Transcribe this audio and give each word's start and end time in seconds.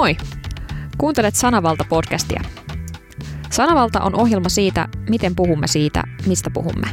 Moi! 0.00 0.16
Kuuntelet 0.98 1.34
Sanavalta-podcastia. 1.34 2.44
Sanavalta 3.50 4.00
on 4.00 4.14
ohjelma 4.14 4.48
siitä, 4.48 4.88
miten 5.08 5.36
puhumme 5.36 5.66
siitä, 5.66 6.02
mistä 6.26 6.50
puhumme. 6.50 6.86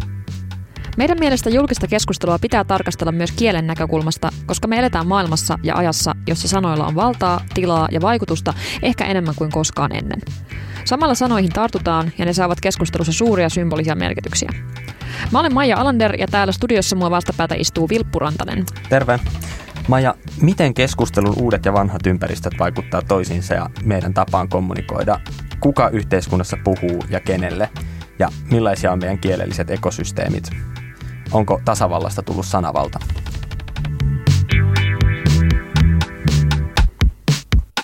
Meidän 0.97 1.19
mielestä 1.19 1.49
julkista 1.49 1.87
keskustelua 1.87 2.39
pitää 2.39 2.63
tarkastella 2.63 3.11
myös 3.11 3.31
kielen 3.31 3.67
näkökulmasta, 3.67 4.29
koska 4.45 4.67
me 4.67 4.79
eletään 4.79 5.07
maailmassa 5.07 5.59
ja 5.63 5.75
ajassa, 5.75 6.15
jossa 6.27 6.47
sanoilla 6.47 6.87
on 6.87 6.95
valtaa, 6.95 7.41
tilaa 7.53 7.87
ja 7.91 8.01
vaikutusta 8.01 8.53
ehkä 8.81 9.05
enemmän 9.05 9.35
kuin 9.35 9.51
koskaan 9.51 9.95
ennen. 9.95 10.21
Samalla 10.85 11.15
sanoihin 11.15 11.51
tartutaan 11.51 12.11
ja 12.17 12.25
ne 12.25 12.33
saavat 12.33 12.61
keskustelussa 12.61 13.13
suuria 13.13 13.49
symbolisia 13.49 13.95
merkityksiä. 13.95 14.49
Mä 15.31 15.39
olen 15.39 15.53
Maija 15.53 15.77
Alander 15.77 16.15
ja 16.15 16.27
täällä 16.27 16.53
studiossa 16.53 16.95
mua 16.95 17.11
vastapäätä 17.11 17.55
istuu 17.57 17.89
Vilppu 17.89 18.19
Rantanen. 18.19 18.65
Terve. 18.89 19.19
Maja, 19.87 20.15
miten 20.41 20.73
keskustelun 20.73 21.33
uudet 21.41 21.65
ja 21.65 21.73
vanhat 21.73 22.07
ympäristöt 22.07 22.53
vaikuttaa 22.59 23.01
toisiinsa 23.01 23.53
ja 23.53 23.69
meidän 23.83 24.13
tapaan 24.13 24.49
kommunikoida? 24.49 25.19
Kuka 25.59 25.89
yhteiskunnassa 25.89 26.57
puhuu 26.63 27.03
ja 27.09 27.19
kenelle? 27.19 27.69
Ja 28.19 28.29
millaisia 28.51 28.91
on 28.91 28.99
meidän 28.99 29.19
kielelliset 29.19 29.69
ekosysteemit? 29.69 30.49
Onko 31.31 31.61
tasavallasta 31.65 32.23
tullut 32.23 32.45
sanavalta? 32.45 32.99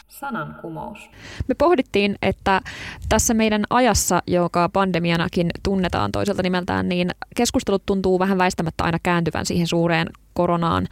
sanankumous. 0.07 1.09
Me 1.47 1.55
pohdittiin, 1.55 2.15
että 2.21 2.61
tässä 3.09 3.33
meidän 3.33 3.63
ajassa, 3.69 4.21
joka 4.27 4.69
pandemianakin 4.69 5.49
tunnetaan 5.63 6.11
toiselta 6.11 6.43
nimeltään, 6.43 6.89
niin 6.89 7.09
keskustelut 7.35 7.85
tuntuu 7.85 8.19
vähän 8.19 8.37
väistämättä 8.37 8.83
aina 8.83 8.97
kääntyvän 9.03 9.45
siihen 9.45 9.67
suureen 9.67 10.07
koronaan 10.33 10.87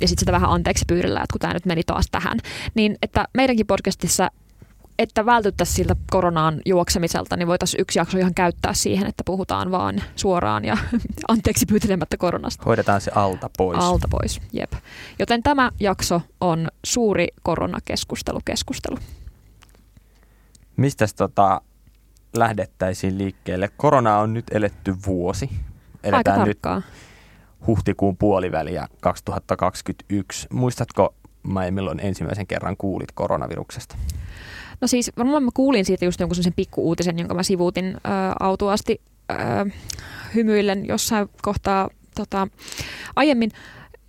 ja 0.00 0.08
sitten 0.08 0.20
sitä 0.20 0.32
vähän 0.32 0.50
anteeksi 0.50 0.84
pyydellä, 0.88 1.20
että 1.20 1.32
kun 1.32 1.40
tämä 1.40 1.54
nyt 1.54 1.66
meni 1.66 1.82
taas 1.86 2.06
tähän. 2.10 2.38
Niin 2.74 2.96
että 3.02 3.24
meidänkin 3.34 3.66
podcastissa 3.66 4.30
että 4.98 5.26
vältyttäisiin 5.26 5.76
siltä 5.76 5.96
koronaan 6.10 6.60
juoksemiselta, 6.66 7.36
niin 7.36 7.48
voitaisiin 7.48 7.80
yksi 7.80 7.98
jakso 7.98 8.18
ihan 8.18 8.34
käyttää 8.34 8.74
siihen, 8.74 9.06
että 9.06 9.22
puhutaan 9.26 9.70
vaan 9.70 10.02
suoraan 10.16 10.64
ja 10.64 10.76
anteeksi 11.28 11.66
pyytelemättä 11.66 12.16
koronasta. 12.16 12.62
Hoidetaan 12.66 13.00
se 13.00 13.10
alta 13.14 13.50
pois. 13.58 13.78
Alta 13.78 14.08
pois, 14.10 14.40
jep. 14.52 14.72
Joten 15.18 15.42
tämä 15.42 15.70
jakso 15.80 16.22
on 16.40 16.68
suuri 16.84 17.28
koronakeskustelu. 17.42 18.40
Keskustelu. 18.44 18.98
Mistä 20.76 21.06
tota 21.16 21.60
lähdettäisiin 22.36 23.18
liikkeelle? 23.18 23.70
Korona 23.76 24.18
on 24.18 24.34
nyt 24.34 24.46
eletty 24.50 24.94
vuosi. 25.06 25.50
Eletään 26.02 26.40
Aika 26.40 26.44
nyt 26.44 26.58
huhtikuun 27.66 28.16
puoliväliä 28.16 28.88
2021. 29.00 30.46
Muistatko, 30.52 31.14
Maija, 31.42 31.72
milloin 31.72 32.00
ensimmäisen 32.00 32.46
kerran 32.46 32.76
kuulit 32.76 33.12
koronaviruksesta? 33.14 33.96
No 34.80 34.88
siis 34.88 35.12
varmaan 35.18 35.42
mä 35.42 35.50
kuulin 35.54 35.84
siitä 35.84 36.04
just 36.04 36.20
jonkun 36.20 36.34
sellaisen 36.34 36.52
pikku-uutisen, 36.56 37.18
jonka 37.18 37.34
mä 37.34 37.42
sivuutin 37.42 37.86
ä, 37.86 37.98
autuasti 38.40 39.00
ä, 39.30 39.34
hymyillen 40.34 40.86
jossain 40.86 41.28
kohtaa 41.42 41.88
tota, 42.14 42.48
aiemmin 43.16 43.50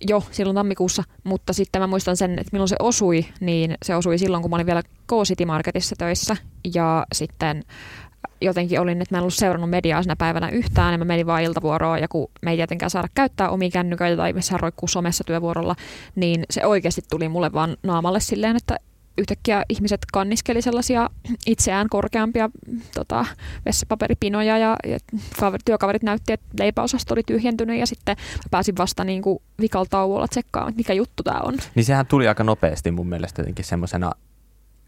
jo 0.08 0.22
silloin 0.30 0.54
tammikuussa, 0.54 1.04
mutta 1.24 1.52
sitten 1.52 1.82
mä 1.82 1.86
muistan 1.86 2.16
sen, 2.16 2.30
että 2.30 2.48
milloin 2.52 2.68
se 2.68 2.76
osui, 2.78 3.26
niin 3.40 3.74
se 3.82 3.96
osui 3.96 4.18
silloin, 4.18 4.42
kun 4.42 4.50
mä 4.50 4.56
olin 4.56 4.66
vielä 4.66 4.82
K-City 4.82 5.44
Marketissa 5.44 5.96
töissä 5.98 6.36
ja 6.74 7.06
sitten 7.14 7.64
jotenkin 8.40 8.80
olin, 8.80 9.02
että 9.02 9.14
mä 9.14 9.18
en 9.18 9.22
ollut 9.22 9.34
seurannut 9.34 9.70
mediaa 9.70 10.02
sinä 10.02 10.16
päivänä 10.16 10.48
yhtään, 10.48 10.92
ja 10.92 10.98
mä 10.98 11.04
menin 11.04 11.26
vaan 11.26 11.42
iltavuoroon, 11.42 12.00
ja 12.00 12.08
kun 12.08 12.30
me 12.42 12.50
ei 12.50 12.56
tietenkään 12.56 12.90
saada 12.90 13.08
käyttää 13.14 13.50
omia 13.50 13.70
kännyköitä 13.70 14.16
tai 14.16 14.32
missään 14.32 14.60
roikkuu 14.60 14.88
somessa 14.88 15.24
työvuorolla, 15.24 15.76
niin 16.14 16.44
se 16.50 16.66
oikeasti 16.66 17.02
tuli 17.10 17.28
mulle 17.28 17.52
vaan 17.52 17.76
naamalle 17.82 18.20
silleen, 18.20 18.56
että 18.56 18.76
yhtäkkiä 19.18 19.62
ihmiset 19.68 20.00
kanniskeli 20.12 20.62
sellaisia 20.62 21.10
itseään 21.46 21.88
korkeampia 21.88 22.50
tota, 22.94 23.26
vessapaperipinoja 23.66 24.58
ja, 24.58 24.76
ja 24.86 24.98
työkaverit 25.64 26.02
näytti, 26.02 26.32
että 26.32 26.46
leipäosasto 26.58 27.14
oli 27.14 27.22
tyhjentynyt 27.26 27.78
ja 27.78 27.86
sitten 27.86 28.16
pääsin 28.50 28.76
vasta 28.76 29.04
niin 29.04 29.22
kuin 29.22 29.38
vikaltauolla 29.60 30.28
tsekkaamaan, 30.28 30.70
että 30.70 30.78
mikä 30.78 30.92
juttu 30.92 31.22
tämä 31.22 31.40
on. 31.40 31.54
Niin 31.74 31.84
sehän 31.84 32.06
tuli 32.06 32.28
aika 32.28 32.44
nopeasti 32.44 32.90
mun 32.90 33.08
mielestä 33.08 33.42
jotenkin 33.42 33.64
semmoisena 33.64 34.12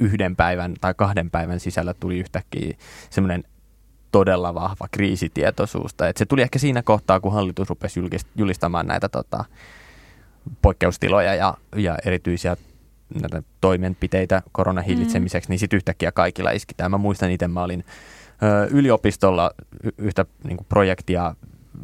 yhden 0.00 0.36
päivän 0.36 0.74
tai 0.80 0.94
kahden 0.96 1.30
päivän 1.30 1.60
sisällä 1.60 1.94
tuli 1.94 2.18
yhtäkkiä 2.18 2.76
semmoinen 3.10 3.44
todella 4.12 4.54
vahva 4.54 4.88
kriisitietoisuus. 4.90 5.92
että 5.92 6.12
se 6.16 6.26
tuli 6.26 6.42
ehkä 6.42 6.58
siinä 6.58 6.82
kohtaa, 6.82 7.20
kun 7.20 7.32
hallitus 7.32 7.68
rupesi 7.68 8.00
julistamaan 8.36 8.86
näitä 8.86 9.08
tota, 9.08 9.44
poikkeustiloja 10.62 11.34
ja, 11.34 11.54
ja 11.76 11.98
erityisiä 12.04 12.56
näitä 13.20 13.42
toimenpiteitä 13.60 14.42
koronan 14.52 14.84
hillitsemiseksi, 14.84 15.48
mm. 15.48 15.52
niin 15.52 15.58
sitten 15.58 15.76
yhtäkkiä 15.76 16.12
kaikilla 16.12 16.50
iskitään. 16.50 16.90
Mä 16.90 16.98
muistan 16.98 17.30
itse, 17.30 17.48
mä 17.48 17.62
olin 17.62 17.84
ö, 18.42 18.68
yliopistolla 18.70 19.50
yhtä 19.98 20.24
niin 20.44 20.56
kuin 20.56 20.66
projektia 20.68 21.34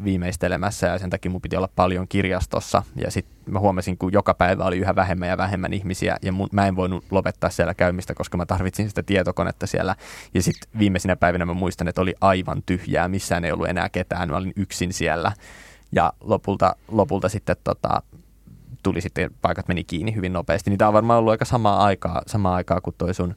viimeistelemässä 0.03 0.87
ja 0.87 0.97
sen 0.97 1.09
takia 1.09 1.31
mun 1.31 1.41
piti 1.41 1.55
olla 1.55 1.69
paljon 1.75 2.07
kirjastossa. 2.07 2.83
Ja 2.95 3.11
sitten 3.11 3.53
mä 3.53 3.59
huomasin, 3.59 3.97
kun 3.97 4.13
joka 4.13 4.33
päivä 4.33 4.63
oli 4.63 4.77
yhä 4.77 4.95
vähemmän 4.95 5.29
ja 5.29 5.37
vähemmän 5.37 5.73
ihmisiä 5.73 6.17
ja 6.21 6.31
mun, 6.31 6.49
mä 6.51 6.67
en 6.67 6.75
voinut 6.75 7.05
lopettaa 7.11 7.49
siellä 7.49 7.73
käymistä, 7.73 8.13
koska 8.13 8.37
mä 8.37 8.45
tarvitsin 8.45 8.89
sitä 8.89 9.03
tietokonetta 9.03 9.67
siellä. 9.67 9.95
Ja 10.33 10.41
sitten 10.41 10.69
viimeisinä 10.79 11.15
päivinä 11.15 11.45
mä 11.45 11.53
muistan, 11.53 11.87
että 11.87 12.01
oli 12.01 12.13
aivan 12.21 12.63
tyhjää, 12.65 13.07
missään 13.07 13.45
ei 13.45 13.51
ollut 13.51 13.69
enää 13.69 13.89
ketään, 13.89 14.29
mä 14.29 14.37
olin 14.37 14.53
yksin 14.55 14.93
siellä. 14.93 15.31
Ja 15.91 16.13
lopulta, 16.21 16.75
lopulta 16.87 17.29
sitten 17.29 17.55
tota, 17.63 18.01
tuli 18.83 19.01
sitten, 19.01 19.31
paikat 19.41 19.67
meni 19.67 19.83
kiinni 19.83 20.15
hyvin 20.15 20.33
nopeasti. 20.33 20.69
Niin 20.69 20.77
tämä 20.77 20.87
on 20.87 20.93
varmaan 20.93 21.19
ollut 21.19 21.31
aika 21.31 21.45
samaa 21.45 21.83
aikaa, 21.83 22.21
samaa 22.27 22.55
aikaa 22.55 22.81
kuin 22.81 22.95
toi 22.97 23.13
sun 23.13 23.35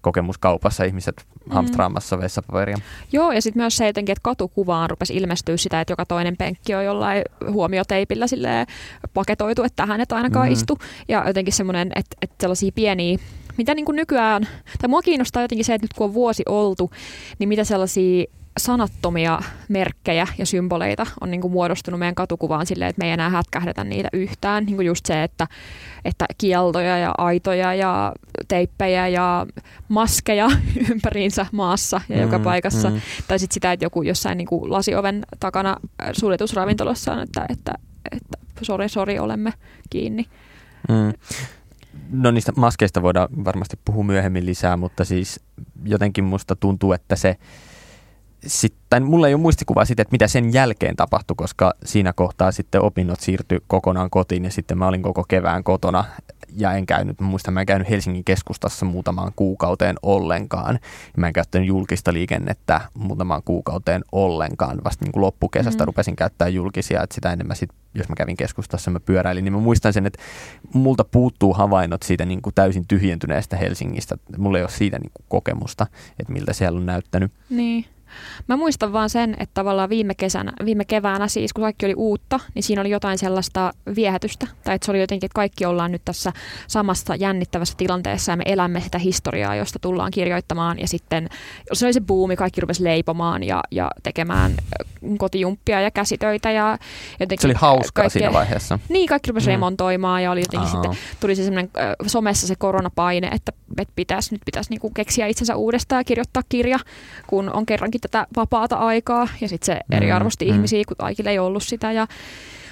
kokemuskaupassa 0.00 0.84
ihmiset 0.84 1.26
mm. 1.48 1.54
hamstraamassa 1.54 2.18
vessapaperia. 2.18 2.76
Joo, 3.12 3.32
ja 3.32 3.42
sitten 3.42 3.62
myös 3.62 3.76
se 3.76 3.86
jotenkin, 3.86 4.12
että 4.12 4.22
katukuvaan 4.22 4.90
rupesi 4.90 5.16
ilmestyä 5.16 5.56
sitä, 5.56 5.80
että 5.80 5.92
joka 5.92 6.06
toinen 6.06 6.36
penkki 6.36 6.74
on 6.74 6.84
jollain 6.84 7.22
huomioteipillä 7.50 8.26
paketoitu, 9.14 9.62
että 9.62 9.76
tähän 9.76 10.00
et 10.00 10.12
ainakaan 10.12 10.46
mm. 10.46 10.52
istu. 10.52 10.78
Ja 11.08 11.24
jotenkin 11.26 11.52
semmoinen, 11.54 11.92
että, 11.96 12.16
että 12.22 12.36
sellaisia 12.40 12.72
pieniä 12.74 13.18
mitä 13.58 13.74
niin 13.74 13.84
kuin 13.84 13.96
nykyään, 13.96 14.48
tai 14.80 14.88
mua 14.88 15.02
kiinnostaa 15.02 15.42
jotenkin 15.42 15.64
se, 15.64 15.74
että 15.74 15.84
nyt 15.84 15.92
kun 15.92 16.04
on 16.04 16.14
vuosi 16.14 16.42
oltu, 16.48 16.90
niin 17.38 17.48
mitä 17.48 17.64
sellaisia 17.64 18.24
sanattomia 18.58 19.38
merkkejä 19.68 20.26
ja 20.38 20.46
symboleita 20.46 21.06
on 21.20 21.30
niin 21.30 21.40
kuin 21.40 21.52
muodostunut 21.52 21.98
meidän 21.98 22.14
katukuvaan 22.14 22.66
silleen, 22.66 22.88
että 22.88 23.00
me 23.00 23.06
ei 23.06 23.12
enää 23.12 23.30
hätkähdetä 23.30 23.84
niitä 23.84 24.08
yhtään. 24.12 24.64
Niin 24.64 24.76
kuin 24.76 24.86
just 24.86 25.06
se, 25.06 25.22
että, 25.22 25.46
että 26.04 26.26
kieltoja 26.38 26.98
ja 26.98 27.14
aitoja 27.18 27.74
ja 27.74 28.12
teippejä 28.48 29.08
ja 29.08 29.46
maskeja 29.88 30.48
ympäriinsä 30.90 31.46
maassa 31.52 32.00
ja 32.08 32.16
mm, 32.16 32.22
joka 32.22 32.38
paikassa. 32.38 32.90
Mm. 32.90 33.00
Tai 33.28 33.38
sitten 33.38 33.54
sitä, 33.54 33.72
että 33.72 33.84
joku 33.84 34.02
jossain 34.02 34.38
niin 34.38 34.48
kuin 34.48 34.72
lasioven 34.72 35.24
takana 35.40 35.76
suljetusravintolassa 36.12 37.12
on, 37.12 37.18
että, 37.18 37.46
että, 37.48 37.72
että 38.12 38.38
sori, 38.62 38.88
sori, 38.88 39.18
olemme 39.18 39.52
kiinni. 39.90 40.26
Mm. 40.88 41.12
No 42.10 42.30
niistä 42.30 42.52
maskeista 42.56 43.02
voidaan 43.02 43.28
varmasti 43.44 43.78
puhua 43.84 44.04
myöhemmin 44.04 44.46
lisää, 44.46 44.76
mutta 44.76 45.04
siis 45.04 45.40
jotenkin 45.84 46.24
musta 46.24 46.56
tuntuu, 46.56 46.92
että 46.92 47.16
se 47.16 47.36
sitten, 48.48 49.02
mulla 49.04 49.28
ei 49.28 49.34
ole 49.34 49.42
muistikuvaa 49.42 49.84
siitä, 49.84 50.02
että 50.02 50.12
mitä 50.12 50.28
sen 50.28 50.52
jälkeen 50.52 50.96
tapahtui, 50.96 51.34
koska 51.36 51.74
siinä 51.84 52.12
kohtaa 52.12 52.52
sitten 52.52 52.82
opinnot 52.82 53.20
siirtyi 53.20 53.58
kokonaan 53.66 54.10
kotiin 54.10 54.44
ja 54.44 54.50
sitten 54.50 54.78
mä 54.78 54.86
olin 54.86 55.02
koko 55.02 55.24
kevään 55.28 55.64
kotona 55.64 56.04
ja 56.56 56.72
en 56.72 56.86
käynyt, 56.86 57.20
muistan 57.20 57.54
mä 57.54 57.60
en 57.60 57.66
käynyt 57.66 57.90
Helsingin 57.90 58.24
keskustassa 58.24 58.86
muutamaan 58.86 59.32
kuukauteen 59.36 59.96
ollenkaan. 60.02 60.78
Mä 61.16 61.26
en 61.26 61.32
käyttänyt 61.32 61.68
julkista 61.68 62.12
liikennettä 62.12 62.80
muutamaan 62.94 63.42
kuukauteen 63.44 64.04
ollenkaan. 64.12 64.84
Vasta 64.84 65.04
niin 65.04 65.12
kuin 65.12 65.20
loppukesästä 65.20 65.84
mm. 65.84 65.86
rupesin 65.86 66.16
käyttää 66.16 66.48
julkisia, 66.48 67.02
että 67.02 67.14
sitä 67.14 67.32
enemmän 67.32 67.56
sit, 67.56 67.70
jos 67.94 68.08
mä 68.08 68.14
kävin 68.14 68.36
keskustassa, 68.36 68.90
mä 68.90 69.00
pyöräilin, 69.00 69.44
niin 69.44 69.52
mä 69.52 69.60
muistan 69.60 69.92
sen, 69.92 70.06
että 70.06 70.22
multa 70.72 71.04
puuttuu 71.04 71.54
havainnot 71.54 72.02
siitä 72.02 72.24
niin 72.24 72.42
kuin 72.42 72.54
täysin 72.54 72.84
tyhjentyneestä 72.88 73.56
Helsingistä. 73.56 74.16
Mulla 74.38 74.58
ei 74.58 74.64
ole 74.64 74.70
siitä 74.70 74.98
niin 74.98 75.12
kuin 75.14 75.26
kokemusta, 75.28 75.86
että 76.20 76.32
miltä 76.32 76.52
siellä 76.52 76.78
on 76.78 76.86
näyttänyt. 76.86 77.32
Niin. 77.50 77.84
Mä 78.48 78.56
muistan 78.56 78.92
vaan 78.92 79.10
sen, 79.10 79.36
että 79.38 79.54
tavallaan 79.54 79.88
viime, 79.88 80.14
kesänä, 80.14 80.52
viime 80.64 80.84
keväänä 80.84 81.28
siis, 81.28 81.52
kun 81.52 81.62
kaikki 81.62 81.86
oli 81.86 81.94
uutta, 81.94 82.40
niin 82.54 82.62
siinä 82.62 82.80
oli 82.80 82.90
jotain 82.90 83.18
sellaista 83.18 83.72
viehätystä. 83.94 84.46
Tai 84.64 84.74
että 84.74 84.86
se 84.86 84.92
oli 84.92 85.00
jotenkin, 85.00 85.26
että 85.26 85.34
kaikki 85.34 85.66
ollaan 85.66 85.92
nyt 85.92 86.02
tässä 86.04 86.32
samassa 86.66 87.14
jännittävässä 87.14 87.74
tilanteessa 87.76 88.32
ja 88.32 88.36
me 88.36 88.44
elämme 88.46 88.80
sitä 88.80 88.98
historiaa, 88.98 89.56
josta 89.56 89.78
tullaan 89.78 90.10
kirjoittamaan. 90.10 90.78
Ja 90.78 90.88
sitten 90.88 91.28
se 91.72 91.86
oli 91.86 91.92
se 91.92 92.00
buumi, 92.00 92.36
kaikki 92.36 92.60
rupesi 92.60 92.84
leipomaan 92.84 93.42
ja, 93.42 93.60
ja 93.70 93.90
tekemään 94.02 94.52
kotijumppia 95.18 95.80
ja 95.80 95.90
käsitöitä. 95.90 96.50
Ja 96.50 96.78
jotenkin 97.20 97.42
se 97.42 97.46
oli 97.46 97.54
hauskaa 97.54 98.02
kaikkea, 98.02 98.20
siinä 98.20 98.32
vaiheessa. 98.32 98.78
Niin, 98.88 99.08
kaikki 99.08 99.30
rupesi 99.30 99.46
mm. 99.46 99.52
remontoimaan 99.52 100.22
ja 100.22 100.30
oli 100.30 100.40
jotenkin 100.40 100.68
Aha. 100.68 100.82
sitten, 100.82 101.04
tuli 101.20 101.36
se 101.36 101.44
semmoinen 101.44 101.70
somessa 102.06 102.46
se 102.46 102.54
koronapaine, 102.56 103.26
että, 103.26 103.52
että 103.78 103.92
pitäisi, 103.96 104.34
nyt 104.34 104.42
pitäisi 104.44 104.70
niinku 104.70 104.90
keksiä 104.90 105.26
itsensä 105.26 105.56
uudestaan 105.56 106.00
ja 106.00 106.04
kirjoittaa 106.04 106.42
kirja, 106.48 106.78
kun 107.26 107.52
on 107.52 107.66
kerrankin 107.66 107.97
jotenkin 107.98 108.10
tätä 108.10 108.26
vapaata 108.36 108.76
aikaa 108.76 109.28
ja 109.40 109.48
sitten 109.48 109.66
se 109.66 109.96
eriarvosti 109.96 110.44
mm, 110.44 110.54
ihmisiä, 110.54 110.84
kun 110.88 110.96
kaikille 110.96 111.30
ei 111.30 111.38
ollut 111.38 111.62
sitä. 111.62 111.92
Ja, 111.92 112.06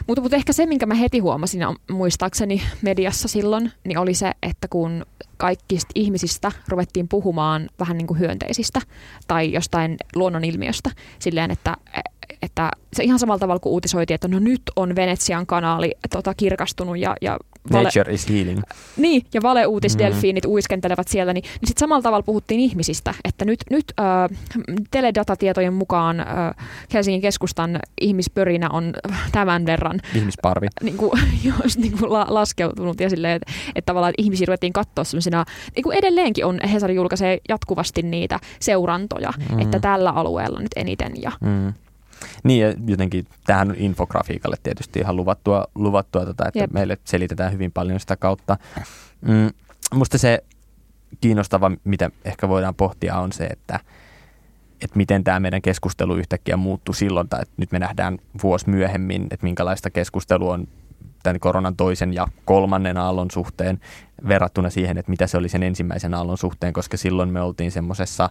mutta, 0.07 0.23
mutta 0.23 0.37
ehkä 0.37 0.53
se, 0.53 0.67
minkä 0.67 0.87
mä 0.87 0.95
heti 0.95 1.19
huomasin 1.19 1.61
muistaakseni 1.91 2.63
mediassa 2.83 3.29
silloin, 3.29 3.73
niin 3.85 3.99
oli 3.99 4.15
se, 4.15 4.33
että 4.43 4.69
kun 4.69 5.07
kaikista 5.37 5.93
ihmisistä 5.95 6.53
ruvettiin 6.69 7.09
puhumaan 7.09 7.69
vähän 7.79 7.99
niin 7.99 8.07
kuin 8.07 8.21
hyönteisistä 8.21 8.81
tai 9.29 9.53
jostain 9.53 9.97
luonnonilmiöstä 10.15 10.91
silleen, 11.19 11.51
että, 11.51 11.77
että 12.43 12.71
se 12.93 13.05
ihan 13.05 13.19
samalla 13.19 13.39
tavalla 13.39 13.61
kuin 13.61 13.73
uutisoitiin, 13.73 14.15
että 14.15 14.29
no 14.29 14.39
nyt 14.39 14.63
on 14.77 14.97
Venetsian 14.97 15.47
kanaali 15.47 15.95
tota, 16.11 16.35
kirkastunut 16.35 16.99
ja, 16.99 17.17
ja 17.21 17.37
vale, 17.73 17.85
Nature 17.85 18.15
is 18.15 18.29
healing. 18.29 18.63
Niin, 18.97 19.23
ja 19.35 19.43
valeuutisdelfiinit 19.43 20.45
mm. 20.45 20.51
uiskentelevat 20.51 21.09
siellä, 21.09 21.33
niin, 21.33 21.43
niin 21.43 21.69
sitten 21.69 21.81
samalla 21.81 22.03
tavalla 22.03 22.23
puhuttiin 22.23 22.61
ihmisistä, 22.61 23.15
että 23.25 23.45
nyt, 23.45 23.61
nyt 23.71 23.85
äh, 24.01 24.39
teledatatietojen 24.91 25.73
mukaan 25.73 26.21
äh, 26.21 26.27
Helsingin 26.93 27.23
keskustan 27.23 27.79
ihmispörinä 28.01 28.71
on 28.71 28.95
tämän 29.33 29.67
verran 29.67 30.01
Ihmisparvi. 30.15 30.67
Niin 30.83 30.97
kuin, 30.97 31.21
jos, 31.65 31.79
niin 31.79 31.99
kuin 31.99 32.13
la, 32.13 32.27
laskeutunut 32.29 33.01
ja 33.01 33.11
silleen, 33.11 33.37
että, 33.37 33.53
että 33.75 33.87
tavallaan 33.87 34.11
että 34.11 34.23
ihmisiä 34.23 34.45
ruvettiin 34.47 34.73
katsoa 34.73 35.05
sellaisina, 35.05 35.45
niin 35.77 35.83
kuin 35.83 35.99
edelleenkin 35.99 36.45
on, 36.45 36.61
Hesari 36.73 36.95
julkaisee 36.95 37.39
jatkuvasti 37.49 38.03
niitä 38.03 38.41
seurantoja, 38.61 39.33
mm. 39.53 39.59
että 39.59 39.81
tällä 39.81 40.11
alueella 40.11 40.61
nyt 40.61 40.73
eniten 40.77 41.13
ja 41.23 41.33
mm. 41.41 41.73
Niin 42.45 42.61
ja 42.61 42.75
jotenkin 42.87 43.27
tähän 43.45 43.75
infografiikalle 43.77 44.57
tietysti 44.63 44.99
ihan 44.99 45.17
luvattua, 45.17 45.67
luvattua 45.75 46.27
tota, 46.27 46.49
että 46.49 46.59
Jep. 46.59 46.71
meille 46.71 46.99
selitetään 47.05 47.53
hyvin 47.53 47.73
paljon 47.73 48.01
sitä 48.01 48.17
kautta. 48.17 48.57
Mm, 49.21 49.51
musta 49.95 50.19
se 50.19 50.45
kiinnostava, 51.21 51.71
mitä 51.85 52.11
ehkä 52.25 52.49
voidaan 52.49 52.75
pohtia, 52.75 53.19
on 53.19 53.33
se, 53.33 53.45
että, 53.45 53.81
että 54.81 54.97
miten 54.97 55.25
tämä 55.25 55.41
meidän 55.41 55.63
keskustelu 55.63 56.17
yhtäkkiä 56.17 56.57
muuttui 56.57 56.95
silloin, 56.95 57.29
tai 57.29 57.43
että 57.43 57.55
nyt 57.57 57.73
me 57.73 57.79
nähdään 57.79 58.19
vuosi 58.43 58.71
myöhemmin, 58.71 59.27
että 59.31 59.45
minkälaista 59.45 59.91
keskustelua 59.91 60.55
on 60.55 60.69
tämän 61.23 61.41
koronan 61.41 61.77
toisen 61.77 62.15
ja 62.15 62.29
kolmannen 62.45 62.97
aallon 62.97 63.31
suhteen 63.31 63.81
verrattuna 64.29 64.71
siihen, 64.71 64.99
että 64.99 65.11
mitä 65.11 65.27
se 65.27 65.37
oli 65.37 65.49
sen 65.49 65.63
ensimmäisen 65.63 66.15
aallon 66.15 66.39
suhteen, 66.39 66.73
koska 66.73 66.97
silloin 66.97 67.29
me 67.29 67.41
oltiin 67.41 67.71
semmoisessa 67.71 68.31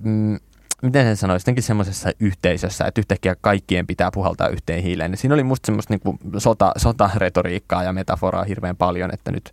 mm, 0.00 0.38
miten 0.84 1.04
sen 1.04 1.16
sanoisi, 1.16 1.42
jotenkin 1.42 1.62
semmoisessa 1.62 2.10
yhteisössä, 2.20 2.84
että 2.84 3.00
yhtäkkiä 3.00 3.36
kaikkien 3.40 3.86
pitää 3.86 4.10
puhaltaa 4.10 4.48
yhteen 4.48 4.82
hiileen. 4.82 5.10
Ja 5.10 5.16
siinä 5.16 5.34
oli 5.34 5.42
musta 5.42 5.66
semmoista 5.66 5.94
niin 5.94 6.18
sota, 6.38 6.72
sotaretoriikkaa 6.76 7.82
ja 7.82 7.92
metaforaa 7.92 8.44
hirveän 8.44 8.76
paljon, 8.76 9.14
että 9.14 9.32
nyt 9.32 9.52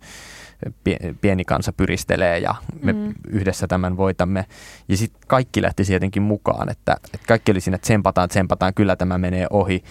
pieni 1.20 1.44
kansa 1.44 1.72
pyristelee 1.72 2.38
ja 2.38 2.54
me 2.82 2.92
mm. 2.92 3.14
yhdessä 3.28 3.66
tämän 3.66 3.96
voitamme. 3.96 4.44
Ja 4.88 4.96
sitten 4.96 5.22
kaikki 5.26 5.62
lähti 5.62 5.92
jotenkin 5.92 6.22
mukaan, 6.22 6.68
että, 6.68 6.96
että 7.04 7.26
kaikki 7.28 7.52
oli 7.52 7.60
siinä, 7.60 7.74
että 7.74 7.86
tsempataan, 7.86 8.28
tsempataan, 8.28 8.74
kyllä 8.74 8.96
tämä 8.96 9.18
menee 9.18 9.46
ohi. 9.50 9.84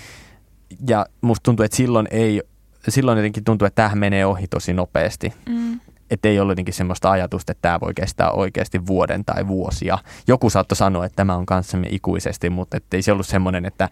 Ja 0.87 1.05
musta 1.21 1.43
tuntuu, 1.43 1.63
että 1.63 1.77
silloin 1.77 2.07
ei, 2.11 2.41
silloin 2.89 3.17
jotenkin 3.17 3.43
tuntuu, 3.43 3.65
että 3.65 3.83
tämä 3.83 3.95
menee 3.95 4.25
ohi 4.25 4.47
tosi 4.47 4.73
nopeasti. 4.73 5.33
Mm 5.49 5.79
että 6.11 6.27
ei 6.27 6.39
ole 6.39 6.51
jotenkin 6.51 6.73
semmoista 6.73 7.11
ajatusta, 7.11 7.51
että 7.51 7.61
tämä 7.61 7.79
voi 7.79 7.93
kestää 7.93 8.31
oikeasti 8.31 8.87
vuoden 8.87 9.25
tai 9.25 9.47
vuosia. 9.47 9.97
Joku 10.27 10.49
saattoi 10.49 10.75
sanoa, 10.75 11.05
että 11.05 11.15
tämä 11.15 11.35
on 11.35 11.45
kanssamme 11.45 11.87
ikuisesti, 11.89 12.49
mutta 12.49 12.77
ei 12.91 13.01
se 13.01 13.11
ollut 13.11 13.27
semmoinen, 13.27 13.65
että 13.65 13.89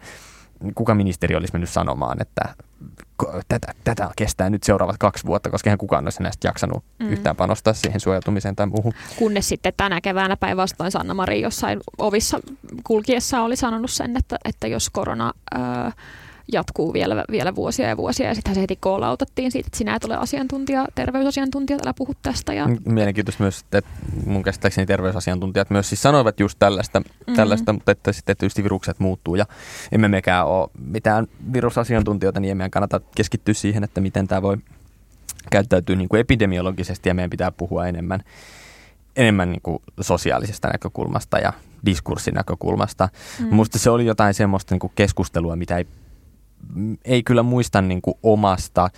kuka 0.74 0.94
ministeri 0.94 1.36
olisi 1.36 1.52
mennyt 1.52 1.70
sanomaan, 1.70 2.22
että 2.22 2.54
tätä, 3.48 3.74
tätä 3.84 4.10
kestää 4.16 4.50
nyt 4.50 4.62
seuraavat 4.62 4.98
kaksi 4.98 5.26
vuotta, 5.26 5.50
koska 5.50 5.70
eihän 5.70 5.78
kukaan 5.78 6.06
olisi 6.06 6.22
näistä 6.22 6.48
jaksanut 6.48 6.84
mm. 6.98 7.08
yhtään 7.08 7.36
panostaa 7.36 7.72
siihen 7.72 8.00
suojautumiseen 8.00 8.56
tai 8.56 8.66
muuhun. 8.66 8.92
Kunnes 9.16 9.48
sitten 9.48 9.72
tänä 9.76 10.00
keväänä 10.00 10.36
päinvastoin 10.36 10.90
Sanna-Mari 10.90 11.40
jossain 11.40 11.80
ovissa 11.98 12.40
kulkiessa 12.84 13.42
oli 13.42 13.56
sanonut 13.56 13.90
sen, 13.90 14.16
että, 14.16 14.36
että 14.44 14.66
jos 14.66 14.90
korona... 14.90 15.32
Ää, 15.54 15.92
jatkuu 16.52 16.92
vielä, 16.92 17.24
vielä 17.30 17.54
vuosia 17.54 17.88
ja 17.88 17.96
vuosia. 17.96 18.28
Ja 18.28 18.34
sitten 18.34 18.54
se 18.54 18.60
heti 18.60 18.76
koolautettiin 18.76 19.52
siitä, 19.52 19.66
että 19.66 19.78
sinä 19.78 19.94
et 19.94 20.04
ole 20.04 20.16
asiantuntija, 20.16 20.86
terveysasiantuntija, 20.94 21.78
täällä 21.78 21.94
puhut 21.94 22.16
tästä. 22.22 22.52
Ja... 22.52 22.68
Mielenkiintoista 22.84 23.42
myös, 23.42 23.60
että 23.60 23.82
mun 24.26 24.42
käsittääkseni 24.42 24.86
terveysasiantuntijat 24.86 25.70
myös 25.70 25.88
siis 25.88 26.02
sanoivat 26.02 26.40
just 26.40 26.58
tällaista, 26.58 27.00
mm-hmm. 27.00 27.34
tällaista 27.34 27.72
mutta 27.72 27.92
että 27.92 28.12
sitten 28.12 28.36
tietysti 28.36 28.64
virukset 28.64 29.00
muuttuu 29.00 29.34
ja 29.34 29.46
emme 29.92 30.08
mekään 30.08 30.46
ole 30.46 30.70
mitään 30.78 31.26
virusasiantuntijoita, 31.52 32.40
niin 32.40 32.50
emme 32.50 32.70
kannata 32.70 33.00
keskittyä 33.16 33.54
siihen, 33.54 33.84
että 33.84 34.00
miten 34.00 34.28
tämä 34.28 34.42
voi 34.42 34.56
käyttäytyy 35.50 35.96
niin 35.96 36.08
kuin 36.08 36.20
epidemiologisesti 36.20 37.08
ja 37.08 37.14
meidän 37.14 37.30
pitää 37.30 37.50
puhua 37.50 37.86
enemmän, 37.86 38.20
enemmän 39.16 39.50
niin 39.50 39.62
kuin 39.62 39.82
sosiaalisesta 40.00 40.68
näkökulmasta 40.68 41.38
ja 41.38 41.52
diskurssin 41.86 42.34
näkökulmasta. 42.34 43.08
Mm. 43.38 43.54
Musta 43.54 43.78
se 43.78 43.90
oli 43.90 44.06
jotain 44.06 44.34
semmoista 44.34 44.74
niin 44.74 44.80
kuin 44.80 44.92
keskustelua, 44.94 45.56
mitä 45.56 45.76
ei 45.76 45.86
ei 47.04 47.22
kyllä 47.22 47.42
muista 47.42 47.82
niin 47.82 48.02
kuin 48.02 48.14
omasta 48.22 48.90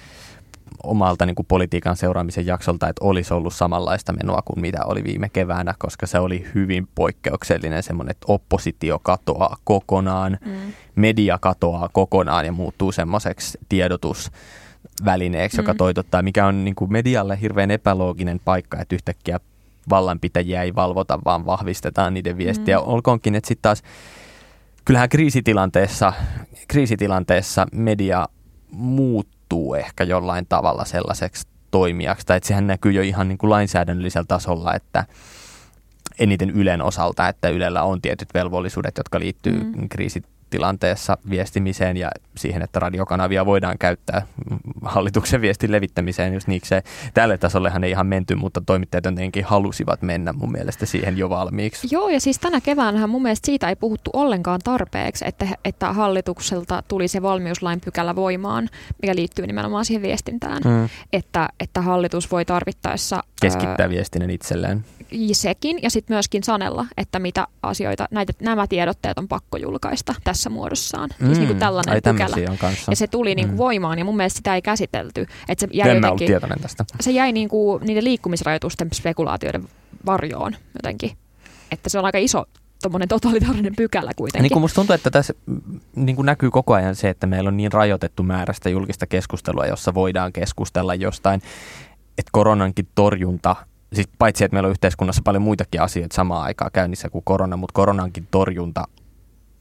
omalta 0.82 1.26
niin 1.26 1.34
kuin 1.34 1.46
politiikan 1.46 1.96
seuraamisen 1.96 2.46
jaksolta, 2.46 2.88
että 2.88 3.04
olisi 3.04 3.34
ollut 3.34 3.54
samanlaista 3.54 4.12
menoa 4.12 4.42
kuin 4.44 4.60
mitä 4.60 4.78
oli 4.84 5.04
viime 5.04 5.28
keväänä, 5.28 5.74
koska 5.78 6.06
se 6.06 6.18
oli 6.18 6.46
hyvin 6.54 6.88
poikkeuksellinen 6.94 7.82
semmoinen, 7.82 8.10
että 8.10 8.24
oppositio 8.28 8.98
katoaa 8.98 9.56
kokonaan, 9.64 10.38
mm. 10.44 10.52
media 10.94 11.38
katoaa 11.38 11.88
kokonaan 11.92 12.46
ja 12.46 12.52
muuttuu 12.52 12.92
semmoiseksi 12.92 13.58
tiedotusvälineeksi, 13.68 15.58
mm. 15.58 15.62
joka 15.62 15.74
toitottaa, 15.74 16.22
mikä 16.22 16.46
on 16.46 16.64
niin 16.64 16.74
kuin 16.74 16.92
medialle 16.92 17.40
hirveän 17.40 17.70
epälooginen 17.70 18.40
paikka, 18.44 18.80
että 18.80 18.94
yhtäkkiä 18.94 19.40
vallanpitäjiä 19.90 20.62
ei 20.62 20.74
valvota, 20.74 21.18
vaan 21.24 21.46
vahvistetaan 21.46 22.14
niiden 22.14 22.38
viestiä. 22.38 22.78
Mm. 22.78 22.84
Olkoonkin, 22.86 23.34
että 23.34 23.48
sitten 23.48 23.62
taas 23.62 23.82
kyllähän 24.84 25.08
kriisitilanteessa, 25.08 26.12
kriisitilanteessa 26.68 27.66
media 27.72 28.26
muuttuu 28.72 29.74
ehkä 29.74 30.04
jollain 30.04 30.46
tavalla 30.48 30.84
sellaiseksi 30.84 31.48
toimijaksi, 31.70 32.26
tai 32.26 32.36
että 32.36 32.46
sehän 32.46 32.66
näkyy 32.66 32.92
jo 32.92 33.02
ihan 33.02 33.28
niin 33.28 33.38
kuin 33.38 33.50
lainsäädännöllisellä 33.50 34.26
tasolla, 34.28 34.74
että 34.74 35.04
eniten 36.18 36.50
Ylen 36.50 36.82
osalta, 36.82 37.28
että 37.28 37.48
Ylellä 37.48 37.82
on 37.82 38.02
tietyt 38.02 38.28
velvollisuudet, 38.34 38.96
jotka 38.96 39.20
liittyy 39.20 39.64
mm. 39.64 39.88
kriisit, 39.88 40.24
tilanteessa 40.50 41.18
viestimiseen 41.30 41.96
ja 41.96 42.10
siihen, 42.36 42.62
että 42.62 42.80
radiokanavia 42.80 43.46
voidaan 43.46 43.78
käyttää 43.78 44.26
hallituksen 44.82 45.40
viestin 45.40 45.72
levittämiseen, 45.72 46.34
jos 46.34 46.46
niikseen. 46.46 46.82
Tälle 47.14 47.38
tasollehan 47.38 47.84
ei 47.84 47.90
ihan 47.90 48.06
menty, 48.06 48.34
mutta 48.34 48.60
toimittajat 48.66 49.04
jotenkin 49.04 49.44
halusivat 49.44 50.02
mennä 50.02 50.32
mun 50.32 50.52
mielestä 50.52 50.86
siihen 50.86 51.18
jo 51.18 51.30
valmiiksi. 51.30 51.88
Joo, 51.90 52.08
ja 52.08 52.20
siis 52.20 52.38
tänä 52.38 52.60
keväänä 52.60 53.06
mun 53.06 53.22
mielestä 53.22 53.46
siitä 53.46 53.68
ei 53.68 53.76
puhuttu 53.76 54.10
ollenkaan 54.12 54.60
tarpeeksi, 54.64 55.24
että, 55.28 55.46
että 55.64 55.92
hallitukselta 55.92 56.82
tuli 56.88 57.08
se 57.08 57.22
valmiuslain 57.22 57.80
pykälä 57.80 58.16
voimaan, 58.16 58.68
mikä 59.02 59.14
liittyy 59.14 59.46
nimenomaan 59.46 59.84
siihen 59.84 60.02
viestintään, 60.02 60.62
mm. 60.64 60.88
että, 61.12 61.48
että 61.60 61.82
hallitus 61.82 62.30
voi 62.30 62.44
tarvittaessa... 62.44 63.22
Keskittää 63.40 63.76
ää, 63.78 63.90
viestinnän 63.90 64.30
itselleen 64.30 64.84
sekin 65.32 65.78
ja 65.82 65.90
sitten 65.90 66.14
myöskin 66.14 66.42
sanella, 66.42 66.86
että 66.96 67.18
mitä 67.18 67.46
asioita, 67.62 68.08
näitä, 68.10 68.32
nämä 68.40 68.66
tiedotteet 68.66 69.18
on 69.18 69.28
pakko 69.28 69.56
julkaista 69.56 70.14
tässä 70.24 70.50
muodossaan. 70.50 71.10
Mm, 71.18 71.26
siis 71.26 71.38
niin 71.38 71.48
kuin 71.48 71.58
tällainen 71.58 71.94
ai, 71.94 72.00
pykälä. 72.26 72.56
Kanssa. 72.56 72.92
Ja 72.92 72.96
se 72.96 73.06
tuli 73.06 73.34
niin 73.34 73.46
kuin 73.46 73.54
mm. 73.54 73.58
voimaan 73.58 73.98
ja 73.98 74.04
mun 74.04 74.16
mielestä 74.16 74.36
sitä 74.36 74.54
ei 74.54 74.62
käsitelty. 74.62 75.26
Että 75.48 75.66
se 75.66 75.68
jäi 75.72 75.90
en 75.90 75.96
jotenkin, 75.96 76.28
tästä. 76.62 76.84
Se 77.00 77.10
jäi 77.10 77.32
niin 77.32 77.48
kuin 77.48 77.84
niiden 77.84 78.04
liikkumisrajoitusten 78.04 78.88
spekulaatioiden 78.92 79.68
varjoon 80.06 80.56
jotenkin. 80.74 81.10
Että 81.70 81.88
se 81.88 81.98
on 81.98 82.04
aika 82.04 82.18
iso 82.18 82.44
tuommoinen 82.82 83.08
totalitaarinen 83.08 83.76
pykälä 83.76 84.12
kuitenkin. 84.16 84.42
Niin 84.42 84.52
kuin 84.52 84.60
musta 84.60 84.74
tuntuu, 84.74 84.94
että 84.94 85.10
tässä 85.10 85.34
niin 85.96 86.16
kuin 86.16 86.26
näkyy 86.26 86.50
koko 86.50 86.74
ajan 86.74 86.96
se, 86.96 87.08
että 87.08 87.26
meillä 87.26 87.48
on 87.48 87.56
niin 87.56 87.72
rajoitettu 87.72 88.22
määrästä 88.22 88.68
julkista 88.68 89.06
keskustelua, 89.06 89.66
jossa 89.66 89.94
voidaan 89.94 90.32
keskustella 90.32 90.94
jostain, 90.94 91.42
että 92.18 92.30
koronankin 92.32 92.88
torjunta 92.94 93.56
siis 93.92 94.08
paitsi 94.18 94.44
että 94.44 94.54
meillä 94.54 94.66
on 94.66 94.70
yhteiskunnassa 94.70 95.22
paljon 95.24 95.42
muitakin 95.42 95.80
asioita 95.80 96.14
samaan 96.14 96.42
aikaan 96.42 96.70
käynnissä 96.72 97.10
kuin 97.10 97.24
korona, 97.24 97.56
mutta 97.56 97.72
koronankin 97.72 98.28
torjunta 98.30 98.84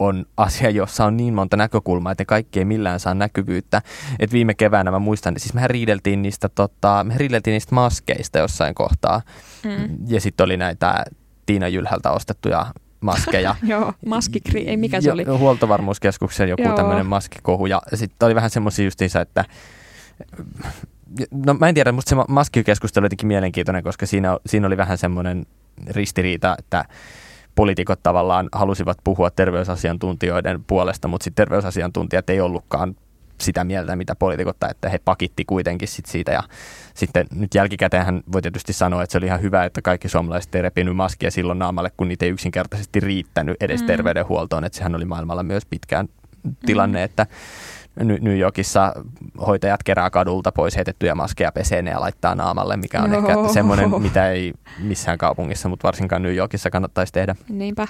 on 0.08 0.26
asia, 0.38 0.70
jossa 0.70 1.06
on 1.06 1.18
niin 1.18 1.34
monta 1.34 1.58
näkökulmaa, 1.58 2.12
että 2.12 2.26
kaikki 2.26 2.60
ei 2.60 2.66
millään 2.66 3.00
saa 3.00 3.14
näkyvyyttä. 3.14 3.82
Et 4.20 4.32
viime 4.32 4.54
keväänä 4.54 4.92
mä 4.92 5.00
muistan, 5.00 5.34
siis 5.38 5.54
mehän 5.54 5.70
riideltiin 5.70 6.22
niistä, 6.22 6.50
tota, 6.50 7.04
mehän 7.04 7.20
riideltiin 7.20 7.52
niistä 7.52 7.76
maskeista 7.76 8.40
jossain 8.40 8.76
kohtaa. 8.76 9.22
Mm. 9.64 9.98
Ja 10.08 10.22
sitten 10.22 10.44
oli 10.44 10.58
näitä 10.58 11.06
Tiina 11.46 11.68
Jylhältä 11.68 12.12
ostettuja 12.12 12.66
maskeja. 13.02 13.56
Joo, 13.64 13.94
maskikri, 14.06 14.68
ei 14.68 14.78
mikä 14.78 15.02
se 15.02 15.12
oli? 15.12 15.24
Huoltovarmuuskeskuksen 15.24 16.50
joku 16.50 16.64
tämmöinen 16.76 17.06
maskikohu. 17.06 17.66
Ja 17.66 17.82
sitten 17.94 18.26
oli 18.26 18.36
vähän 18.36 18.50
semmoisia 18.50 18.86
justiinsa, 18.86 19.22
että 19.22 19.46
no 21.32 21.54
mä 21.54 21.70
en 21.70 21.76
tiedä, 21.76 21.92
musta 21.92 22.10
se 22.10 22.16
maskikeskustelu 22.28 23.04
on 23.04 23.06
jotenkin 23.06 23.28
mielenkiintoinen, 23.28 23.84
koska 23.84 24.06
siinä, 24.06 24.38
siinä 24.46 24.68
oli 24.68 24.78
vähän 24.78 24.98
semmoinen 24.98 25.46
ristiriita, 25.88 26.56
että 26.60 26.86
poliitikot 27.56 28.04
tavallaan 28.04 28.50
halusivat 28.52 28.98
puhua 29.04 29.32
terveysasiantuntijoiden 29.32 30.64
puolesta, 30.64 31.08
mutta 31.08 31.24
sitten 31.24 31.46
terveysasiantuntijat 31.46 32.30
ei 32.30 32.42
ollutkaan 32.42 32.96
sitä 33.42 33.64
mieltä, 33.64 33.96
mitä 33.96 34.16
poliitikot, 34.16 34.58
että 34.70 34.90
he 34.90 35.00
pakitti 35.06 35.46
kuitenkin 35.46 35.88
sit 35.88 36.06
siitä 36.06 36.32
ja 36.32 36.44
sitten 36.94 37.28
nyt 37.36 37.56
jälkikäteen 37.56 38.06
hän 38.06 38.22
voi 38.32 38.42
tietysti 38.42 38.74
sanoa, 38.74 39.04
että 39.04 39.12
se 39.12 39.18
oli 39.18 39.26
ihan 39.26 39.42
hyvä, 39.42 39.66
että 39.66 39.82
kaikki 39.82 40.10
suomalaiset 40.10 40.56
ei 40.56 40.62
repinyt 40.62 40.96
maskia 40.96 41.32
silloin 41.32 41.60
naamalle, 41.60 41.92
kun 41.98 42.08
niitä 42.08 42.26
ei 42.26 42.32
yksinkertaisesti 42.32 43.00
riittänyt 43.00 43.58
edes 43.64 43.82
mm. 43.82 43.88
terveydenhuoltoon, 43.88 44.64
että 44.64 44.78
sehän 44.78 44.96
oli 44.96 45.06
maailmalla 45.06 45.44
myös 45.44 45.66
pitkään 45.66 46.08
tilanne, 46.66 47.00
mm. 47.00 47.06
että 47.06 47.28
New 47.96 48.38
Yorkissa 48.38 48.94
hoitajat 49.48 49.84
kerää 49.84 50.10
kadulta 50.10 50.52
pois 50.52 50.76
heitettyjä 50.76 51.16
maskeja 51.16 51.52
peseen 51.52 51.88
ja 51.88 52.00
laittaa 52.00 52.36
naamalle, 52.36 52.78
mikä 52.78 53.02
on 53.02 53.12
Joo. 53.12 53.20
ehkä 53.20 53.54
semmoinen, 53.54 54.02
mitä 54.02 54.32
ei 54.32 54.54
missään 54.80 55.18
kaupungissa, 55.18 55.70
mutta 55.70 55.86
varsinkaan 55.86 56.22
New 56.22 56.36
Yorkissa 56.36 56.70
kannattaisi 56.70 57.14
tehdä. 57.14 57.36
Niinpä. 57.50 57.88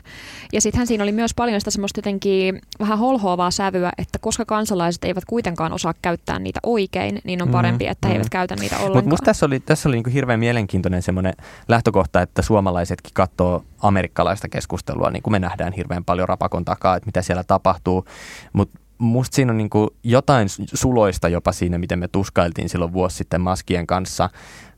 Ja 0.54 0.62
sittenhän 0.62 0.88
siinä 0.88 1.04
oli 1.04 1.12
myös 1.12 1.34
paljon 1.34 1.62
sitä 1.62 1.72
semmoista 1.72 1.98
jotenkin 1.98 2.62
vähän 2.80 2.98
holhoavaa 2.98 3.52
sävyä, 3.52 3.92
että 3.98 4.20
koska 4.20 4.46
kansalaiset 4.46 5.04
eivät 5.04 5.26
kuitenkaan 5.26 5.74
osaa 5.74 5.94
käyttää 6.02 6.40
niitä 6.40 6.60
oikein, 6.64 7.22
niin 7.24 7.42
on 7.42 7.48
mm, 7.48 7.52
parempi, 7.52 7.88
että 7.88 8.08
he 8.08 8.14
mm. 8.14 8.16
eivät 8.16 8.30
käytä 8.30 8.56
niitä 8.56 8.78
ollenkaan. 8.78 9.10
Mutta 9.10 9.26
tässä 9.26 9.46
oli, 9.46 9.60
tässä 9.60 9.90
oli 9.90 9.96
niin 9.96 10.14
hirveän 10.14 10.40
mielenkiintoinen 10.40 11.02
semmoinen 11.02 11.34
lähtökohta, 11.68 12.22
että 12.22 12.42
suomalaisetkin 12.42 13.12
katsoo 13.14 13.64
amerikkalaista 13.82 14.50
keskustelua, 14.50 15.10
niin 15.10 15.24
kuin 15.24 15.32
me 15.32 15.40
nähdään 15.40 15.74
hirveän 15.74 16.06
paljon 16.06 16.30
rapakon 16.30 16.66
takaa, 16.66 16.96
että 16.96 17.08
mitä 17.08 17.22
siellä 17.22 17.44
tapahtuu, 17.44 18.06
mutta 18.54 18.80
musta 19.02 19.36
siinä 19.36 19.52
on 19.52 19.58
niin 19.58 19.70
kuin 19.70 19.90
jotain 20.04 20.48
suloista 20.74 21.30
jopa 21.30 21.52
siinä, 21.52 21.78
miten 21.78 22.00
me 22.00 22.08
tuskailtiin 22.08 22.70
silloin 22.70 22.94
vuosi 22.94 23.18
sitten 23.18 23.42
maskien 23.42 23.88
kanssa, 23.88 24.30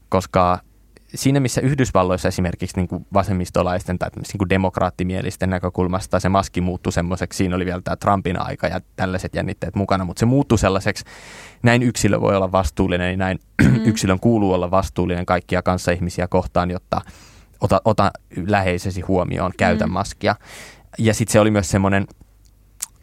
koska 0.09 0.59
siinä, 1.15 1.39
missä 1.39 1.61
Yhdysvalloissa 1.61 2.27
esimerkiksi 2.27 2.77
niin 2.77 2.87
kuin 2.87 3.05
vasemmistolaisten 3.13 3.99
tai 3.99 4.09
niin 4.15 4.37
kuin 4.37 4.49
demokraattimielisten 4.49 5.49
näkökulmasta 5.49 6.19
se 6.19 6.29
maski 6.29 6.61
muuttui 6.61 6.93
semmoiseksi, 6.93 7.37
siinä 7.37 7.55
oli 7.55 7.65
vielä 7.65 7.81
tämä 7.83 7.95
Trumpin 7.95 8.41
aika 8.41 8.67
ja 8.67 8.81
tällaiset 8.95 9.35
jännitteet 9.35 9.75
mukana, 9.75 10.05
mutta 10.05 10.19
se 10.19 10.25
muuttui 10.25 10.57
sellaiseksi, 10.57 11.05
näin 11.63 11.83
yksilö 11.83 12.21
voi 12.21 12.35
olla 12.35 12.51
vastuullinen 12.51 13.11
ja 13.11 13.17
näin 13.17 13.39
mm. 13.63 13.85
yksilön 13.85 14.19
kuuluu 14.19 14.53
olla 14.53 14.71
vastuullinen 14.71 15.25
kaikkia 15.25 15.61
kanssaihmisiä 15.61 16.27
kohtaan, 16.27 16.71
jotta 16.71 17.01
ota, 17.61 17.81
ota 17.85 18.11
läheisesi 18.47 19.01
huomioon, 19.01 19.51
käytä 19.57 19.87
mm. 19.87 19.93
maskia. 19.93 20.35
Ja 20.97 21.13
sitten 21.13 21.31
se 21.33 21.39
oli 21.39 21.51
myös 21.51 21.69
semmoinen 21.69 22.07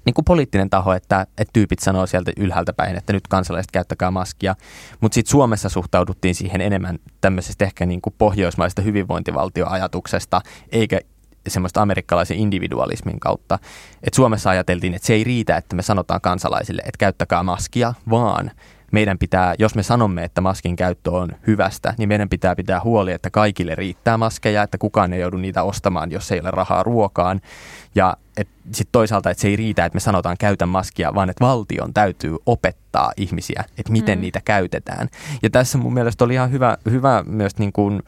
niin 0.05 0.15
kuin 0.15 0.25
poliittinen 0.25 0.71
taho, 0.71 0.93
että, 0.93 1.27
että 1.39 1.53
tyypit 1.53 1.79
sanoo 1.79 2.07
sieltä 2.07 2.33
ylhäältä 2.37 2.73
päin, 2.73 2.97
että 2.97 3.13
nyt 3.13 3.29
kansalaiset 3.29 3.71
käyttäkää 3.71 4.11
maskia. 4.11 4.57
Mutta 5.01 5.15
sitten 5.15 5.31
Suomessa 5.31 5.69
suhtauduttiin 5.69 6.35
siihen 6.35 6.61
enemmän 6.61 6.99
tämmöisestä 7.21 7.65
ehkä 7.65 7.87
niin 7.87 8.01
kuin 8.01 8.15
pohjoismaista 8.19 8.83
hyvinvointivaltioajatuksesta, 8.83 10.41
eikä 10.73 11.01
semmoista 11.49 11.83
amerikkalaisen 11.83 12.37
individualismin 12.37 13.21
kautta. 13.21 13.59
Et 14.03 14.15
Suomessa 14.15 14.51
ajateltiin, 14.51 14.95
että 14.95 15.07
se 15.07 15.15
ei 15.15 15.25
riitä, 15.25 15.57
että 15.57 15.77
me 15.77 15.83
sanotaan 15.83 16.21
kansalaisille, 16.21 16.83
että 16.83 16.99
käyttäkää 16.99 17.43
maskia, 17.43 17.95
vaan 18.11 18.51
meidän 18.91 19.19
pitää, 19.19 19.55
jos 19.59 19.75
me 19.75 19.83
sanomme, 19.83 20.25
että 20.25 20.41
maskin 20.41 20.77
käyttö 20.77 21.11
on 21.11 21.29
hyvästä, 21.47 21.95
niin 21.99 22.09
meidän 22.09 22.29
pitää 22.29 22.57
pitää 22.57 22.81
huoli, 22.85 23.13
että 23.13 23.31
kaikille 23.31 23.75
riittää 23.75 24.17
maskeja, 24.17 24.63
että 24.63 24.79
kukaan 24.79 25.13
ei 25.13 25.21
joudu 25.21 25.37
niitä 25.37 25.63
ostamaan, 25.63 26.11
jos 26.11 26.33
ei 26.33 26.41
ole 26.41 26.51
rahaa 26.51 26.83
ruokaan. 26.83 27.41
Ja 27.95 28.17
sitten 28.73 28.93
toisaalta, 28.93 29.31
että 29.31 29.41
se 29.41 29.49
ei 29.49 29.57
riitä, 29.57 29.85
että 29.85 29.97
me 29.97 30.01
sanotaan 30.01 30.37
käytä 30.39 30.67
maskia, 30.67 31.15
vaan 31.15 31.31
että 31.31 31.45
valtion 31.45 31.95
täytyy 31.95 32.37
opettaa 32.47 33.13
ihmisiä, 33.17 33.65
että 33.79 33.93
miten 33.93 34.19
mm. 34.19 34.23
niitä 34.23 34.41
käytetään. 34.45 35.09
Ja 35.43 35.51
tässä 35.51 35.79
mun 35.79 35.95
mielestä 35.95 36.25
oli 36.25 36.35
ihan 36.35 36.51
hyvä, 36.51 36.79
hyvä 36.91 37.25
myös 37.27 37.59
niin 37.59 37.73
kuin 37.73 38.03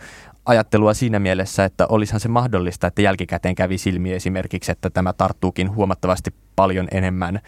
ajattelua 0.46 0.94
siinä 0.94 1.18
mielessä, 1.18 1.64
että 1.64 1.86
olisihan 1.88 2.20
se 2.20 2.28
mahdollista, 2.28 2.86
että 2.86 3.02
jälkikäteen 3.02 3.54
kävi 3.54 3.78
silmi 3.78 4.12
esimerkiksi, 4.12 4.72
että 4.72 4.90
tämä 4.90 5.12
tarttuukin 5.12 5.74
huomattavasti 5.74 6.34
paljon 6.56 6.88
enemmän 6.90 7.40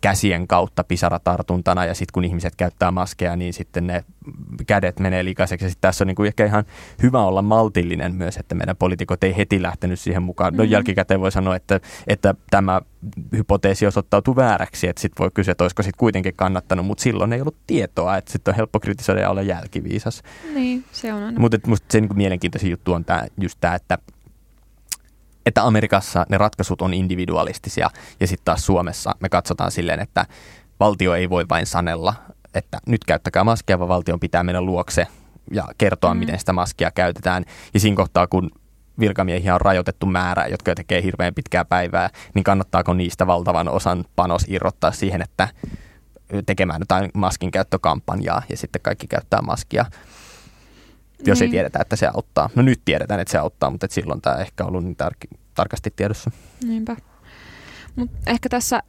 käsien 0.00 0.48
kautta 0.48 0.84
pisaratartuntana 0.84 1.84
ja 1.84 1.94
sitten 1.94 2.12
kun 2.12 2.24
ihmiset 2.24 2.56
käyttää 2.56 2.90
maskeja, 2.90 3.36
niin 3.36 3.52
sitten 3.52 3.86
ne 3.86 4.04
kädet 4.66 5.00
menee 5.00 5.24
likaiseksi. 5.24 5.70
Sitten 5.70 5.80
tässä 5.80 6.04
on 6.04 6.06
niin 6.06 6.14
kuin 6.14 6.26
ehkä 6.26 6.46
ihan 6.46 6.64
hyvä 7.02 7.22
olla 7.22 7.42
maltillinen 7.42 8.14
myös, 8.14 8.36
että 8.36 8.54
meidän 8.54 8.76
poliitikot 8.76 9.24
ei 9.24 9.36
heti 9.36 9.62
lähtenyt 9.62 10.00
siihen 10.00 10.22
mukaan. 10.22 10.52
No 10.52 10.62
mm-hmm. 10.62 10.72
jälkikäteen 10.72 11.20
voi 11.20 11.32
sanoa, 11.32 11.56
että, 11.56 11.80
että 12.06 12.34
tämä 12.50 12.80
hypoteesi 13.32 13.86
osoittautui 13.86 14.36
vääräksi, 14.36 14.88
että 14.88 15.02
sitten 15.02 15.22
voi 15.22 15.30
kysyä, 15.34 15.52
että 15.52 15.64
olisiko 15.64 15.82
sitten 15.82 15.98
kuitenkin 15.98 16.34
kannattanut, 16.36 16.86
mutta 16.86 17.02
silloin 17.02 17.32
ei 17.32 17.40
ollut 17.40 17.56
tietoa, 17.66 18.16
että 18.16 18.32
sitten 18.32 18.52
on 18.52 18.56
helppo 18.56 18.80
kritisoida 18.80 19.20
ja 19.20 19.30
olla 19.30 19.42
jälkiviisas. 19.42 20.22
Niin, 20.54 20.84
se 20.92 21.12
on 21.12 21.22
aina. 21.22 21.40
Mutta 21.40 21.58
musta 21.66 21.86
se 21.90 22.00
niin 22.00 22.16
mielenkiintoisin 22.16 22.70
juttu 22.70 22.92
on 22.92 23.04
tää, 23.04 23.26
just 23.40 23.58
tämä, 23.60 23.74
että 23.74 23.98
että 25.46 25.62
Amerikassa 25.62 26.26
ne 26.28 26.38
ratkaisut 26.38 26.82
on 26.82 26.94
individualistisia 26.94 27.90
ja 28.20 28.26
sitten 28.26 28.44
taas 28.44 28.66
Suomessa 28.66 29.14
me 29.20 29.28
katsotaan 29.28 29.70
silleen, 29.70 30.00
että 30.00 30.26
valtio 30.80 31.14
ei 31.14 31.30
voi 31.30 31.46
vain 31.48 31.66
sanella, 31.66 32.14
että 32.54 32.78
nyt 32.86 33.04
käyttäkää 33.04 33.44
maskia, 33.44 33.78
vaan 33.78 33.88
valtion 33.88 34.20
pitää 34.20 34.42
mennä 34.42 34.62
luokse 34.62 35.06
ja 35.52 35.64
kertoa, 35.78 36.14
mm. 36.14 36.20
miten 36.20 36.38
sitä 36.38 36.52
maskia 36.52 36.90
käytetään. 36.90 37.44
Ja 37.74 37.80
siinä 37.80 37.96
kohtaa, 37.96 38.26
kun 38.26 38.50
virkamiehiä 38.98 39.54
on 39.54 39.60
rajoitettu 39.60 40.06
määrä, 40.06 40.46
jotka 40.46 40.74
tekee 40.74 41.02
hirveän 41.02 41.34
pitkää 41.34 41.64
päivää, 41.64 42.10
niin 42.34 42.44
kannattaako 42.44 42.94
niistä 42.94 43.26
valtavan 43.26 43.68
osan 43.68 44.04
panos 44.16 44.44
irrottaa 44.48 44.92
siihen, 44.92 45.22
että 45.22 45.48
tekemään 46.46 46.80
jotain 46.80 47.10
maskin 47.14 47.50
käyttökampanjaa 47.50 48.42
ja 48.48 48.56
sitten 48.56 48.82
kaikki 48.82 49.06
käyttää 49.06 49.42
maskia 49.42 49.84
jos 51.26 51.40
niin. 51.40 51.48
ei 51.48 51.50
tiedetä, 51.50 51.78
että 51.82 51.96
se 51.96 52.08
auttaa. 52.14 52.50
No 52.54 52.62
nyt 52.62 52.80
tiedetään, 52.84 53.20
että 53.20 53.32
se 53.32 53.38
auttaa, 53.38 53.70
mutta 53.70 53.86
silloin 53.90 54.20
tämä 54.20 54.36
ehkä 54.36 54.64
ollut 54.64 54.84
niin 54.84 54.96
tar- 55.02 55.38
tarkasti 55.54 55.92
tiedossa. 55.96 56.30
Niinpä. 56.64 56.96
Mut 57.96 58.10
ehkä 58.26 58.48
tässä 58.48 58.82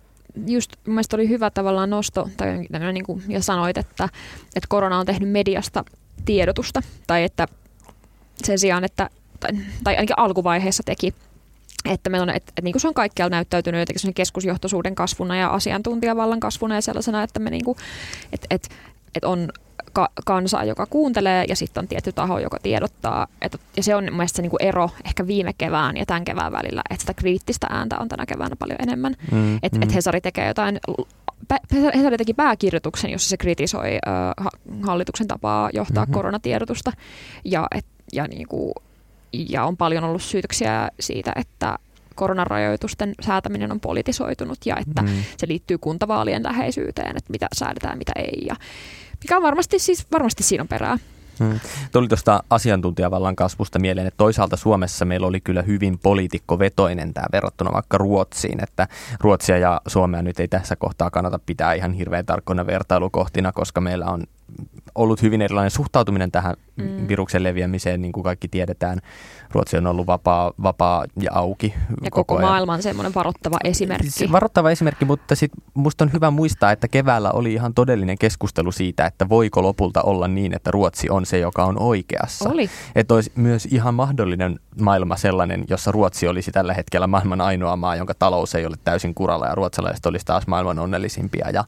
just 0.47 0.71
mielestäni 0.87 1.21
oli 1.21 1.29
hyvä 1.29 1.49
tavallaan 1.49 1.89
nosto, 1.89 2.29
tai 2.37 2.65
niin 2.93 3.05
kuin 3.05 3.23
ja 3.27 3.41
sanoit, 3.41 3.77
että, 3.77 4.09
että 4.55 4.67
korona 4.69 4.99
on 4.99 5.05
tehnyt 5.05 5.29
mediasta 5.29 5.85
tiedotusta, 6.25 6.81
tai 7.07 7.23
että 7.23 7.47
sen 8.43 8.59
sijaan, 8.59 8.83
että, 8.83 9.09
tai, 9.39 9.51
tai 9.83 9.95
ainakin 9.95 10.19
alkuvaiheessa 10.19 10.83
teki, 10.83 11.13
että, 11.85 12.09
meillä 12.09 12.23
on, 12.23 12.29
että, 12.29 12.49
että 12.49 12.61
niin 12.61 12.73
kuin 12.73 12.81
se 12.81 12.87
on 12.87 12.93
kaikkialla 12.93 13.29
näyttäytynyt 13.29 13.79
jotenkin 13.79 14.13
keskusjohtoisuuden 14.13 14.95
kasvuna 14.95 15.35
ja 15.35 15.47
asiantuntijavallan 15.47 16.39
kasvuna 16.39 16.75
ja 16.75 16.81
sellaisena, 16.81 17.23
että 17.23 17.39
me 17.39 17.49
niin 17.49 17.65
kuin, 17.65 17.77
että, 18.33 18.47
että, 18.49 18.67
että 19.15 19.27
on 19.27 19.49
ka- 19.95 20.09
kansaa, 20.25 20.63
joka 20.63 20.85
kuuntelee 20.85 21.45
ja 21.49 21.55
sitten 21.55 21.81
on 21.81 21.87
tietty 21.87 22.11
taho, 22.11 22.39
joka 22.39 22.57
tiedottaa. 22.63 23.27
Et, 23.41 23.61
ja 23.77 23.83
se 23.83 23.95
on 23.95 24.03
mielestäni 24.03 24.35
se 24.35 24.41
niinku 24.41 24.57
ero 24.59 24.89
ehkä 25.05 25.27
viime 25.27 25.53
kevään 25.57 25.97
ja 25.97 26.05
tämän 26.05 26.25
kevään 26.25 26.51
välillä, 26.51 26.81
että 26.89 27.01
sitä 27.01 27.13
kriittistä 27.13 27.67
ääntä 27.69 27.97
on 27.99 28.07
tänä 28.07 28.25
keväänä 28.25 28.55
paljon 28.55 28.79
enemmän. 28.81 29.15
Mm, 29.31 29.59
että 29.63 29.77
mm. 29.77 29.83
et 29.83 29.95
Hesari 29.95 30.21
tekee 30.21 30.47
jotain 30.47 30.79
Hesari 31.95 32.17
teki 32.17 32.33
pääkirjoituksen, 32.33 33.11
jossa 33.11 33.29
se 33.29 33.37
kritisoi 33.37 33.99
äh, 34.07 34.47
hallituksen 34.83 35.27
tapaa 35.27 35.69
johtaa 35.73 36.03
mm-hmm. 36.03 36.13
koronatiedotusta 36.13 36.91
ja, 37.45 37.67
et, 37.75 37.85
ja, 38.13 38.27
niinku, 38.27 38.73
ja 39.33 39.65
on 39.65 39.77
paljon 39.77 40.03
ollut 40.03 40.21
syytöksiä 40.21 40.89
siitä, 40.99 41.31
että 41.35 41.77
koronarajoitusten 42.15 43.13
säätäminen 43.21 43.71
on 43.71 43.79
politisoitunut 43.79 44.57
ja 44.65 44.77
että 44.77 45.01
mm. 45.01 45.09
se 45.37 45.47
liittyy 45.47 45.77
kuntavaalien 45.77 46.43
läheisyyteen, 46.43 47.17
että 47.17 47.31
mitä 47.31 47.47
säädetään, 47.55 47.97
mitä 47.97 48.11
ei. 48.15 48.45
Ja, 48.47 48.55
mikä 49.25 49.37
on 49.37 49.43
varmasti, 49.43 49.79
siis, 49.79 50.07
varmasti 50.11 50.43
siinä 50.43 50.61
on 50.61 50.67
perää. 50.67 50.97
Hmm. 51.39 51.59
Tuli 51.91 52.07
tuosta 52.07 52.43
asiantuntijavallan 52.49 53.35
kasvusta 53.35 53.79
mieleen, 53.79 54.07
että 54.07 54.17
toisaalta 54.17 54.57
Suomessa 54.57 55.05
meillä 55.05 55.27
oli 55.27 55.41
kyllä 55.41 55.61
hyvin 55.61 55.99
poliitikkovetoinen 55.99 57.13
tämä 57.13 57.25
verrattuna 57.31 57.73
vaikka 57.73 57.97
Ruotsiin, 57.97 58.63
että 58.63 58.87
Ruotsia 59.19 59.57
ja 59.57 59.81
Suomea 59.87 60.21
nyt 60.21 60.39
ei 60.39 60.47
tässä 60.47 60.75
kohtaa 60.75 61.09
kannata 61.09 61.39
pitää 61.45 61.73
ihan 61.73 61.93
hirveän 61.93 62.25
tarkkoina 62.25 62.65
vertailukohtina, 62.65 63.51
koska 63.51 63.81
meillä 63.81 64.05
on 64.05 64.23
ollut 64.95 65.21
hyvin 65.21 65.41
erilainen 65.41 65.71
suhtautuminen 65.71 66.31
tähän 66.31 66.55
mm. 66.75 67.07
viruksen 67.07 67.43
leviämiseen, 67.43 68.01
niin 68.01 68.11
kuin 68.11 68.23
kaikki 68.23 68.47
tiedetään. 68.47 68.99
Ruotsi 69.51 69.77
on 69.77 69.87
ollut 69.87 70.07
vapaa, 70.07 70.53
vapaa 70.63 71.05
ja 71.21 71.31
auki 71.33 71.73
Ja 72.03 72.11
koko, 72.11 72.23
koko 72.35 72.41
maailman 72.41 72.81
semmoinen 72.81 73.13
varoittava 73.15 73.57
esimerkki. 73.63 74.31
Varoittava 74.31 74.71
esimerkki, 74.71 75.05
mutta 75.05 75.35
sitten 75.35 75.63
musta 75.73 76.03
on 76.03 76.13
hyvä 76.13 76.31
muistaa, 76.31 76.71
että 76.71 76.87
keväällä 76.87 77.31
oli 77.31 77.53
ihan 77.53 77.73
todellinen 77.73 78.17
keskustelu 78.17 78.71
siitä, 78.71 79.05
että 79.05 79.29
voiko 79.29 79.61
lopulta 79.61 80.01
olla 80.01 80.27
niin, 80.27 80.55
että 80.55 80.71
Ruotsi 80.71 81.09
on 81.09 81.25
se, 81.25 81.39
joka 81.39 81.65
on 81.65 81.81
oikeassa. 81.81 82.49
Oli. 82.49 82.69
Että 82.95 83.13
olisi 83.13 83.31
myös 83.35 83.65
ihan 83.65 83.93
mahdollinen 83.93 84.59
maailma 84.81 85.17
sellainen, 85.17 85.63
jossa 85.69 85.91
Ruotsi 85.91 86.27
olisi 86.27 86.51
tällä 86.51 86.73
hetkellä 86.73 87.07
maailman 87.07 87.41
ainoa 87.41 87.75
maa, 87.75 87.95
jonka 87.95 88.13
talous 88.13 88.55
ei 88.55 88.65
ole 88.65 88.75
täysin 88.83 89.15
kuralla 89.15 89.45
ja 89.47 89.55
ruotsalaiset 89.55 90.05
olisi 90.05 90.25
taas 90.25 90.47
maailman 90.47 90.79
onnellisimpia. 90.79 91.49
Ja 91.49 91.63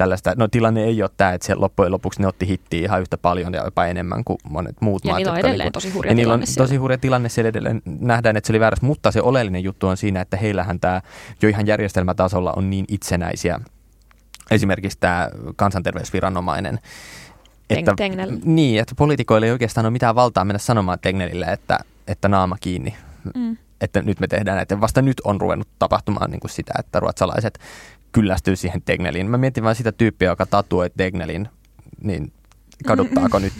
tällaista. 0.00 0.32
No 0.36 0.48
tilanne 0.48 0.84
ei 0.84 1.02
ole 1.02 1.10
tämä, 1.16 1.32
että 1.32 1.46
se 1.46 1.54
loppujen 1.54 1.92
lopuksi 1.92 2.20
ne 2.20 2.26
otti 2.26 2.46
hittiä 2.46 2.82
ihan 2.82 3.00
yhtä 3.00 3.18
paljon 3.18 3.54
ja 3.54 3.64
jopa 3.64 3.86
enemmän 3.86 4.24
kuin 4.24 4.38
monet 4.50 4.76
muut 4.80 5.04
ja 5.04 5.08
maat. 5.10 5.18
Niillä 5.18 5.32
on 5.32 5.38
edelleen 5.38 5.66
niin 5.66 5.72
tosi 5.72 5.90
hurja 5.90 6.12
ja 6.12 6.16
tilanne 6.16 6.46
on 6.48 6.54
tosi 6.58 6.76
hurja 6.76 6.98
tilanne 6.98 7.28
siellä 7.28 7.48
edelleen. 7.48 7.82
Nähdään, 7.84 8.36
että 8.36 8.46
se 8.46 8.52
oli 8.52 8.60
väärässä, 8.60 8.86
mutta 8.86 9.10
se 9.10 9.22
oleellinen 9.22 9.64
juttu 9.64 9.86
on 9.86 9.96
siinä, 9.96 10.20
että 10.20 10.36
heillähän 10.36 10.80
tämä 10.80 11.00
jo 11.42 11.48
ihan 11.48 11.66
järjestelmätasolla 11.66 12.52
on 12.56 12.70
niin 12.70 12.84
itsenäisiä. 12.88 13.60
Esimerkiksi 14.50 14.98
tämä 15.00 15.30
kansanterveysviranomainen, 15.56 16.78
että, 17.70 17.94
Tengnel. 17.96 18.38
Niin, 18.44 18.80
että 18.80 18.94
poliitikoille 18.94 19.46
ei 19.46 19.52
oikeastaan 19.52 19.86
ole 19.86 19.92
mitään 19.92 20.14
valtaa 20.14 20.44
mennä 20.44 20.58
sanomaan 20.58 20.98
Tegnelille, 21.02 21.46
että, 21.46 21.78
että 22.08 22.28
naama 22.28 22.56
kiinni. 22.60 22.94
Mm. 23.34 23.56
Että 23.80 24.02
nyt 24.02 24.20
me 24.20 24.26
tehdään 24.26 24.56
näitä. 24.56 24.80
Vasta 24.80 25.02
nyt 25.02 25.20
on 25.24 25.40
ruvennut 25.40 25.68
tapahtumaan 25.78 26.30
niin 26.30 26.40
kuin 26.40 26.50
sitä, 26.50 26.72
että 26.78 27.00
ruotsalaiset 27.00 27.58
kyllästyä 28.12 28.56
siihen 28.56 28.82
Tegneliin. 28.82 29.30
Mä 29.30 29.38
mietin 29.38 29.64
vaan 29.64 29.74
sitä 29.74 29.92
tyyppiä, 29.92 30.28
joka 30.28 30.46
tatuoi 30.46 30.90
Tegnelin, 30.96 31.48
niin 32.02 32.32
kaduttaako 32.86 33.38
nyt? 33.44 33.52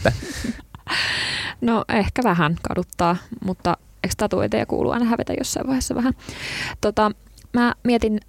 No 1.61 1.85
ehkä 1.89 2.23
vähän 2.25 2.57
kaduttaa, 2.63 3.17
mutta 3.45 3.77
eikö 4.05 4.15
tatuointeja 4.17 4.67
kuulu 4.67 4.91
aina 4.91 5.05
hävetä 5.05 5.33
jossain 5.39 5.67
vaiheessa 5.67 5.95
vähän. 5.95 6.15
Tota, 6.81 7.11
mä 7.53 7.75
mietin 7.85 8.21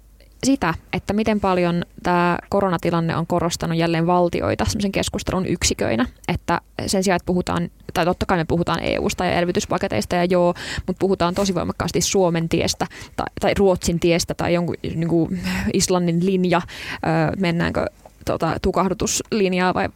sitä, 0.46 0.74
että 0.92 1.12
miten 1.12 1.40
paljon 1.40 1.84
tämä 2.02 2.38
koronatilanne 2.48 3.16
on 3.16 3.26
korostanut 3.26 3.78
jälleen 3.78 4.06
valtioita 4.06 4.64
semmoisen 4.64 4.92
keskustelun 4.92 5.46
yksiköinä, 5.46 6.06
että 6.28 6.60
sen 6.86 7.04
sijaan, 7.04 7.16
että 7.16 7.26
puhutaan, 7.26 7.70
tai 7.94 8.04
totta 8.04 8.26
kai 8.26 8.38
me 8.38 8.44
puhutaan 8.44 8.80
EU-sta 8.82 9.24
ja 9.24 9.32
elvytyspaketeista 9.32 10.16
ja 10.16 10.24
joo, 10.24 10.54
mutta 10.86 11.00
puhutaan 11.00 11.34
tosi 11.34 11.54
voimakkaasti 11.54 12.00
Suomen 12.00 12.48
tiestä 12.48 12.86
tai, 13.16 13.26
tai 13.40 13.54
Ruotsin 13.58 14.00
tiestä 14.00 14.34
tai 14.34 14.54
jonkun 14.54 14.76
niin 14.82 15.08
kuin 15.08 15.40
Islannin 15.72 16.26
linja, 16.26 16.62
öö, 16.92 17.36
mennäänkö 17.36 17.86
tota, 18.24 18.56
tukahdutuslinjaa 18.62 19.74
vai, 19.74 19.88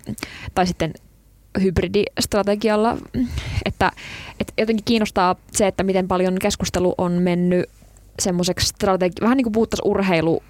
tai 0.54 0.66
sitten 0.66 0.94
hybridistrategialla, 1.62 2.96
että, 3.64 3.92
että 4.40 4.52
jotenkin 4.58 4.84
kiinnostaa 4.84 5.36
se, 5.52 5.66
että 5.66 5.82
miten 5.82 6.08
paljon 6.08 6.38
keskustelu 6.38 6.94
on 6.98 7.12
mennyt 7.12 7.70
semmoiseksi 8.18 8.66
strategi- 8.66 9.20
vähän 9.20 9.36
niin 9.36 9.44
kuin 9.44 9.52
puhuttaisiin 9.52 9.88
urheilu 9.90 10.42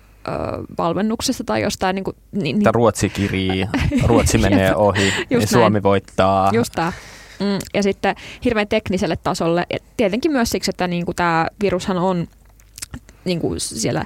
valmennuksesta 0.79 1.45
tai 1.45 1.63
jostain. 1.63 1.95
Niin 1.95 2.05
kuin, 2.05 2.17
niin, 2.33 2.59
niin. 2.59 2.75
Ruotsi 2.75 3.09
kirii, 3.09 3.69
Ruotsi 4.07 4.39
menee 4.39 4.75
ohi 4.75 5.13
ja 5.31 5.47
Suomi 5.47 5.73
näin. 5.75 5.83
voittaa. 5.83 6.51
Just 6.53 6.73
tämä. 6.75 6.93
Mm, 7.41 7.59
ja 7.75 7.83
sitten 7.83 8.17
hirveän 8.45 8.69
tekniselle 8.69 9.17
tasolle. 9.17 9.67
Ja 9.73 9.79
tietenkin 9.97 10.33
myös 10.33 10.51
siksi, 10.51 10.71
että 10.71 10.89
niin 10.89 11.05
kuin 11.05 11.17
tämä 11.17 11.47
virushan 11.63 11.99
on 11.99 12.27
niin 13.25 13.41
kuin 13.41 13.61
siellä 13.61 14.05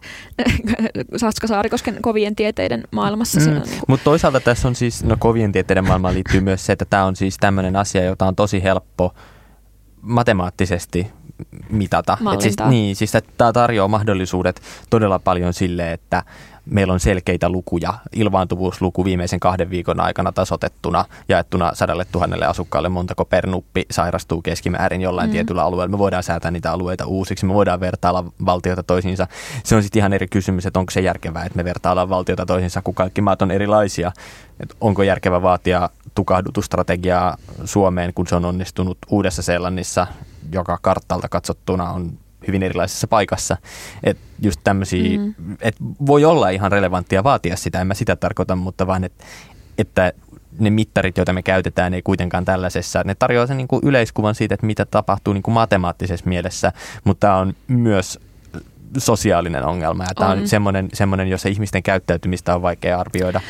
Saska 1.16 1.46
Saarikosken 1.46 1.98
kovien 2.02 2.36
tieteiden 2.36 2.84
maailmassa. 2.90 3.40
Mm. 3.40 3.46
Niin 3.46 3.62
Mutta 3.88 4.04
toisaalta 4.04 4.40
tässä 4.40 4.68
on 4.68 4.74
siis, 4.74 5.04
no 5.04 5.16
kovien 5.18 5.52
tieteiden 5.52 5.86
maailmaan 5.86 6.14
liittyy 6.14 6.40
myös 6.40 6.66
se, 6.66 6.72
että 6.72 6.84
tämä 6.84 7.04
on 7.04 7.16
siis 7.16 7.36
tämmöinen 7.40 7.76
asia, 7.76 8.04
jota 8.04 8.26
on 8.26 8.36
tosi 8.36 8.62
helppo 8.62 9.14
matemaattisesti 10.00 11.06
mitata. 11.70 12.18
Et 12.34 12.40
siis, 12.40 12.56
niin, 12.68 12.96
siis 12.96 13.12
tämä 13.36 13.52
tarjoaa 13.52 13.88
mahdollisuudet 13.88 14.60
todella 14.90 15.18
paljon 15.18 15.54
sille, 15.54 15.92
että 15.92 16.22
meillä 16.70 16.92
on 16.92 17.00
selkeitä 17.00 17.48
lukuja, 17.48 17.94
ilmaantuvuusluku 18.12 19.04
viimeisen 19.04 19.40
kahden 19.40 19.70
viikon 19.70 20.00
aikana 20.00 20.32
tasotettuna, 20.32 21.04
jaettuna 21.28 21.74
sadalle 21.74 22.06
tuhannelle 22.12 22.46
asukkaalle, 22.46 22.88
montako 22.88 23.24
per 23.24 23.46
nuppi 23.46 23.86
sairastuu 23.90 24.42
keskimäärin 24.42 25.00
jollain 25.00 25.30
mm. 25.30 25.32
tietyllä 25.32 25.64
alueella. 25.64 25.90
Me 25.90 25.98
voidaan 25.98 26.22
säätää 26.22 26.50
niitä 26.50 26.72
alueita 26.72 27.06
uusiksi, 27.06 27.46
me 27.46 27.54
voidaan 27.54 27.80
vertailla 27.80 28.24
valtioita 28.46 28.82
toisiinsa. 28.82 29.26
Se 29.64 29.76
on 29.76 29.82
sitten 29.82 30.00
ihan 30.00 30.12
eri 30.12 30.28
kysymys, 30.28 30.66
että 30.66 30.78
onko 30.78 30.90
se 30.90 31.00
järkevää, 31.00 31.44
että 31.44 31.56
me 31.56 31.64
vertaillaan 31.64 32.08
valtioita 32.08 32.46
toisiinsa, 32.46 32.82
kun 32.82 32.94
kaikki 32.94 33.20
maat 33.20 33.42
on 33.42 33.50
erilaisia. 33.50 34.12
Et 34.60 34.74
onko 34.80 35.02
järkevä 35.02 35.42
vaatia 35.42 35.90
tukahdutusstrategiaa 36.14 37.36
Suomeen, 37.64 38.14
kun 38.14 38.26
se 38.26 38.34
on 38.34 38.44
onnistunut 38.44 38.98
Uudessa 39.10 39.42
Seelannissa, 39.42 40.06
joka 40.52 40.78
karttalta 40.82 41.28
katsottuna 41.28 41.90
on 41.90 42.18
hyvin 42.46 42.62
erilaisessa 42.62 43.06
paikassa. 43.06 43.56
Että 44.04 44.22
just 44.42 44.60
tämmöisiä, 44.64 45.18
mm. 45.18 45.34
että 45.60 45.84
voi 46.06 46.24
olla 46.24 46.48
ihan 46.48 46.72
relevanttia 46.72 47.24
vaatia 47.24 47.56
sitä, 47.56 47.80
en 47.80 47.86
mä 47.86 47.94
sitä 47.94 48.16
tarkoita, 48.16 48.56
mutta 48.56 48.86
vaan, 48.86 49.04
että, 49.04 49.24
että 49.78 50.12
ne 50.58 50.70
mittarit, 50.70 51.16
joita 51.16 51.32
me 51.32 51.42
käytetään, 51.42 51.94
ei 51.94 52.02
kuitenkaan 52.02 52.44
tällaisessa. 52.44 53.02
Ne 53.04 53.14
tarjoaa 53.14 53.46
sen 53.46 53.56
niin 53.56 53.68
kuin 53.68 53.80
yleiskuvan 53.84 54.34
siitä, 54.34 54.54
että 54.54 54.66
mitä 54.66 54.84
tapahtuu 54.84 55.34
niin 55.34 55.42
kuin 55.42 55.54
matemaattisessa 55.54 56.28
mielessä, 56.28 56.72
mutta 57.04 57.26
tämä 57.26 57.36
on 57.36 57.54
myös 57.68 58.18
sosiaalinen 58.98 59.64
ongelma. 59.64 60.02
Ja 60.02 60.14
tämä 60.14 60.30
on, 60.30 60.38
on 60.38 60.48
semmoinen, 60.48 60.88
semmoinen, 60.92 61.28
jossa 61.28 61.48
ihmisten 61.48 61.82
käyttäytymistä 61.82 62.54
on 62.54 62.62
vaikea 62.62 63.00
arvioida 63.00 63.40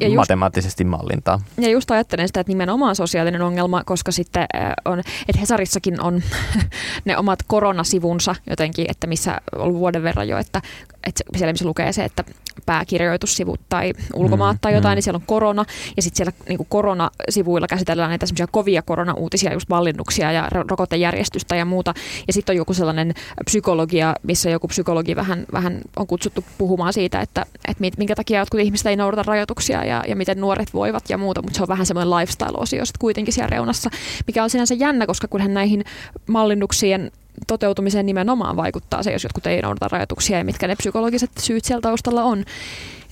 ja 0.00 0.06
just, 0.06 0.16
matemaattisesti 0.16 0.84
mallintaa. 0.84 1.40
Ja 1.58 1.68
just 1.68 1.90
ajattelen 1.90 2.28
sitä, 2.28 2.40
että 2.40 2.50
nimenomaan 2.50 2.96
sosiaalinen 2.96 3.42
ongelma, 3.42 3.82
koska 3.84 4.12
sitten 4.12 4.46
äh, 4.56 4.72
on, 4.84 4.98
että 4.98 5.40
Hesarissakin 5.40 6.00
on 6.00 6.22
ne 7.04 7.16
omat 7.16 7.38
koronasivunsa 7.46 8.34
jotenkin, 8.50 8.86
että 8.88 9.06
missä 9.06 9.40
on 9.52 9.60
ollut 9.60 9.78
vuoden 9.78 10.02
verran 10.02 10.28
jo, 10.28 10.38
että, 10.38 10.62
että 11.06 11.24
siellä 11.36 11.52
missä 11.52 11.64
lukee 11.64 11.92
se, 11.92 12.04
että 12.04 12.24
pääkirjoitussivut 12.66 13.60
tai 13.68 13.92
ulkomaat 14.14 14.56
mm, 14.56 14.60
tai 14.60 14.74
jotain, 14.74 14.92
mm. 14.92 14.96
niin 14.96 15.02
siellä 15.02 15.16
on 15.16 15.26
korona. 15.26 15.64
Ja 15.96 16.02
sitten 16.02 16.16
siellä 16.16 16.32
niin 16.48 16.56
kuin 16.56 16.66
koronasivuilla 16.70 17.66
käsitellään 17.66 18.08
näitä 18.08 18.26
semmoisia 18.26 18.46
kovia 18.46 18.82
koronauutisia, 18.82 19.52
just 19.52 19.68
mallinnuksia 19.68 20.32
ja 20.32 20.48
rokotejärjestystä 20.50 21.56
ja 21.56 21.64
muuta. 21.64 21.94
Ja 22.26 22.32
sitten 22.32 22.52
on 22.52 22.56
joku 22.56 22.74
sellainen 22.74 23.14
psykologia, 23.44 24.14
missä 24.22 24.50
joku 24.50 24.68
psykologi 24.68 25.16
vähän, 25.16 25.44
vähän 25.52 25.80
on 25.96 26.06
kutsuttu 26.06 26.44
puhumaan 26.58 26.92
siitä, 26.92 27.20
että, 27.20 27.46
että 27.68 27.84
minkä 27.98 28.14
takia 28.14 28.38
jotkut 28.38 28.60
ihmiset 28.60 28.86
ei 28.86 28.96
noudata 28.96 29.22
rajoituksia 29.22 29.84
ja, 29.84 30.04
ja 30.08 30.16
miten 30.16 30.40
nuoret 30.40 30.74
voivat 30.74 31.10
ja 31.10 31.18
muuta, 31.18 31.42
mutta 31.42 31.56
se 31.56 31.62
on 31.62 31.68
vähän 31.68 31.86
semmoinen 31.86 32.10
lifestyle-osio 32.10 32.84
sitten 32.84 33.00
kuitenkin 33.00 33.34
siellä 33.34 33.50
reunassa, 33.50 33.90
mikä 34.26 34.42
on 34.42 34.50
sinänsä 34.50 34.74
jännä, 34.74 35.06
koska 35.06 35.28
kun 35.28 35.54
näihin 35.54 35.84
mallinnuksien 36.26 37.10
toteutumiseen 37.46 38.06
nimenomaan 38.06 38.56
vaikuttaa 38.56 39.02
se, 39.02 39.12
jos 39.12 39.22
jotkut 39.22 39.46
ei 39.46 39.62
noudata 39.62 39.88
rajoituksia 39.90 40.38
ja 40.38 40.44
mitkä 40.44 40.66
ne 40.66 40.76
psykologiset 40.76 41.30
syyt 41.40 41.64
siellä 41.64 41.80
taustalla 41.80 42.22
on. 42.22 42.44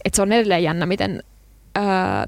Että 0.04 0.16
se 0.16 0.22
on 0.22 0.32
edelleen 0.32 0.62
jännä, 0.62 0.86
miten 0.86 1.22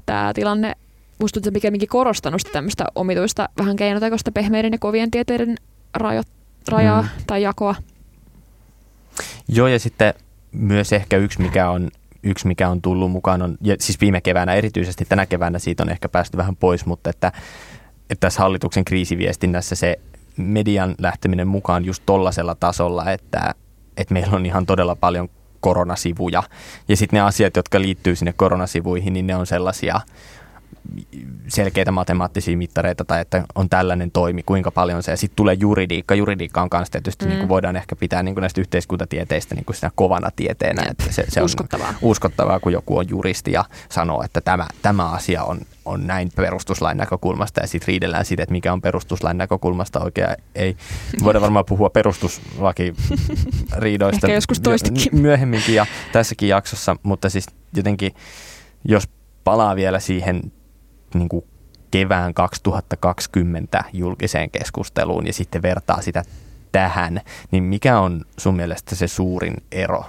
tämä 0.05 0.31
tilanne 0.35 0.73
musta 1.19 1.33
tuntuu 1.33 1.51
pikemminkin 1.51 1.89
korostanut 1.89 2.41
tämmöistä 2.51 2.85
omituista 2.95 3.49
vähän 3.57 3.75
keinotekoista 3.75 4.31
pehmeiden 4.31 4.71
ja 4.71 4.77
kovien 4.77 5.11
tieteiden 5.11 5.55
rajo, 5.93 6.21
rajaa 6.67 7.01
mm. 7.01 7.07
tai 7.27 7.41
jakoa. 7.41 7.75
Joo, 9.47 9.67
ja 9.67 9.79
sitten 9.79 10.13
myös 10.51 10.93
ehkä 10.93 11.17
yksi, 11.17 11.41
mikä 11.41 11.69
on 11.69 11.89
yksi, 12.23 12.47
mikä 12.47 12.69
on 12.69 12.81
tullut 12.81 13.11
mukaan, 13.11 13.41
on, 13.41 13.57
ja 13.61 13.75
siis 13.79 14.01
viime 14.01 14.21
keväänä 14.21 14.53
erityisesti, 14.53 15.05
tänä 15.05 15.25
keväänä 15.25 15.59
siitä 15.59 15.83
on 15.83 15.89
ehkä 15.89 16.09
päästy 16.09 16.37
vähän 16.37 16.55
pois, 16.55 16.85
mutta 16.85 17.09
että, 17.09 17.31
että 18.09 18.19
tässä 18.19 18.41
hallituksen 18.41 18.85
kriisiviestinnässä 18.85 19.75
se 19.75 19.99
median 20.37 20.95
lähteminen 20.99 21.47
mukaan 21.47 21.85
just 21.85 22.03
tollasella 22.05 22.55
tasolla, 22.55 23.11
että, 23.11 23.55
että 23.97 24.13
meillä 24.13 24.35
on 24.35 24.45
ihan 24.45 24.65
todella 24.65 24.95
paljon 24.95 25.29
koronasivuja. 25.59 26.43
Ja 26.87 26.97
sitten 26.97 27.17
ne 27.17 27.21
asiat, 27.21 27.55
jotka 27.55 27.81
liittyy 27.81 28.15
sinne 28.15 28.33
koronasivuihin, 28.33 29.13
niin 29.13 29.27
ne 29.27 29.35
on 29.35 29.45
sellaisia– 29.45 30.01
selkeitä 31.47 31.91
matemaattisia 31.91 32.57
mittareita 32.57 33.05
tai 33.05 33.21
että 33.21 33.43
on 33.55 33.69
tällainen 33.69 34.11
toimi, 34.11 34.43
kuinka 34.43 34.71
paljon 34.71 35.03
se. 35.03 35.11
Ja 35.11 35.17
sitten 35.17 35.35
tulee 35.35 35.55
juridiikka. 35.59 36.15
Juridiikka 36.15 36.61
on 36.61 36.69
myös 36.73 36.89
tietysti, 36.89 37.25
mm. 37.25 37.29
niin 37.29 37.39
kuin 37.39 37.49
voidaan 37.49 37.75
ehkä 37.75 37.95
pitää 37.95 38.23
niin 38.23 38.35
kuin 38.35 38.41
näistä 38.41 38.61
yhteiskuntatieteistä 38.61 39.55
niin 39.55 39.65
kuin 39.65 39.75
sitä 39.75 39.91
kovana 39.95 40.29
tieteenä. 40.35 40.81
Jep. 40.81 40.91
Että 40.91 41.13
se, 41.13 41.25
se 41.29 41.39
on 41.39 41.45
uskottavaa. 41.45 41.93
uskottavaa, 42.01 42.59
kun 42.59 42.71
joku 42.71 42.97
on 42.97 43.09
juristi 43.09 43.51
ja 43.51 43.65
sanoo, 43.89 44.23
että 44.23 44.41
tämä, 44.41 44.67
tämä 44.81 45.09
asia 45.09 45.43
on, 45.43 45.61
on 45.85 46.07
näin 46.07 46.31
perustuslain 46.35 46.97
näkökulmasta 46.97 47.61
ja 47.61 47.67
sitten 47.67 47.87
riidellään 47.87 48.25
siitä, 48.25 48.43
että 48.43 48.51
mikä 48.51 48.73
on 48.73 48.81
perustuslain 48.81 49.37
näkökulmasta 49.37 49.99
oikein. 49.99 50.27
Ei 50.55 50.77
voida 51.23 51.41
varmaan 51.41 51.65
puhua 51.65 51.89
perustuslakiriidoista 51.89 54.31
joskus 54.31 54.59
toistikin. 54.59 55.21
myöhemminkin 55.21 55.75
ja 55.75 55.85
tässäkin 56.11 56.49
jaksossa, 56.49 56.95
mutta 57.03 57.29
siis 57.29 57.45
jotenkin 57.75 58.11
jos 58.85 59.09
palaa 59.43 59.75
vielä 59.75 59.99
siihen 59.99 60.51
niin 61.19 61.29
kuin 61.29 61.45
kevään 61.91 62.33
2020 62.33 63.83
julkiseen 63.93 64.49
keskusteluun 64.49 65.27
ja 65.27 65.33
sitten 65.33 65.61
vertaa 65.61 66.01
sitä 66.01 66.23
tähän, 66.71 67.21
niin 67.51 67.63
mikä 67.63 67.99
on 67.99 68.21
sun 68.37 68.55
mielestä 68.55 68.95
se 68.95 69.07
suurin 69.07 69.53
ero? 69.71 70.03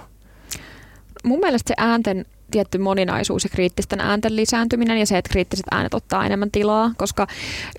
Mun 1.23 1.39
mielestä 1.39 1.67
se 1.67 1.73
äänten 1.77 2.25
tietty 2.51 2.77
moninaisuus 2.77 3.43
ja 3.43 3.49
kriittisten 3.49 3.99
äänten 3.99 4.35
lisääntyminen 4.35 4.97
ja 4.97 5.05
se, 5.05 5.17
että 5.17 5.31
kriittiset 5.31 5.65
äänet 5.71 5.93
ottaa 5.93 6.25
enemmän 6.25 6.51
tilaa, 6.51 6.91
koska, 6.97 7.27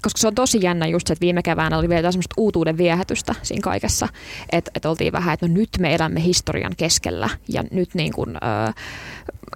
koska 0.02 0.18
se 0.18 0.26
on 0.28 0.34
tosi 0.34 0.58
jännä 0.62 0.86
just 0.86 1.06
se, 1.06 1.12
että 1.12 1.20
viime 1.20 1.42
keväänä 1.42 1.78
oli 1.78 1.88
vielä 1.88 2.12
semmoista 2.12 2.34
uutuuden 2.36 2.78
viehätystä 2.78 3.34
siinä 3.42 3.62
kaikessa, 3.62 4.08
että, 4.52 4.70
että 4.74 4.90
oltiin 4.90 5.12
vähän, 5.12 5.34
että 5.34 5.48
no 5.48 5.54
nyt 5.54 5.70
me 5.78 5.94
elämme 5.94 6.22
historian 6.22 6.74
keskellä 6.76 7.28
ja 7.48 7.64
nyt 7.70 7.94
niin 7.94 8.12
kuin, 8.12 8.36
ö, 8.36 8.72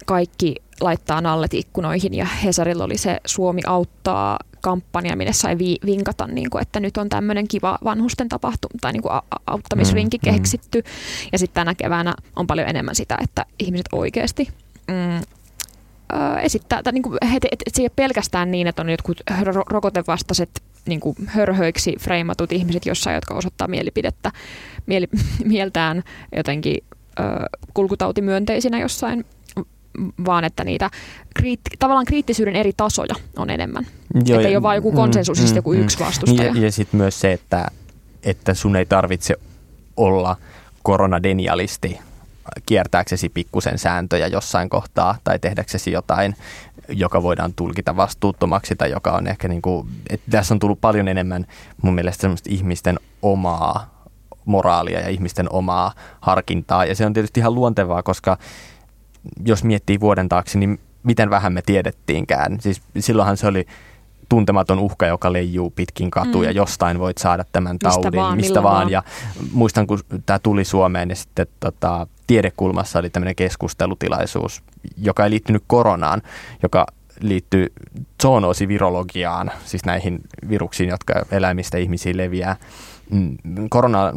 kaikki 0.07 0.55
laittaa 0.81 1.21
nallet 1.21 1.55
ikkunoihin 1.55 2.15
ja 2.15 2.25
Hesarilla 2.25 2.85
oli 2.85 2.99
se 2.99 3.21
Suomi 3.27 3.61
auttaa 3.67 4.39
kampanja, 4.61 5.17
minne 5.17 5.33
sai 5.33 5.59
vi- 5.59 5.79
vinkata, 5.87 6.27
niin 6.27 6.51
kuin, 6.51 6.63
että 6.63 6.81
nyt 6.81 6.97
on 6.97 7.09
tämmöinen 7.09 7.49
kiva 7.49 7.79
vanhusten 7.85 8.29
tapahtuma 8.29 8.79
tai 8.81 8.93
niin 8.93 9.03
kuin 9.03 9.13
a- 9.13 9.23
auttamisrinki 9.47 10.19
mm, 10.19 10.33
keksitty. 10.33 10.81
Mm. 10.81 11.29
Ja 11.33 11.39
sitten 11.39 11.55
tänä 11.55 11.75
keväänä 11.75 12.15
on 12.37 12.47
paljon 12.47 12.69
enemmän 12.69 12.95
sitä, 12.95 13.19
että 13.23 13.47
ihmiset 13.59 13.87
oikeasti 13.93 14.49
mm, 14.89 15.21
esittää, 16.43 16.83
tai 16.83 16.93
niin 16.93 17.03
kuin, 17.03 17.19
et, 17.37 17.45
et, 17.45 17.63
et 17.67 17.75
se 17.75 17.83
ei 17.83 17.85
ole 17.85 17.93
pelkästään 17.97 18.51
niin, 18.51 18.67
että 18.67 18.83
on 18.83 18.91
jotkut 18.91 19.21
rokotevastaiset 19.71 20.63
niin 20.87 21.01
kuin 21.01 21.17
hörhöiksi 21.27 21.97
freimatut 22.01 22.53
ihmiset 22.53 22.87
jossain, 22.87 23.15
jotka 23.15 23.35
osoittaa 23.35 23.69
mielipidettä, 23.69 24.33
mieli, 24.87 25.09
mieltään 25.45 26.03
jotenkin 26.37 26.77
ö, 27.21 27.23
kulkutautimyönteisinä 27.75 28.81
jossain 28.81 29.25
vaan 30.25 30.45
että 30.45 30.65
niitä 30.65 30.91
kriitti, 31.35 31.71
tavallaan 31.79 32.07
kriittisyyden 32.07 32.57
eri 32.57 32.73
tasoja 32.77 33.15
on 33.37 33.51
enemmän. 33.51 33.87
Joo, 34.27 34.39
että 34.39 34.49
ei 34.49 34.57
ole 34.57 34.63
vain 34.63 34.77
joku 34.77 34.93
konsensus, 34.93 35.39
mm, 35.39 35.41
siis 35.41 35.57
joku 35.57 35.73
mm, 35.73 35.81
yksi 35.81 35.99
vastustaja. 35.99 36.53
Ja, 36.55 36.61
ja 36.61 36.73
sitten 36.73 37.01
myös 37.01 37.21
se, 37.21 37.33
että, 37.33 37.67
että 38.23 38.55
sun 38.55 38.77
ei 38.77 38.87
tarvitse 38.87 39.37
olla 39.97 40.37
koronadenialisti 40.83 41.99
kiertääksesi 42.67 43.29
pikkusen 43.29 43.79
sääntöjä 43.79 44.27
jossain 44.27 44.69
kohtaa 44.69 45.17
tai 45.25 45.39
tehdäksesi 45.39 45.93
jotain, 45.93 46.37
joka 46.89 47.23
voidaan 47.23 47.53
tulkita 47.55 47.97
vastuuttomaksi 47.97 48.77
tai 48.77 48.91
joka 48.91 49.13
on 49.13 49.27
ehkä 49.27 49.49
niin 49.49 49.63
kuin, 49.63 49.89
että 50.11 50.31
tässä 50.31 50.55
on 50.55 50.59
tullut 50.59 50.81
paljon 50.81 51.09
enemmän 51.09 51.47
mun 51.83 51.95
mielestä 51.95 52.21
semmoista 52.21 52.51
ihmisten 52.53 53.01
omaa 53.23 53.93
moraalia 54.45 55.01
ja 55.01 55.09
ihmisten 55.09 55.53
omaa 55.53 55.93
harkintaa 56.21 56.85
ja 56.85 56.95
se 56.95 57.07
on 57.07 57.13
tietysti 57.13 57.41
ihan 57.41 57.55
luontevaa, 57.55 58.03
koska 58.03 58.39
jos 59.45 59.65
miettii 59.65 60.01
vuoden 60.01 60.29
taakse, 60.29 60.59
niin 60.59 60.81
miten 61.03 61.31
vähän 61.31 61.53
me 61.53 61.63
tiedettiinkään. 61.63 62.61
Siis 62.61 62.83
silloinhan 62.99 63.37
se 63.37 63.47
oli 63.47 63.67
tuntematon 64.29 64.79
uhka, 64.79 65.07
joka 65.07 65.33
leijuu 65.33 65.71
pitkin 65.71 66.11
katuja. 66.11 66.51
Mm. 66.51 66.57
Jostain 66.57 66.99
voit 66.99 67.19
saada 67.19 67.45
tämän 67.53 67.79
taudin, 67.79 68.05
mistä 68.05 68.17
vaan. 68.17 68.37
Mistä 68.37 68.63
vaan. 68.63 68.91
Ja 68.91 69.03
muistan, 69.53 69.87
kun 69.87 69.99
tämä 70.27 70.39
tuli 70.39 70.65
Suomeen, 70.65 71.09
niin 71.09 71.17
sitten 71.17 71.47
tota, 71.61 72.07
tiedekulmassa 72.33 72.99
oli 72.99 73.11
tämmöinen 73.11 73.35
keskustelutilaisuus, 73.35 74.63
joka 74.97 75.25
ei 75.25 75.31
liittynyt 75.31 75.65
koronaan, 75.67 76.23
joka 76.63 76.87
liittyy 77.21 77.73
zoonoosivirologiaan, 78.23 79.51
siis 79.65 79.85
näihin 79.85 80.21
viruksiin, 80.49 80.89
jotka 80.89 81.15
eläimistä 81.31 81.79
ihmisiin 81.79 82.17
leviää. 82.17 82.57
Mm, 83.11 83.37
korona 83.71 84.13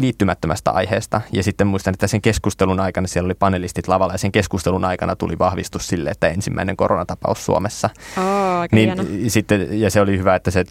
liittymättömästä 0.00 0.70
aiheesta. 0.70 1.20
Ja 1.32 1.42
sitten 1.42 1.66
muistan, 1.66 1.94
että 1.94 2.06
sen 2.06 2.22
keskustelun 2.22 2.80
aikana 2.80 3.06
siellä 3.06 3.26
oli 3.26 3.34
panelistit 3.34 3.88
lavalla 3.88 4.14
ja 4.14 4.18
sen 4.18 4.32
keskustelun 4.32 4.84
aikana 4.84 5.16
tuli 5.16 5.38
vahvistus 5.38 5.88
sille, 5.88 6.10
että 6.10 6.28
ensimmäinen 6.28 6.76
koronatapaus 6.76 7.44
Suomessa. 7.44 7.90
Oh, 8.16 8.24
niin, 8.72 8.94
sitten, 9.30 9.80
ja 9.80 9.90
se 9.90 10.00
oli 10.00 10.18
hyvä, 10.18 10.34
että 10.34 10.50
se 10.50 10.64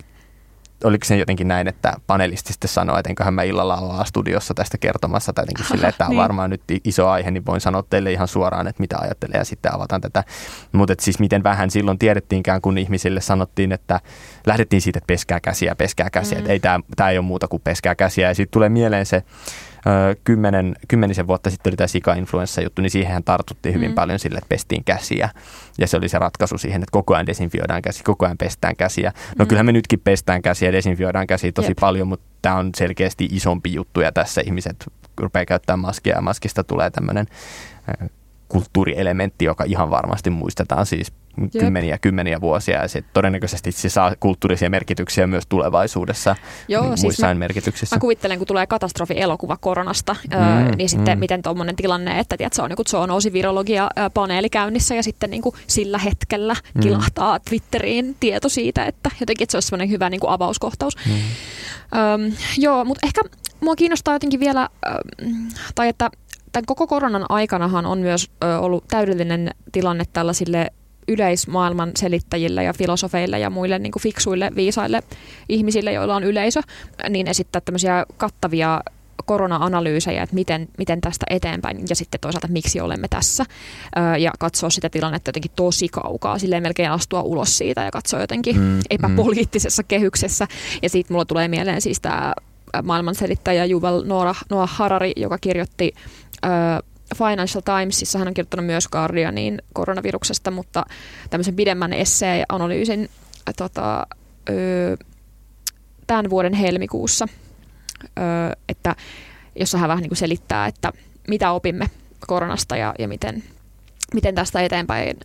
oliko 0.83 1.05
se 1.05 1.17
jotenkin 1.17 1.47
näin, 1.47 1.67
että 1.67 1.93
panelisti 2.07 2.53
sitten 2.53 2.69
sanoi, 2.69 2.99
että 2.99 3.09
enköhän 3.09 3.33
mä 3.33 3.43
illalla 3.43 3.77
olla 3.77 4.05
studiossa 4.05 4.53
tästä 4.53 4.77
kertomassa, 4.77 5.33
tai 5.33 5.41
jotenkin 5.41 5.65
silleen, 5.65 5.89
että 5.89 5.97
tämä 5.97 6.07
on 6.07 6.11
niin. 6.15 6.21
varmaan 6.21 6.49
nyt 6.49 6.61
iso 6.83 7.07
aihe, 7.09 7.31
niin 7.31 7.45
voin 7.45 7.61
sanoa 7.61 7.83
teille 7.89 8.11
ihan 8.11 8.27
suoraan, 8.27 8.67
että 8.67 8.83
mitä 8.83 8.97
ajattelee, 8.97 9.37
ja 9.37 9.45
sitten 9.45 9.73
avataan 9.73 10.01
tätä. 10.01 10.23
Mutta 10.71 10.93
siis 10.99 11.19
miten 11.19 11.43
vähän 11.43 11.71
silloin 11.71 11.99
tiedettiinkään, 11.99 12.61
kun 12.61 12.77
ihmisille 12.77 13.21
sanottiin, 13.21 13.71
että 13.71 13.99
lähdettiin 14.47 14.81
siitä, 14.81 14.97
että 14.97 15.07
peskää 15.07 15.39
käsiä, 15.39 15.75
peskää 15.75 16.09
käsiä, 16.09 16.37
mm. 16.37 16.39
että 16.39 16.51
ei 16.51 16.59
tämä 16.95 17.09
ei 17.09 17.17
ole 17.17 17.25
muuta 17.25 17.47
kuin 17.47 17.61
peskää 17.63 17.95
käsiä, 17.95 18.27
ja 18.27 18.35
sitten 18.35 18.53
tulee 18.53 18.69
mieleen 18.69 19.05
se, 19.05 19.23
kymmenen, 20.23 20.75
kymmenisen 20.87 21.27
vuotta 21.27 21.49
sitten 21.49 21.71
oli 21.71 21.77
tämä 21.77 21.87
sika-influenssa-juttu, 21.87 22.81
niin 22.81 22.89
siihen 22.89 23.23
tartuttiin 23.23 23.75
hyvin 23.75 23.89
mm. 23.89 23.95
paljon 23.95 24.19
sille, 24.19 24.37
että 24.37 24.49
pestiin 24.49 24.83
käsiä. 24.83 25.29
Ja 25.77 25.87
se 25.87 25.97
oli 25.97 26.09
se 26.09 26.19
ratkaisu 26.19 26.57
siihen, 26.57 26.83
että 26.83 26.91
koko 26.91 27.13
ajan 27.13 27.25
desinfioidaan 27.25 27.81
käsiä, 27.81 28.01
koko 28.05 28.25
ajan 28.25 28.37
pestään 28.37 28.75
käsiä. 28.75 29.13
No 29.37 29.45
mm. 29.45 29.49
kyllähän 29.49 29.65
me 29.65 29.71
nytkin 29.71 30.01
pestään 30.03 30.41
käsiä 30.41 30.67
ja 30.67 30.73
desinfioidaan 30.73 31.27
käsiä 31.27 31.51
tosi 31.51 31.71
Jep. 31.71 31.77
paljon, 31.79 32.07
mutta 32.07 32.25
tämä 32.41 32.55
on 32.55 32.69
selkeästi 32.75 33.27
isompi 33.31 33.73
juttu 33.73 34.01
ja 34.01 34.11
tässä 34.11 34.41
ihmiset 34.45 34.85
rupeaa 35.17 35.45
käyttämään 35.45 35.79
maskia 35.79 36.15
ja 36.15 36.21
maskista 36.21 36.63
tulee 36.63 36.89
tämmöinen 36.89 37.25
kulttuurielementti, 38.55 39.45
joka 39.45 39.63
ihan 39.63 39.89
varmasti 39.89 40.29
muistetaan 40.29 40.85
siis 40.85 41.13
Jep. 41.41 41.51
kymmeniä 41.51 41.97
kymmeniä 41.97 42.41
vuosia 42.41 42.81
ja 42.81 42.87
se 42.87 43.03
todennäköisesti 43.13 43.71
se 43.71 43.89
saa 43.89 44.13
kulttuurisia 44.19 44.69
merkityksiä 44.69 45.27
myös 45.27 45.43
tulevaisuudessa 45.49 46.35
Joo, 46.67 46.83
siis 46.87 47.01
muissa 47.01 47.27
mä, 47.27 47.33
merkityksissä. 47.33 47.95
Mä 47.95 47.99
kuvittelen, 47.99 48.37
kun 48.37 48.47
tulee 48.47 48.67
katastrofi-elokuva 48.67 49.57
koronasta, 49.57 50.15
mm, 50.31 50.41
öö, 50.41 50.75
niin 50.75 50.89
sitten 50.89 51.17
mm. 51.17 51.19
miten 51.19 51.41
tuommoinen 51.41 51.75
tilanne, 51.75 52.19
että 52.19 52.37
tiedät, 52.37 52.53
se 52.53 52.61
on 52.61 52.69
niin 52.69 52.87
zoonoosi-virologia 52.89 53.89
paneeli 54.13 54.49
käynnissä 54.49 54.95
ja 54.95 55.03
sitten 55.03 55.29
niin 55.29 55.41
kuin 55.41 55.55
sillä 55.67 55.97
hetkellä 55.97 56.55
mm. 56.73 56.81
kilahtaa 56.81 57.39
Twitteriin 57.39 58.15
tieto 58.19 58.49
siitä, 58.49 58.85
että 58.85 59.11
jotenkin 59.19 59.43
että 59.43 59.51
se 59.51 59.57
olisi 59.57 59.67
semmoinen 59.67 59.89
hyvä 59.89 60.09
niin 60.09 60.19
kuin 60.19 60.31
avauskohtaus. 60.31 60.95
Mm. 61.05 61.13
Öö, 61.13 62.29
joo, 62.57 62.85
mutta 62.85 63.07
ehkä 63.07 63.21
mua 63.61 63.75
kiinnostaa 63.75 64.15
jotenkin 64.15 64.39
vielä, 64.39 64.69
öö, 64.87 64.97
tai 65.75 65.87
että 65.87 66.09
tämän 66.55 66.65
koko 66.65 66.87
koronan 66.87 67.25
aikanahan 67.29 67.85
on 67.85 67.99
myös 67.99 68.31
ö, 68.43 68.59
ollut 68.59 68.83
täydellinen 68.87 69.51
tilanne 69.71 70.03
tällaisille 70.13 70.71
yleismaailman 71.07 71.91
selittäjille 71.97 72.63
ja 72.63 72.73
filosofeille 72.73 73.39
ja 73.39 73.49
muille 73.49 73.79
niin 73.79 73.91
kuin 73.91 74.03
fiksuille, 74.03 74.51
viisaille 74.55 75.03
ihmisille, 75.49 75.93
joilla 75.93 76.15
on 76.15 76.23
yleisö, 76.23 76.61
niin 77.09 77.27
esittää 77.27 77.61
tämmöisiä 77.61 78.05
kattavia 78.17 78.81
korona-analyysejä, 79.25 80.23
että 80.23 80.35
miten, 80.35 80.67
miten 80.77 81.01
tästä 81.01 81.25
eteenpäin 81.29 81.79
ja 81.89 81.95
sitten 81.95 82.19
toisaalta 82.19 82.47
miksi 82.47 82.79
olemme 82.79 83.07
tässä 83.07 83.45
ja 84.19 84.31
katsoa 84.39 84.69
sitä 84.69 84.89
tilannetta 84.89 85.29
jotenkin 85.29 85.51
tosi 85.55 85.87
kaukaa, 85.87 86.39
silleen 86.39 86.63
melkein 86.63 86.91
astua 86.91 87.21
ulos 87.21 87.57
siitä 87.57 87.83
ja 87.83 87.91
katsoa 87.91 88.21
jotenkin 88.21 88.55
mm, 88.55 88.61
mm. 88.61 88.79
epäpoliittisessa 88.89 89.81
mm. 89.81 89.87
kehyksessä 89.87 90.47
ja 90.81 90.89
siitä 90.89 91.13
mulla 91.13 91.25
tulee 91.25 91.47
mieleen 91.47 91.81
siis 91.81 92.01
tämä 92.01 92.33
maailmanselittäjä 92.83 93.65
Yuval 93.65 94.03
Noah, 94.05 94.45
Noah 94.49 94.69
Harari, 94.75 95.11
joka 95.15 95.37
kirjoitti 95.37 95.93
Financial 97.17 97.61
Timesissa 97.61 98.19
hän 98.19 98.27
on 98.27 98.33
kirjoittanut 98.33 98.65
myös 98.65 98.87
Guardianin 98.87 99.61
koronaviruksesta, 99.73 100.51
mutta 100.51 100.85
tämmöisen 101.29 101.55
pidemmän 101.55 101.93
essee-analyysin 101.93 103.09
tota, 103.57 104.07
ö, 104.49 104.97
tämän 106.07 106.29
vuoden 106.29 106.53
helmikuussa, 106.53 107.27
ö, 108.03 108.11
että, 108.69 108.95
jossa 109.55 109.77
hän 109.77 109.89
vähän 109.89 110.01
niin 110.01 110.09
kuin 110.09 110.17
selittää, 110.17 110.67
että 110.67 110.91
mitä 111.27 111.51
opimme 111.51 111.89
koronasta 112.27 112.77
ja, 112.77 112.93
ja 112.99 113.07
miten, 113.07 113.43
miten 114.13 114.35
tästä 114.35 114.61
eteenpäin, 114.61 115.17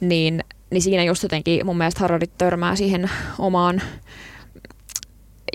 niin, 0.00 0.44
niin 0.70 0.82
siinä 0.82 1.04
just 1.04 1.22
jotenkin 1.22 1.66
mun 1.66 1.78
mielestä 1.78 2.00
Harari 2.00 2.26
törmää 2.26 2.76
siihen 2.76 3.10
omaan 3.38 3.82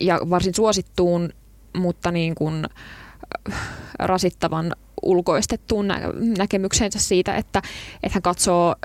ja 0.01 0.19
varsin 0.29 0.53
suosittuun, 0.53 1.29
mutta 1.77 2.11
niin 2.11 2.35
kuin 2.35 2.65
rasittavan 3.99 4.75
ulkoistettuun 5.03 5.87
nä- 5.87 6.01
näkemyksensä 6.37 6.99
siitä, 6.99 7.35
että, 7.35 7.61
että 8.03 8.15
hän 8.15 8.21
katsoo 8.21 8.75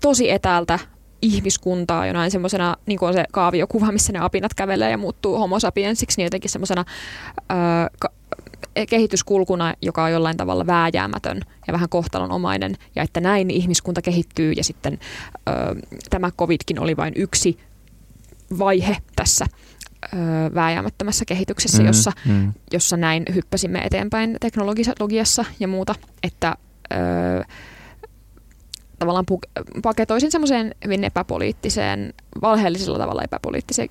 tosi 0.00 0.30
etäältä 0.30 0.78
ihmiskuntaa 1.22 2.06
jonain 2.06 2.30
semmoisena, 2.30 2.76
niin 2.86 2.98
kuin 2.98 3.06
on 3.06 3.14
se 3.14 3.24
kaaviokuva, 3.32 3.92
missä 3.92 4.12
ne 4.12 4.18
apinat 4.18 4.54
kävelee 4.54 4.90
ja 4.90 4.98
muuttuu 4.98 5.38
homo 5.38 5.60
sapiensiksi, 5.60 6.18
niin 6.18 6.26
jotenkin 6.26 6.50
semmoisena 6.50 6.84
kehityskulkuna, 8.88 9.74
joka 9.82 10.04
on 10.04 10.12
jollain 10.12 10.36
tavalla 10.36 10.66
vääjäämätön 10.66 11.40
ja 11.66 11.72
vähän 11.72 11.88
kohtalonomainen, 11.88 12.76
ja 12.96 13.02
että 13.02 13.20
näin 13.20 13.50
ihmiskunta 13.50 14.02
kehittyy, 14.02 14.52
ja 14.52 14.64
sitten 14.64 14.98
ö, 15.48 15.52
tämä 16.10 16.30
covidkin 16.30 16.80
oli 16.80 16.96
vain 16.96 17.12
yksi 17.16 17.58
vaihe 18.58 18.96
tässä 19.16 19.46
ö, 20.14 20.16
vääjäämättömässä 20.54 21.24
kehityksessä, 21.24 21.82
mm, 21.82 21.86
jossa, 21.86 22.12
mm. 22.24 22.52
jossa 22.72 22.96
näin 22.96 23.24
hyppäsimme 23.34 23.78
eteenpäin 23.78 24.36
teknologiassa 24.40 25.44
ja 25.60 25.68
muuta, 25.68 25.94
että 26.22 26.56
ö, 26.92 27.44
tavallaan 28.98 29.24
paketoisin 29.82 30.30
semmoiseen 30.30 30.74
hyvin 30.84 31.04
epäpoliittiseen, 31.04 32.14
valheellisella 32.42 32.98
tavalla 32.98 33.22
epäpoliittiseen 33.22 33.88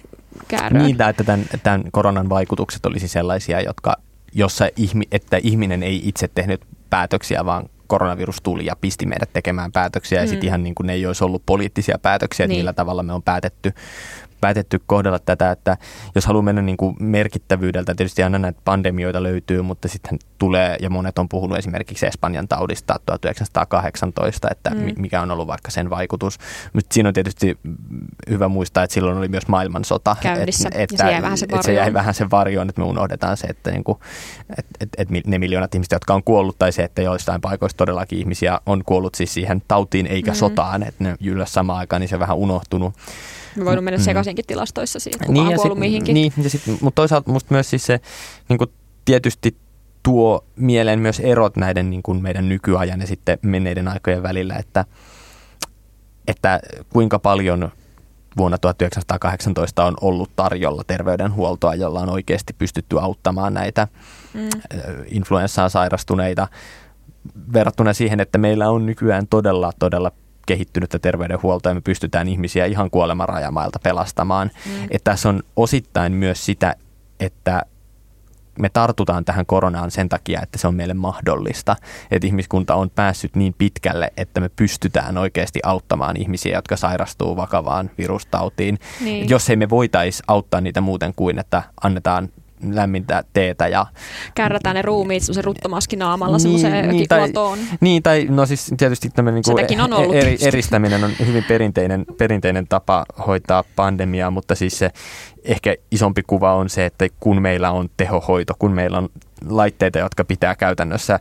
kääröön. 0.48 0.84
Niin, 0.86 1.02
että 1.02 1.24
tämän, 1.24 1.46
tämän 1.64 1.84
koronan 1.92 2.30
vaikutukset 2.30 2.86
olisi 2.86 3.08
sellaisia, 3.08 3.62
jotka, 3.62 3.96
jossa 4.34 4.70
ihmi, 4.76 5.04
että 5.12 5.38
ihminen 5.44 5.84
ei 5.84 6.02
itse 6.04 6.28
tehnyt 6.28 6.62
päätöksiä, 6.90 7.46
vaan 7.46 7.70
koronavirus 7.88 8.38
tuli 8.44 8.66
ja 8.66 8.76
pisti 8.82 9.06
meidät 9.06 9.34
tekemään 9.34 9.72
päätöksiä. 9.72 10.20
Mm. 10.20 10.24
Ja 10.24 10.28
sitten 10.28 10.48
ihan 10.48 10.64
niin 10.64 10.76
kuin 10.76 10.88
ne 10.88 10.94
ei 10.94 11.06
olisi 11.06 11.24
ollut 11.24 11.44
poliittisia 11.46 12.00
päätöksiä, 12.02 12.48
niin. 12.48 12.60
millä 12.60 12.74
tavalla 12.74 13.04
me 13.04 13.14
on 13.14 13.24
päätetty, 13.24 13.74
päätetty 14.42 14.82
kohdella 14.86 15.20
tätä, 15.20 15.52
että 15.52 15.78
jos 16.16 16.26
haluaa 16.26 16.42
mennä 16.42 16.62
niin 16.62 16.78
kuin 16.78 16.96
merkittävyydeltä, 17.00 17.96
tietysti 17.96 18.24
aina 18.24 18.40
näitä 18.40 18.62
pandemioita 18.66 19.24
löytyy, 19.24 19.62
mutta 19.62 19.88
sitten 19.88 20.20
tulee, 20.38 20.78
ja 20.82 20.90
monet 20.90 21.20
on 21.20 21.30
puhunut 21.30 21.58
esimerkiksi 21.58 22.06
Espanjan 22.06 22.48
taudista 22.48 23.00
1918, 23.06 24.48
että 24.52 24.70
mm. 24.70 24.94
mikä 24.98 25.22
on 25.22 25.32
ollut 25.32 25.48
vaikka 25.48 25.72
sen 25.72 25.90
vaikutus. 25.90 26.38
Mutta 26.74 26.94
siinä 26.94 27.10
on 27.10 27.14
tietysti 27.14 27.58
hyvä 28.30 28.48
muistaa, 28.48 28.84
että 28.84 28.94
silloin 28.94 29.18
oli 29.18 29.28
myös 29.28 29.48
maailmansota. 29.48 30.16
Käynnissä, 30.22 30.70
et, 30.74 30.82
että, 30.82 30.98
se 30.98 31.12
jäi 31.12 31.22
vähän 31.22 31.38
sen 31.38 31.50
varjoon. 31.50 31.64
se 31.64 31.74
jäi 31.74 31.94
vähän 31.94 32.14
sen 32.14 32.32
varjoon, 32.32 32.70
että 32.70 32.82
me 32.82 32.88
unohdetaan 32.88 33.38
se, 33.38 33.48
että, 33.48 33.72
niin 33.72 33.84
kuin, 33.84 33.98
että, 34.50 34.72
että, 34.80 35.02
että 35.02 35.14
ne 35.28 35.40
miljoonat 35.40 35.76
ihmiset, 35.76 35.92
jotka 35.92 36.14
on 36.14 36.24
kuollut, 36.24 36.60
tai 36.60 36.72
se, 36.72 36.84
että 36.84 37.02
joistain 37.02 37.42
paikoista 37.42 37.78
todellakin 37.78 38.20
ihmisiä 38.20 38.60
on 38.66 38.84
kuollut 38.86 39.16
siis 39.16 39.34
siihen 39.34 39.62
tautiin 39.68 40.08
eikä 40.08 40.32
mm. 40.32 40.36
sotaan, 40.36 40.84
että 40.84 41.04
ne 41.04 41.16
ylläs 41.24 41.54
samaan 41.54 41.80
aikaan, 41.80 42.00
niin 42.00 42.10
se 42.10 42.16
on 42.16 42.20
vähän 42.20 42.38
unohtunut. 42.38 42.94
Me 43.56 43.66
voinut 43.66 43.84
mennä 43.84 43.98
mm. 43.98 44.04
sekaisinkin 44.04 44.46
tilastoissa 44.48 45.00
siitä, 45.00 45.18
kuka 45.26 45.32
niin, 45.32 45.48
on 45.48 45.56
kuollut 45.56 45.76
sit, 45.76 45.80
mihinkin. 45.80 46.14
Niin, 46.14 46.34
ja 46.44 46.50
sit, 46.50 46.62
mutta 46.82 46.96
toisaalta 46.96 47.32
musta 47.32 47.54
myös 47.54 47.70
siis 47.70 47.86
se 47.86 48.00
niin 48.50 48.58
kuin 48.58 48.70
tietysti 49.06 49.58
tuo 50.04 50.46
mieleen 50.56 51.00
myös 51.00 51.20
erot 51.20 51.58
näiden 51.58 51.90
niin 51.90 52.04
kuin 52.04 52.22
meidän 52.22 52.50
nykyajan 52.50 53.02
ja 53.02 53.08
sitten 53.08 53.40
menneiden 53.42 53.88
aikojen 53.88 54.24
välillä, 54.24 54.56
että, 54.56 54.86
että 56.28 56.60
kuinka 56.90 57.20
paljon 57.20 57.72
vuonna 58.38 58.58
1918 58.58 59.86
on 59.86 59.94
ollut 60.02 60.30
tarjolla 60.36 60.84
terveydenhuoltoa, 60.88 61.76
jolla 61.76 62.00
on 62.00 62.10
oikeasti 62.10 62.54
pystytty 62.54 63.00
auttamaan 63.00 63.54
näitä 63.54 63.88
mm. 64.34 64.50
influenssaan 65.08 65.70
sairastuneita 65.70 66.48
verrattuna 67.54 67.94
siihen, 67.94 68.20
että 68.20 68.38
meillä 68.38 68.70
on 68.70 68.86
nykyään 68.86 69.28
todella, 69.28 69.72
todella 69.80 70.12
kehittynyttä 70.46 71.00
terveydenhuoltoa 71.00 71.70
ja 71.70 71.76
me 71.76 71.82
pystytään 71.82 72.28
ihmisiä 72.28 72.66
ihan 72.66 72.90
kuolemanrajamailta 72.90 73.80
pelastamaan. 73.84 74.52
Mm. 74.66 74.84
Että 74.84 75.12
tässä 75.12 75.30
on 75.30 75.44
osittain 75.56 76.14
myös 76.14 76.46
sitä, 76.46 76.76
että 77.20 77.62
me 78.60 78.70
tartutaan 78.70 79.26
tähän 79.26 79.46
koronaan 79.46 79.92
sen 79.92 80.10
takia, 80.10 80.42
että 80.42 80.58
se 80.58 80.68
on 80.68 80.76
meille 80.76 80.94
mahdollista. 80.94 81.76
Että 82.12 82.28
ihmiskunta 82.28 82.76
on 82.76 82.90
päässyt 82.90 83.36
niin 83.36 83.56
pitkälle, 83.58 84.12
että 84.18 84.42
me 84.42 84.50
pystytään 84.50 85.18
oikeasti 85.18 85.60
auttamaan 85.64 86.18
ihmisiä, 86.18 86.58
jotka 86.58 86.78
sairastuu 86.78 87.36
vakavaan 87.36 87.90
virustautiin. 87.98 88.80
Niin. 89.02 89.30
Jos 89.30 89.50
ei 89.50 89.56
me 89.56 89.70
voitaisi 89.70 90.24
auttaa 90.28 90.62
niitä 90.62 90.82
muuten 90.82 91.14
kuin, 91.16 91.40
että 91.40 91.64
annetaan 91.84 92.30
lämmintä 92.72 93.24
teetä. 93.34 93.68
Ja, 93.68 93.86
Kärrätään 94.36 94.76
ne 94.76 94.82
ruumiit 94.82 95.24
semmoisen 95.24 95.44
ruttomaskin 95.44 96.00
naamalla 96.00 96.38
niin, 96.38 96.42
semmoiseen 96.42 96.90
niin, 96.90 97.08
tai, 97.08 97.30
niin, 97.82 98.04
tai 98.04 98.28
no 98.30 98.46
siis 98.46 98.74
tietysti 98.78 99.10
tämmöinen 99.10 99.42
niin 99.70 99.82
on 99.82 99.94
ollut 99.94 100.16
eri, 100.16 100.38
eristäminen 100.42 101.04
on 101.04 101.12
hyvin 101.26 101.44
perinteinen, 101.44 102.06
perinteinen 102.18 102.68
tapa 102.68 103.06
hoitaa 103.28 103.64
pandemiaa, 103.76 104.32
mutta 104.32 104.56
siis 104.56 104.80
se 104.80 104.92
ehkä 105.44 105.76
isompi 105.92 106.24
kuva 106.28 106.56
on 106.56 106.70
se, 106.70 106.86
että 106.86 107.08
kun 107.20 107.42
meillä 107.42 107.72
on 107.72 107.90
tehohoito, 107.98 108.54
kun 108.60 108.72
meillä 108.72 108.98
on 108.98 109.10
laitteita, 109.50 110.00
jotka 110.00 110.26
pitää 110.26 110.56
käytännössä 110.56 111.20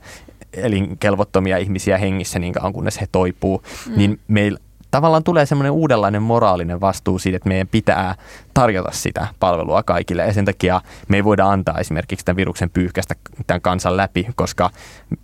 elinkelvottomia 0.52 1.58
ihmisiä 1.58 1.98
hengissä 1.98 2.38
niin 2.38 2.52
kauan 2.52 2.72
kunnes 2.72 3.00
he 3.00 3.06
toipuu, 3.12 3.62
mm. 3.88 3.96
niin 3.96 4.20
meillä 4.28 4.58
tavallaan 4.90 5.24
tulee 5.24 5.46
semmoinen 5.46 5.72
uudenlainen 5.72 6.22
moraalinen 6.22 6.80
vastuu 6.80 7.18
siitä, 7.18 7.36
että 7.36 7.48
meidän 7.48 7.68
pitää 7.68 8.14
tarjota 8.54 8.90
sitä 8.92 9.26
palvelua 9.40 9.82
kaikille. 9.82 10.22
Ja 10.22 10.32
sen 10.32 10.44
takia 10.44 10.80
me 11.08 11.16
ei 11.16 11.24
voida 11.24 11.46
antaa 11.46 11.78
esimerkiksi 11.78 12.24
tämän 12.24 12.36
viruksen 12.36 12.70
pyyhkästä 12.70 13.14
tämän 13.46 13.60
kansan 13.60 13.96
läpi, 13.96 14.26
koska 14.34 14.70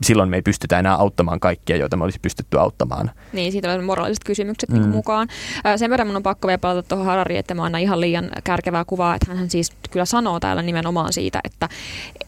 silloin 0.02 0.28
me 0.28 0.36
ei 0.36 0.42
pystytä 0.42 0.78
enää 0.78 0.94
auttamaan 0.94 1.40
kaikkia, 1.40 1.76
joita 1.76 1.96
me 1.96 2.04
olisi 2.04 2.18
pystytty 2.22 2.58
auttamaan. 2.58 3.10
Niin, 3.32 3.52
siitä 3.52 3.72
on 3.72 3.84
moraaliset 3.84 4.24
kysymykset 4.24 4.70
niin 4.70 4.82
mm. 4.82 4.82
niin 4.82 4.96
mukaan. 4.96 5.28
Sen 5.76 5.90
verran 5.90 6.06
mun 6.06 6.16
on 6.16 6.22
pakko 6.22 6.48
vielä 6.48 6.58
palata 6.58 6.82
tuohon 6.82 7.06
Harariin, 7.06 7.38
että 7.38 7.54
mä 7.54 7.64
annan 7.64 7.80
ihan 7.80 8.00
liian 8.00 8.30
kärkevää 8.44 8.84
kuvaa, 8.84 9.14
että 9.14 9.34
hän 9.34 9.50
siis 9.50 9.72
kyllä 9.90 10.04
sanoo 10.04 10.40
täällä 10.40 10.62
nimenomaan 10.62 11.12
siitä, 11.12 11.40
että, 11.44 11.68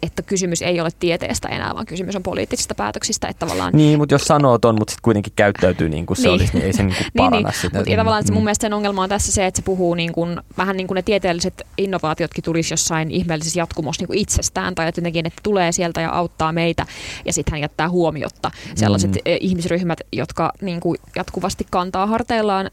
että 0.03 0.23
kysymys 0.23 0.63
ei 0.63 0.81
ole 0.81 0.91
tieteestä 1.01 1.49
enää, 1.49 1.75
vaan 1.75 1.87
kysymys 1.87 2.17
on 2.17 2.23
poliittisista 2.23 2.75
päätöksistä. 2.75 3.29
Että 3.29 3.47
tavallaan... 3.47 3.73
Niin, 3.73 3.99
mutta 3.99 4.15
jos 4.15 4.25
sanoo 4.25 4.59
ton, 4.59 4.75
mutta 4.75 4.91
sitten 4.93 5.03
kuitenkin 5.03 5.33
käyttäytyy 5.37 5.89
niin 5.89 6.07
kuin 6.07 6.17
se 6.17 6.23
niin. 6.23 6.33
olisi, 6.33 6.53
niin 6.55 6.65
ei 6.65 6.73
se 6.73 6.83
niin 6.83 6.97
kuin 7.15 7.31
niin, 7.31 7.45
niin. 7.45 7.55
sitä. 7.55 7.79
Mutta 7.79 7.97
tavallaan 7.97 8.25
mm. 8.29 8.35
mun 8.35 8.45
mielestä 8.45 8.65
sen 8.65 8.73
ongelma 8.73 9.03
on 9.03 9.09
tässä 9.09 9.33
se, 9.33 9.47
että 9.47 9.59
se 9.59 9.63
puhuu 9.63 9.95
niin 9.95 10.13
kuin, 10.13 10.41
vähän 10.59 10.77
niin 10.77 10.87
kuin 10.87 10.92
ne 10.95 11.03
tieteelliset 11.03 11.63
innovaatiotkin 11.79 12.45
tulisi 12.45 12.73
jossain 12.73 13.11
ihmeellisessä 13.11 13.61
jatkumossa 13.61 14.03
niin 14.03 14.07
kuin 14.07 14.19
itsestään, 14.19 14.75
tai 14.75 14.87
jotenkin, 14.87 15.27
että 15.27 15.41
tulee 15.43 15.73
sieltä 15.73 16.01
ja 16.01 16.11
auttaa 16.11 16.53
meitä, 16.53 16.87
ja 17.25 17.33
sitten 17.33 17.53
hän 17.53 17.61
jättää 17.61 17.89
huomiotta 17.89 18.51
sellaiset 18.75 19.11
mm. 19.11 19.21
ihmisryhmät, 19.41 20.01
jotka 20.13 20.53
niin 20.61 20.81
kuin 20.81 20.99
jatkuvasti 21.17 21.67
kantaa 21.71 22.07
harteillaan 22.07 22.71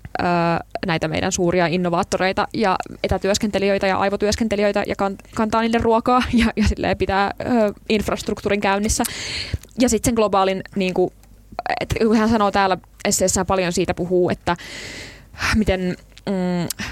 näitä 0.85 1.07
meidän 1.07 1.31
suuria 1.31 1.67
innovaattoreita 1.67 2.47
ja 2.53 2.75
etätyöskentelijöitä 3.03 3.87
ja 3.87 3.97
aivotyöskentelijöitä 3.97 4.83
ja 4.87 4.95
kan, 4.95 5.15
kantaa 5.35 5.61
niille 5.61 5.77
ruokaa 5.77 6.23
ja, 6.33 6.45
ja 6.55 6.95
pitää 6.95 7.33
ö, 7.41 7.73
infrastruktuurin 7.89 8.61
käynnissä. 8.61 9.03
Ja 9.79 9.89
sitten 9.89 10.09
sen 10.09 10.15
globaalin, 10.15 10.61
niin 10.75 10.93
kuin, 10.93 11.13
että 11.81 11.95
hän 12.17 12.29
sanoo 12.29 12.51
täällä 12.51 12.77
esseessään 13.05 13.45
paljon 13.45 13.73
siitä 13.73 13.93
puhuu, 13.93 14.29
että 14.29 14.57
miten... 15.55 15.95
Mm, 16.25 16.85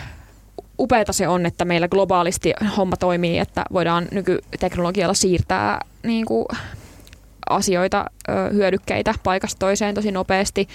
upeata 0.79 1.13
se 1.13 1.27
on, 1.27 1.45
että 1.45 1.65
meillä 1.65 1.87
globaalisti 1.87 2.53
homma 2.77 2.97
toimii, 2.97 3.39
että 3.39 3.63
voidaan 3.73 4.07
nykyteknologialla 4.11 5.13
siirtää 5.13 5.81
niin 6.03 6.25
kuin, 6.25 6.45
asioita, 7.49 8.05
hyödykkeitä 8.53 9.13
paikasta 9.23 9.59
toiseen 9.59 9.95
tosi 9.95 10.11
nopeasti 10.11 10.67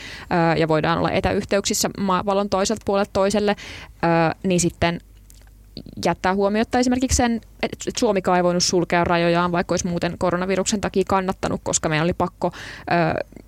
ja 0.58 0.68
voidaan 0.68 0.98
olla 0.98 1.10
etäyhteyksissä 1.10 1.90
maapallon 1.98 2.48
toiselta 2.48 2.82
puolelta 2.84 3.10
toiselle, 3.12 3.56
niin 4.42 4.60
sitten 4.60 5.00
jättää 6.04 6.34
huomiota 6.34 6.78
esimerkiksi 6.78 7.16
sen, 7.16 7.40
että 7.62 7.76
Suomi 7.98 8.20
ei 8.36 8.44
voinut 8.44 8.62
sulkea 8.62 9.04
rajojaan, 9.04 9.52
vaikka 9.52 9.72
olisi 9.72 9.86
muuten 9.86 10.14
koronaviruksen 10.18 10.80
takia 10.80 11.02
kannattanut, 11.08 11.60
koska 11.64 11.88
meidän 11.88 12.04
oli 12.04 12.12
pakko 12.12 12.52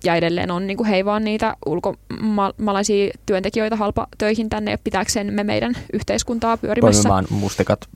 ja 0.03 0.15
edelleen 0.15 0.51
on 0.51 0.67
niin 0.67 0.77
kuin 0.77 0.87
hei 0.87 1.05
vaan 1.05 1.23
niitä 1.23 1.55
ulkomalaisia 1.65 3.11
työntekijöitä 3.25 3.75
halpa 3.75 4.07
töihin 4.17 4.49
tänne 4.49 4.77
pitääkseen 4.83 5.33
me 5.33 5.43
meidän 5.43 5.73
yhteiskuntaa 5.93 6.57
pyörimässä. 6.57 7.09
Poimimaan 7.09 7.25
mustikat. 7.29 7.89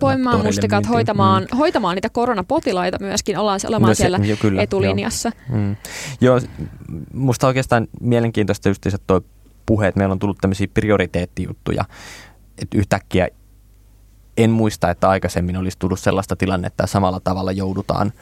Poimimaan 0.00 0.44
mustikat, 0.44 0.88
hoitamaan, 0.88 1.46
mm. 1.52 1.58
hoitamaan 1.58 1.94
niitä 1.94 2.08
koronapotilaita 2.08 2.98
myöskin, 3.00 3.38
ollaan 3.38 3.60
olemaan 3.68 3.90
no 3.90 3.94
se, 3.94 3.98
siellä 3.98 4.18
jo, 4.22 4.36
kyllä, 4.36 4.62
etulinjassa. 4.62 5.32
Joo. 5.48 5.58
Mm. 5.58 5.76
joo, 6.20 6.40
musta 7.14 7.46
oikeastaan 7.46 7.88
mielenkiintoista 8.00 8.68
just 8.68 8.86
se 8.88 8.98
tuo 9.06 9.20
puhe, 9.66 9.88
että 9.88 9.98
meillä 9.98 10.12
on 10.12 10.18
tullut 10.18 10.38
tämmöisiä 10.40 10.68
prioriteettijuttuja, 10.74 11.84
että 12.58 12.78
yhtäkkiä 12.78 13.28
en 14.44 14.50
muista, 14.50 14.90
että 14.90 15.08
aikaisemmin 15.08 15.56
olisi 15.56 15.78
tullut 15.78 16.00
sellaista 16.00 16.36
tilannetta, 16.36 16.84
että 16.84 16.92
samalla 16.92 17.20
tavalla 17.20 17.52
joudutaan 17.52 18.12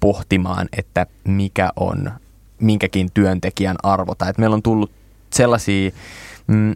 pohtimaan, 0.00 0.68
että 0.78 1.06
mikä 1.24 1.70
on 1.76 2.12
minkäkin 2.60 3.10
työntekijän 3.14 3.76
arvo. 3.82 4.14
Tai 4.14 4.30
että 4.30 4.40
meillä 4.40 4.54
on 4.54 4.62
tullut 4.62 4.90
sellaisia 5.32 5.90
mm, 6.46 6.74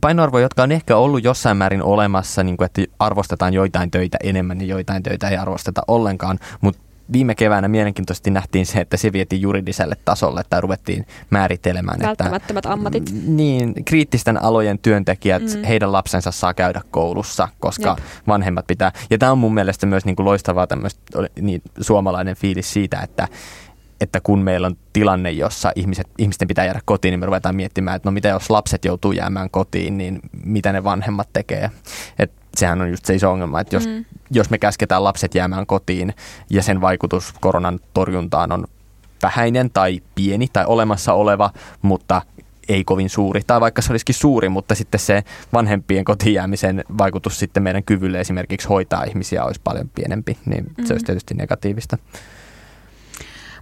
painoarvoja, 0.00 0.42
jotka 0.42 0.62
on 0.62 0.72
ehkä 0.72 0.96
ollut 0.96 1.24
jossain 1.24 1.56
määrin 1.56 1.82
olemassa, 1.82 2.42
niin 2.42 2.56
kuin 2.56 2.66
että 2.66 2.82
arvostetaan 2.98 3.54
joitain 3.54 3.90
töitä 3.90 4.18
enemmän 4.22 4.60
ja 4.60 4.66
joitain 4.66 5.02
töitä 5.02 5.28
ei 5.28 5.36
arvosteta 5.36 5.82
ollenkaan, 5.88 6.38
mutta 6.60 6.82
viime 7.12 7.34
keväänä 7.34 7.68
mielenkiintoisesti 7.68 8.30
nähtiin 8.30 8.66
se, 8.66 8.80
että 8.80 8.96
se 8.96 9.12
vietiin 9.12 9.42
juridiselle 9.42 9.96
tasolle 10.04 10.42
tai 10.50 10.60
ruvettiin 10.60 11.06
määrittelemään. 11.30 12.00
Välttämättömät 12.02 12.64
että, 12.64 12.72
ammatit. 12.72 13.12
Niin, 13.26 13.84
kriittisten 13.84 14.42
alojen 14.42 14.78
työntekijät, 14.78 15.42
mm. 15.42 15.64
heidän 15.64 15.92
lapsensa 15.92 16.30
saa 16.30 16.54
käydä 16.54 16.80
koulussa, 16.90 17.48
koska 17.60 17.88
Jep. 17.88 17.98
vanhemmat 18.26 18.66
pitää. 18.66 18.92
Ja 19.10 19.18
tämä 19.18 19.32
on 19.32 19.38
mun 19.38 19.54
mielestä 19.54 19.86
myös 19.86 20.04
niin 20.04 20.16
kuin 20.16 20.26
loistavaa 20.26 20.66
tämmöistä 20.66 21.00
niin, 21.40 21.62
suomalainen 21.80 22.36
fiilis 22.36 22.72
siitä, 22.72 23.00
että 23.00 23.28
että 24.00 24.20
kun 24.20 24.38
meillä 24.38 24.66
on 24.66 24.76
tilanne, 24.92 25.30
jossa 25.30 25.72
ihmiset, 25.76 26.06
ihmisten 26.18 26.48
pitää 26.48 26.64
jäädä 26.64 26.80
kotiin, 26.84 27.12
niin 27.12 27.20
me 27.20 27.26
ruvetaan 27.26 27.56
miettimään, 27.56 27.96
että 27.96 28.08
no 28.08 28.12
mitä 28.12 28.28
jos 28.28 28.50
lapset 28.50 28.84
joutuu 28.84 29.12
jäämään 29.12 29.50
kotiin, 29.50 29.98
niin 29.98 30.20
mitä 30.44 30.72
ne 30.72 30.84
vanhemmat 30.84 31.28
tekee. 31.32 31.70
Et 32.18 32.32
sehän 32.56 32.80
on 32.80 32.90
just 32.90 33.04
se 33.04 33.14
iso 33.14 33.30
ongelma, 33.30 33.60
että 33.60 33.76
jos, 33.76 33.86
mm. 33.86 34.04
jos 34.30 34.50
me 34.50 34.58
käsketään 34.58 35.04
lapset 35.04 35.34
jäämään 35.34 35.66
kotiin 35.66 36.14
ja 36.50 36.62
sen 36.62 36.80
vaikutus 36.80 37.34
koronan 37.40 37.80
torjuntaan 37.94 38.52
on 38.52 38.64
vähäinen 39.22 39.70
tai 39.70 40.00
pieni 40.14 40.48
tai 40.52 40.64
olemassa 40.66 41.12
oleva, 41.12 41.50
mutta 41.82 42.22
ei 42.68 42.84
kovin 42.84 43.10
suuri, 43.10 43.40
tai 43.46 43.60
vaikka 43.60 43.82
se 43.82 43.92
olisikin 43.92 44.14
suuri, 44.14 44.48
mutta 44.48 44.74
sitten 44.74 45.00
se 45.00 45.24
vanhempien 45.52 46.04
kotiin 46.04 46.34
jäämisen 46.34 46.84
vaikutus 46.98 47.38
sitten 47.38 47.62
meidän 47.62 47.84
kyvylle 47.84 48.20
esimerkiksi 48.20 48.68
hoitaa 48.68 49.04
ihmisiä 49.04 49.44
olisi 49.44 49.60
paljon 49.64 49.90
pienempi, 49.94 50.38
niin 50.46 50.64
mm. 50.78 50.84
se 50.84 50.94
olisi 50.94 51.06
tietysti 51.06 51.34
negatiivista. 51.34 51.98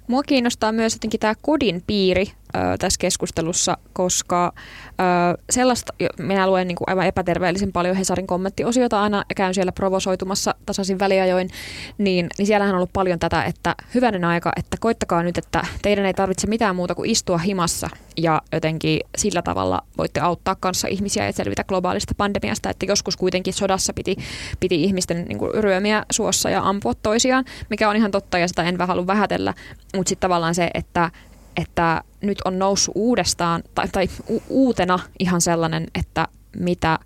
Mua 0.08 0.22
kiinnostaa 0.22 0.72
myös 0.72 0.94
jotenkin 0.94 1.20
tämä 1.20 1.34
kodin 1.42 1.82
piiri 1.86 2.26
ö, 2.56 2.58
tässä 2.78 2.98
keskustelussa, 2.98 3.78
koska 3.92 4.52
ö, 4.56 5.42
sellaista, 5.50 5.92
minä 6.18 6.46
luen 6.46 6.68
niin 6.68 6.76
kuin 6.76 6.88
aivan 6.88 7.06
epäterveellisen 7.06 7.72
paljon 7.72 7.96
Hesarin 7.96 8.26
kommenttiosiota 8.26 9.02
aina 9.02 9.24
ja 9.28 9.34
käyn 9.34 9.54
siellä 9.54 9.72
provosoitumassa 9.72 10.54
tasaisin 10.66 10.98
väliajoin, 10.98 11.50
niin, 11.98 12.26
niin 12.38 12.46
siellähän 12.46 12.74
on 12.74 12.76
ollut 12.76 12.92
paljon 12.92 13.18
tätä, 13.18 13.44
että 13.44 13.74
hyvänen 13.94 14.24
aika, 14.24 14.52
että 14.56 14.76
koittakaa 14.80 15.22
nyt, 15.22 15.38
että 15.38 15.66
teidän 15.82 16.06
ei 16.06 16.14
tarvitse 16.14 16.46
mitään 16.46 16.76
muuta 16.76 16.94
kuin 16.94 17.10
istua 17.10 17.38
himassa 17.38 17.90
ja 18.16 18.42
jotenkin 18.52 19.00
sillä 19.18 19.42
tavalla 19.42 19.82
voitte 19.98 20.20
auttaa 20.20 20.54
kanssa 20.54 20.88
ihmisiä 20.88 21.26
ja 21.26 21.32
selvitä 21.32 21.64
globaalista 21.64 22.14
pandemiasta, 22.16 22.70
että 22.70 22.86
joskus 22.86 23.16
kuitenkin 23.16 23.54
sodassa 23.54 23.92
piti, 23.92 24.16
piti 24.60 24.84
ihmisten 24.84 25.24
niin 25.24 25.38
kuin 25.38 25.54
ryömiä 25.54 26.04
suossa 26.12 26.50
ja 26.50 26.60
ampua 26.64 26.94
toisiaan, 26.94 27.44
mikä 27.70 27.88
on 27.88 27.96
ihan 27.96 28.10
totta 28.10 28.38
ja 28.38 28.48
sitä 28.48 28.62
en 28.62 28.78
vähän 28.78 28.88
halua 28.88 29.06
vähätellä, 29.06 29.54
mutta 29.96 30.08
sitten 30.08 30.28
tavallaan 30.28 30.54
se, 30.54 30.70
että, 30.74 31.10
että 31.56 32.02
nyt 32.20 32.38
on 32.44 32.58
noussut 32.58 32.92
uudestaan 32.94 33.62
tai, 33.74 33.88
tai 33.88 34.08
u- 34.30 34.42
uutena 34.48 34.98
ihan 35.18 35.40
sellainen, 35.40 35.86
että 35.94 36.28
mitä 36.58 36.98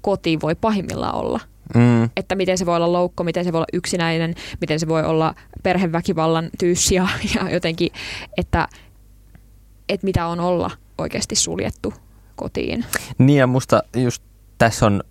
koti 0.00 0.40
voi 0.40 0.54
pahimmillaan 0.54 1.14
olla. 1.14 1.40
Mm. 1.74 2.10
Että 2.16 2.34
miten 2.34 2.58
se 2.58 2.66
voi 2.66 2.76
olla 2.76 2.92
loukko, 2.92 3.24
miten 3.24 3.44
se 3.44 3.52
voi 3.52 3.58
olla 3.58 3.66
yksinäinen, 3.72 4.34
miten 4.60 4.80
se 4.80 4.88
voi 4.88 5.04
olla 5.04 5.34
perheväkivallan 5.62 6.50
tyyssi 6.58 6.94
ja, 6.94 7.08
ja 7.34 7.50
jotenkin, 7.50 7.92
että, 8.36 8.68
että 9.88 10.04
mitä 10.04 10.26
on 10.26 10.40
olla 10.40 10.70
oikeasti 10.98 11.34
suljettu 11.34 11.94
kotiin. 12.36 12.84
Niin 13.18 13.38
ja 13.38 13.46
musta 13.46 13.82
just 13.96 14.22
tässä 14.58 14.86
on, 14.86 15.04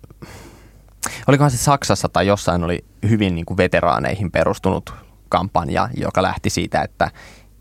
olikohan 1.26 1.50
se 1.50 1.56
Saksassa 1.56 2.08
tai 2.08 2.26
jossain 2.26 2.64
oli 2.64 2.84
hyvin 3.08 3.34
niin 3.34 3.46
kuin 3.46 3.56
veteraaneihin 3.56 4.30
perustunut 4.30 4.94
kampanja, 5.28 5.88
joka 5.96 6.22
lähti 6.22 6.50
siitä, 6.50 6.82
että 6.82 7.10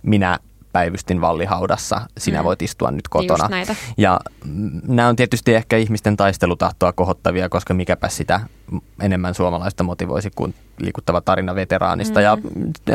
minä 0.04 0.39
päivystin 0.71 1.21
vallihaudassa, 1.21 2.01
sinä 2.17 2.39
mm. 2.39 2.43
voit 2.43 2.62
istua 2.62 2.91
nyt 2.91 3.08
kotona. 3.08 3.49
Ja 3.97 4.19
nämä 4.88 5.10
on 5.10 5.15
tietysti 5.15 5.55
ehkä 5.55 5.77
ihmisten 5.77 6.17
taistelutahtoa 6.17 6.93
kohottavia, 6.93 7.49
koska 7.49 7.73
mikäpä 7.73 8.10
sitä 8.10 8.39
enemmän 9.01 9.34
suomalaista 9.34 9.84
motivoisi 9.84 10.32
kuin 10.36 10.55
liikuttava 10.77 11.21
tarina 11.21 11.55
veteraanista. 11.55 12.19
Mm. 12.19 12.23
Ja 12.23 12.38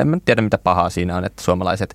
en 0.00 0.22
tiedä 0.24 0.42
mitä 0.42 0.58
pahaa 0.58 0.90
siinä 0.90 1.16
on, 1.16 1.24
että 1.24 1.42
suomalaiset 1.42 1.94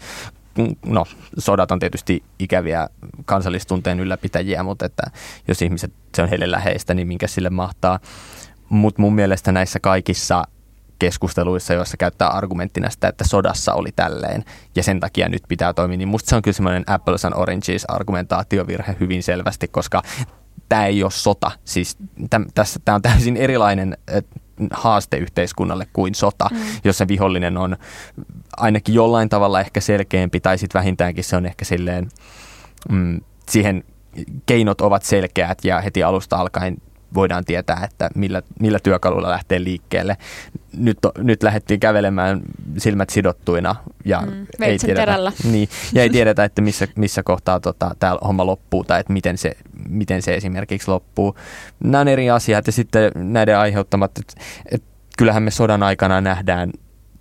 no, 0.86 1.06
sodat 1.38 1.72
on 1.72 1.80
tietysti 1.80 2.24
ikäviä 2.40 2.90
kansallistunteen 3.26 4.00
ylläpitäjiä, 4.00 4.64
mutta 4.64 4.86
että 4.86 5.04
jos 5.48 5.62
ihmiset, 5.62 5.92
se 6.16 6.22
on 6.22 6.30
heille 6.30 6.52
läheistä, 6.52 6.94
niin 6.94 7.08
minkä 7.08 7.28
sille 7.28 7.50
mahtaa. 7.50 8.00
Mutta 8.70 9.02
mun 9.02 9.16
mielestä 9.16 9.52
näissä 9.52 9.80
kaikissa 9.80 10.44
keskusteluissa, 11.00 11.74
joissa 11.74 11.98
käyttää 11.98 12.28
argumenttina 12.28 12.90
sitä, 12.90 13.08
että 13.08 13.28
sodassa 13.28 13.74
oli 13.74 13.92
tälleen 13.92 14.44
ja 14.76 14.84
sen 14.84 15.00
takia 15.00 15.30
nyt 15.30 15.44
pitää 15.48 15.74
toimia, 15.74 15.98
niin 15.98 16.08
musta 16.08 16.30
se 16.30 16.36
on 16.36 16.42
kyllä 16.42 16.56
semmoinen 16.56 16.84
apples 16.88 17.26
and 17.26 17.34
oranges 17.38 17.86
argumentaatiovirhe 17.88 18.96
hyvin 19.00 19.24
selvästi, 19.24 19.68
koska 19.68 20.02
tämä 20.70 20.86
ei 20.86 21.04
ole 21.04 21.12
sota. 21.12 21.52
Siis 21.66 21.98
tämä 22.30 22.96
on 22.96 23.02
täysin 23.02 23.38
erilainen 23.38 23.98
haaste 24.72 25.18
yhteiskunnalle 25.18 25.88
kuin 25.94 26.16
sota, 26.16 26.48
mm. 26.52 26.58
jos 26.84 26.98
se 26.98 27.08
vihollinen 27.08 27.58
on 27.58 27.78
ainakin 28.58 28.96
jollain 28.96 29.30
tavalla 29.30 29.60
ehkä 29.60 29.82
selkeämpi 29.82 30.40
tai 30.40 30.58
sitten 30.58 30.80
vähintäänkin 30.80 31.24
se 31.24 31.36
on 31.36 31.46
ehkä 31.46 31.66
silleen, 31.66 32.10
mm, 32.90 33.22
siihen 33.50 33.84
keinot 34.46 34.82
ovat 34.82 35.04
selkeät 35.04 35.66
ja 35.66 35.82
heti 35.82 36.04
alusta 36.04 36.38
alkaen 36.38 36.78
voidaan 37.14 37.46
tietää, 37.46 37.82
että 37.84 38.10
millä, 38.16 38.42
millä 38.60 38.80
työkalulla 38.80 39.30
lähtee 39.30 39.64
liikkeelle. 39.64 40.18
Nyt, 40.78 40.98
nyt 41.18 41.44
lähdettiin 41.44 41.80
kävelemään 41.80 42.42
silmät 42.78 43.10
sidottuina 43.10 43.76
ja, 44.06 44.22
mm, 44.22 44.46
ei 44.62 44.78
tiedetä, 44.78 45.18
niin, 45.52 45.70
ja 45.94 46.02
ei 46.02 46.10
tiedetä, 46.10 46.44
että 46.44 46.62
missä, 46.62 46.88
missä 46.96 47.24
kohtaa 47.24 47.60
tota, 47.60 47.96
tämä 48.00 48.18
homma 48.28 48.46
loppuu 48.46 48.84
tai 48.84 49.00
että 49.00 49.14
miten 49.14 49.38
se, 49.38 49.58
miten 49.90 50.22
se 50.22 50.36
esimerkiksi 50.36 50.92
loppuu. 50.92 51.36
Nämä 51.84 52.02
on 52.02 52.08
eri 52.08 52.30
asiat 52.30 52.68
ja 52.68 52.74
sitten 52.74 53.12
näiden 53.16 53.58
aiheuttamat, 53.58 54.12
että, 54.18 54.34
että 54.72 54.88
kyllähän 55.18 55.44
me 55.44 55.52
sodan 55.52 55.84
aikana 55.84 56.22
nähdään, 56.22 56.72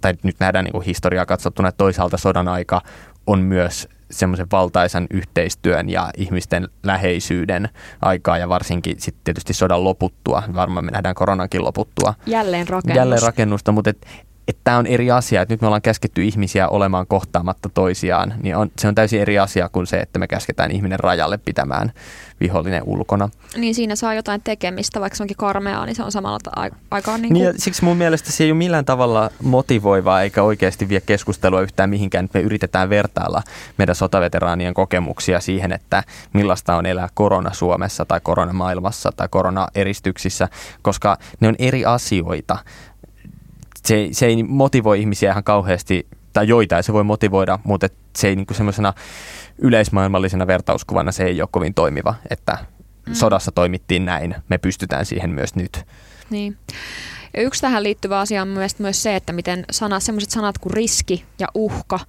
tai 0.00 0.14
nyt 0.22 0.36
nähdään 0.40 0.64
niin 0.64 0.72
kuin 0.72 0.84
historiaa 0.84 1.26
katsottuna, 1.26 1.68
että 1.68 1.78
toisaalta 1.78 2.16
sodan 2.16 2.48
aika 2.48 2.80
on 3.26 3.40
myös 3.40 3.88
semmoisen 4.10 4.46
valtaisan 4.52 5.06
yhteistyön 5.10 5.88
ja 5.88 6.10
ihmisten 6.16 6.68
läheisyyden 6.82 7.68
aikaa 8.02 8.38
ja 8.38 8.48
varsinkin 8.48 9.00
sitten 9.00 9.24
tietysti 9.24 9.52
sodan 9.52 9.84
loputtua. 9.84 10.42
Varmaan 10.54 10.84
me 10.84 10.90
nähdään 10.90 11.14
koronankin 11.14 11.64
loputtua. 11.64 12.14
Jälleen 12.26 12.68
rakennus. 12.68 12.96
Jälleen 12.96 13.22
rakennusta, 13.22 13.72
mutta 13.72 13.90
et, 13.90 14.06
että 14.48 14.60
tämä 14.64 14.78
on 14.78 14.86
eri 14.86 15.10
asia, 15.10 15.42
että 15.42 15.54
nyt 15.54 15.60
me 15.60 15.66
ollaan 15.66 15.82
käsketty 15.82 16.24
ihmisiä 16.24 16.68
olemaan 16.68 17.06
kohtaamatta 17.06 17.68
toisiaan, 17.68 18.34
niin 18.42 18.56
on, 18.56 18.70
se 18.78 18.88
on 18.88 18.94
täysin 18.94 19.20
eri 19.20 19.38
asia 19.38 19.68
kuin 19.68 19.86
se, 19.86 19.98
että 19.98 20.18
me 20.18 20.26
käsketään 20.26 20.70
ihminen 20.70 21.00
rajalle 21.00 21.38
pitämään 21.38 21.92
vihollinen 22.40 22.82
ulkona. 22.86 23.28
Niin 23.56 23.74
siinä 23.74 23.96
saa 23.96 24.14
jotain 24.14 24.40
tekemistä, 24.44 25.00
vaikka 25.00 25.16
se 25.16 25.22
onkin 25.22 25.36
karmeaa, 25.36 25.86
niin 25.86 25.96
se 25.96 26.02
on 26.02 26.12
samalla 26.12 26.38
ta- 26.42 26.70
aikaan 26.90 27.22
niin, 27.22 27.32
kuin... 27.32 27.42
niin 27.42 27.54
Siksi 27.60 27.84
mun 27.84 27.96
mielestä 27.96 28.32
se 28.32 28.44
ei 28.44 28.50
ole 28.50 28.58
millään 28.58 28.84
tavalla 28.84 29.30
motivoivaa 29.42 30.22
eikä 30.22 30.42
oikeasti 30.42 30.88
vie 30.88 31.00
keskustelua 31.00 31.60
yhtään 31.60 31.90
mihinkään. 31.90 32.28
Me 32.34 32.40
yritetään 32.40 32.90
vertailla 32.90 33.42
meidän 33.78 33.94
sotaveteraanien 33.94 34.74
kokemuksia 34.74 35.40
siihen, 35.40 35.72
että 35.72 36.02
millaista 36.32 36.76
on 36.76 36.86
elää 36.86 37.08
korona 37.14 37.52
Suomessa 37.52 38.04
tai 38.04 38.20
korona 38.22 38.52
maailmassa 38.52 39.12
tai 39.16 39.28
korona-eristyksissä, 39.30 40.48
koska 40.82 41.18
ne 41.40 41.48
on 41.48 41.54
eri 41.58 41.84
asioita 41.84 42.58
se, 43.84 44.08
se 44.12 44.26
ei 44.26 44.42
motivoi 44.42 45.00
ihmisiä 45.00 45.30
ihan 45.30 45.44
kauheasti, 45.44 46.06
tai 46.32 46.48
joitain 46.48 46.82
se 46.82 46.92
voi 46.92 47.04
motivoida, 47.04 47.58
mutta 47.64 47.88
se 48.16 48.28
ei 48.28 48.36
niin 48.36 48.46
semmoisena 48.52 48.92
yleismaailmallisena 49.58 50.46
vertauskuvana 50.46 51.12
se 51.12 51.24
ei 51.24 51.42
ole 51.42 51.48
kovin 51.52 51.74
toimiva, 51.74 52.14
että 52.30 52.58
mm. 53.06 53.14
sodassa 53.14 53.52
toimittiin 53.52 54.04
näin, 54.04 54.34
me 54.48 54.58
pystytään 54.58 55.06
siihen 55.06 55.30
myös 55.30 55.54
nyt. 55.54 55.84
Niin. 56.30 56.56
Ja 57.36 57.42
yksi 57.42 57.60
tähän 57.60 57.82
liittyvä 57.82 58.20
asia 58.20 58.42
on 58.42 58.48
myös, 58.48 58.78
myös 58.78 59.02
se, 59.02 59.16
että 59.16 59.32
miten 59.32 59.64
sana, 59.70 60.00
sellaiset 60.00 60.30
sanat 60.30 60.58
kuin 60.58 60.72
riski 60.72 61.24
ja 61.38 61.46
uhka 61.54 62.00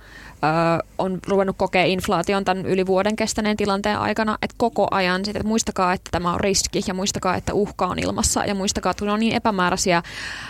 ö, 0.43 0.83
on 0.97 1.19
ruvennut 1.27 1.57
kokea 1.57 1.85
inflaation 1.85 2.45
tämän 2.45 2.65
yli 2.65 2.85
vuoden 2.85 3.15
kestäneen 3.15 3.57
tilanteen 3.57 3.99
aikana, 3.99 4.37
että 4.41 4.55
koko 4.57 4.87
ajan 4.91 5.25
sit, 5.25 5.35
että 5.35 5.47
muistakaa, 5.47 5.93
että 5.93 6.11
tämä 6.11 6.33
on 6.33 6.39
riski 6.39 6.81
ja 6.87 6.93
muistakaa, 6.93 7.35
että 7.35 7.53
uhka 7.53 7.87
on 7.87 7.99
ilmassa 7.99 8.45
ja 8.45 8.55
muistakaa, 8.55 8.91
että 8.91 9.05
ne 9.05 9.11
on 9.11 9.19
niin 9.19 9.35
epämääräisiä 9.35 10.03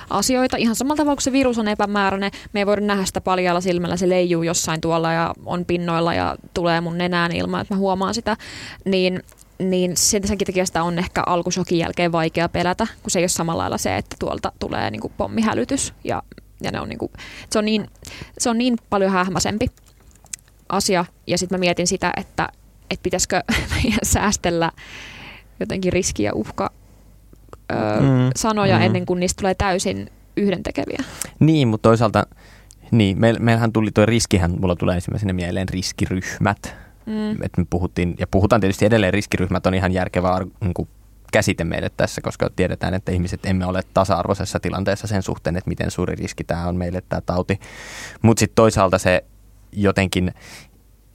asioita. 0.10 0.58
Ihan 0.58 0.76
samalla 0.76 0.98
tavalla 0.98 1.16
kuin 1.16 1.24
se 1.24 1.32
virus 1.32 1.58
on 1.58 1.68
epämääräinen, 1.68 2.32
me 2.54 2.60
ei 2.60 2.66
voida 2.66 2.82
nähdä 2.82 3.06
sitä 3.06 3.22
paljalla 3.22 3.62
silmällä, 3.62 3.98
se 3.98 4.10
leijuu 4.10 4.44
jossain 4.44 4.82
tuolla 4.82 5.14
ja 5.14 5.34
on 5.46 5.66
pinnoilla 5.66 6.14
ja 6.14 6.36
tulee 6.54 6.82
mun 6.82 6.98
nenään 6.98 7.32
ilman, 7.32 7.62
että 7.62 7.74
mä 7.74 7.78
huomaan 7.78 8.14
sitä, 8.14 8.38
niin 8.86 9.24
niin 9.60 9.98
sen 9.98 10.22
takia 10.22 10.66
sitä 10.66 10.84
on 10.84 11.00
ehkä 11.00 11.24
alkusokin 11.26 11.78
jälkeen 11.78 12.12
vaikea 12.12 12.50
pelätä, 12.50 12.88
kun 13.04 13.12
se 13.12 13.20
ei 13.20 13.24
ole 13.24 13.28
samalla 13.28 13.62
lailla 13.62 13.78
se, 13.78 13.98
että 13.98 14.16
tuolta 14.20 14.52
tulee 14.60 14.92
niin 14.92 15.02
kuin 15.02 15.14
pommihälytys 15.18 15.94
ja, 16.04 16.24
ja 16.62 16.72
ne 16.72 16.80
on 16.80 16.90
niin 16.90 17.00
kuin, 17.00 17.12
se, 17.50 17.60
on 17.60 17.66
niin, 17.66 17.88
se 18.38 18.50
on 18.50 18.58
niin 18.58 18.76
paljon 18.90 19.12
hähmäsempi 19.12 19.68
asia. 20.70 21.06
Ja 21.28 21.38
sitten 21.38 21.58
mä 21.58 21.60
mietin 21.60 21.88
sitä, 21.88 22.12
että, 22.18 22.50
että 22.90 23.04
pitäisikö 23.04 23.44
meidän 23.76 24.00
säästellä 24.04 24.72
jotenkin 25.60 25.94
riski 25.94 26.24
ja 26.24 26.34
uhka 26.34 26.72
öö, 27.72 28.00
mm, 28.00 28.30
sanoja 28.36 28.78
mm. 28.78 28.84
ennen 28.84 29.06
kuin 29.06 29.20
niistä 29.20 29.40
tulee 29.40 29.56
täysin 29.56 30.10
yhdentekeviä. 30.38 31.04
Niin, 31.40 31.68
mutta 31.68 31.90
toisaalta 31.90 32.28
niin, 32.92 33.18
meillähän 33.20 33.74
tuli 33.74 33.92
tuo 33.92 34.06
riskihän, 34.06 34.52
mulla 34.60 34.76
tulee 34.76 34.96
ensimmäisenä 34.96 35.34
mieleen 35.34 35.70
riskiryhmät, 35.70 36.76
Mm. 37.10 37.32
Et 37.42 37.58
me 37.58 37.66
puhuttiin, 37.70 38.16
ja 38.20 38.28
puhutaan 38.28 38.62
tietysti 38.62 38.86
edelleen 38.86 39.14
riskiryhmät 39.14 39.66
on 39.66 39.74
ihan 39.74 39.92
järkevä 39.92 40.46
niin 40.62 40.74
kuin 40.74 40.90
käsite 41.32 41.64
meille 41.64 41.92
tässä, 41.98 42.22
koska 42.22 42.50
tiedetään, 42.56 42.94
että 42.94 43.12
ihmiset 43.12 43.46
emme 43.46 43.66
ole 43.66 43.82
tasa-arvoisessa 43.94 44.60
tilanteessa 44.60 45.08
sen 45.08 45.24
suhteen, 45.24 45.58
että 45.58 45.70
miten 45.70 45.92
suuri 45.92 46.16
riski 46.16 46.44
tämä 46.44 46.68
on 46.68 46.76
meille 46.76 47.04
tämä 47.10 47.22
tauti. 47.22 47.60
Mutta 48.22 48.40
sitten 48.40 48.56
toisaalta 48.56 48.98
se 48.98 49.24
jotenkin, 49.72 50.34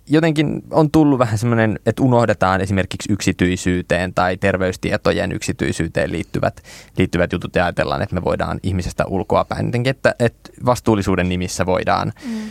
jotenkin 0.06 0.62
on 0.70 0.90
tullut 0.90 1.18
vähän 1.18 1.38
semmoinen, 1.38 1.78
että 1.86 2.02
unohdetaan 2.02 2.60
esimerkiksi 2.60 3.12
yksityisyyteen 3.12 4.14
tai 4.14 4.36
terveystietojen 4.36 5.32
yksityisyyteen 5.32 6.12
liittyvät, 6.12 6.60
liittyvät 6.98 7.32
jutut 7.32 7.54
ja 7.54 7.64
ajatellaan, 7.64 8.02
että 8.02 8.14
me 8.14 8.24
voidaan 8.24 8.60
ihmisestä 8.62 9.04
ulkoapäin. 9.06 9.66
Jotenkin, 9.66 9.90
että, 9.90 10.14
että 10.18 10.50
vastuullisuuden 10.66 11.28
nimissä 11.28 11.66
voidaan, 11.66 12.12
mm 12.24 12.50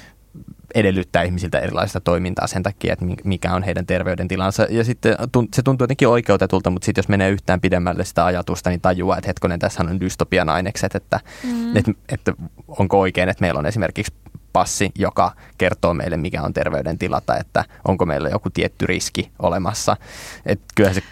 edellyttää 0.74 1.24
ihmisiltä 1.24 1.60
erilaista 1.60 2.00
toimintaa 2.00 2.48
sen 2.48 2.64
takia, 2.64 2.94
että 2.94 3.06
mikä 3.24 3.54
on 3.54 3.64
heidän 3.64 3.86
terveydentilansa. 3.86 4.68
Ja 4.70 4.84
sitten 4.84 5.16
se 5.54 5.62
tuntuu 5.62 5.84
jotenkin 5.84 6.08
oikeutetulta, 6.08 6.70
mutta 6.70 6.86
sitten 6.86 7.02
jos 7.02 7.10
menee 7.10 7.30
yhtään 7.30 7.62
pidemmälle 7.62 8.06
sitä 8.06 8.26
ajatusta, 8.26 8.70
niin 8.70 8.82
tajuaa, 8.82 9.18
että 9.18 9.30
hetkonen, 9.30 9.60
tässä 9.60 9.84
on 9.84 10.00
dystopian 10.00 10.50
ainekset, 10.50 10.96
että, 10.96 11.20
mm. 11.44 11.78
että, 11.78 11.92
että 12.10 12.34
onko 12.68 13.00
oikein, 13.00 13.30
että 13.30 13.42
meillä 13.42 13.60
on 13.60 13.66
esimerkiksi 13.66 14.14
passi, 14.54 14.92
joka 14.98 15.32
kertoo 15.58 15.94
meille, 15.94 16.18
mikä 16.18 16.42
on 16.42 16.54
terveydentila 16.54 17.22
tai 17.22 17.40
että 17.40 17.66
onko 17.88 18.06
meillä 18.06 18.30
joku 18.30 18.50
tietty 18.50 18.86
riski 18.86 19.32
olemassa. 19.40 19.98
Että 20.46 20.66
kyllä 20.76 20.94
se 20.94 21.04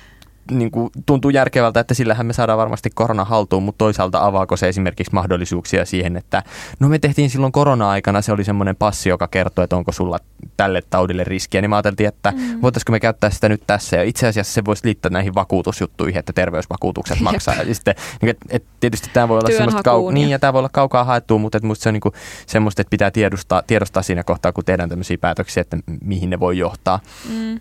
niin 0.51 0.71
kuin, 0.71 0.89
tuntuu 1.05 1.31
järkevältä, 1.31 1.79
että 1.79 1.93
sillähän 1.93 2.25
me 2.25 2.33
saadaan 2.33 2.57
varmasti 2.57 2.89
korona 2.93 3.25
haltuun, 3.25 3.63
mutta 3.63 3.77
toisaalta 3.77 4.25
avaako 4.25 4.57
se 4.57 4.69
esimerkiksi 4.69 5.13
mahdollisuuksia 5.13 5.85
siihen, 5.85 6.17
että 6.17 6.43
no 6.79 6.89
me 6.89 6.99
tehtiin 6.99 7.29
silloin 7.29 7.51
korona-aikana, 7.51 8.21
se 8.21 8.31
oli 8.31 8.43
semmoinen 8.43 8.75
passi, 8.75 9.09
joka 9.09 9.27
kertoo, 9.27 9.63
että 9.63 9.75
onko 9.75 9.91
sulla 9.91 10.19
tälle 10.57 10.81
taudille 10.89 11.23
riskiä, 11.23 11.61
niin 11.61 11.69
mä 11.69 11.75
ajattelin, 11.75 12.07
että 12.09 12.31
mm. 12.31 12.61
voitaisiko 12.61 12.91
me 12.91 12.99
käyttää 12.99 13.29
sitä 13.29 13.49
nyt 13.49 13.63
tässä, 13.67 13.97
ja 13.97 14.03
itse 14.03 14.27
asiassa 14.27 14.53
se 14.53 14.65
voisi 14.65 14.85
liittää 14.85 15.11
näihin 15.11 15.35
vakuutusjuttuihin, 15.35 16.19
että 16.19 16.33
terveysvakuutukset 16.33 17.19
maksaa, 17.19 17.55
ja 17.55 17.75
sitten, 17.75 17.95
niin, 18.21 18.29
et, 18.29 18.37
et, 18.49 18.63
tietysti 18.79 19.09
tämä 19.13 19.27
voi 19.27 19.37
olla 19.37 19.57
semmoista, 19.57 19.91
kau- 19.91 20.11
niin, 20.11 20.29
ja 20.29 20.39
tämä 20.39 20.53
voi 20.53 20.59
olla 20.59 20.69
kaukaa 20.69 21.03
haettua, 21.03 21.37
mutta 21.37 21.57
et 21.57 21.63
musta 21.63 21.83
se 21.83 21.89
on 21.89 21.93
niin 21.93 22.01
kuin 22.01 22.13
semmoista, 22.47 22.81
että 22.81 22.89
pitää 22.89 23.11
tiedostaa, 23.11 23.63
tiedostaa 23.67 24.03
siinä 24.03 24.23
kohtaa, 24.23 24.51
kun 24.51 24.65
tehdään 24.65 24.89
tämmöisiä 24.89 25.17
päätöksiä, 25.17 25.61
että 25.61 25.77
mihin 26.01 26.29
ne 26.29 26.39
voi 26.39 26.57
johtaa. 26.57 26.99
Mm. 27.29 27.59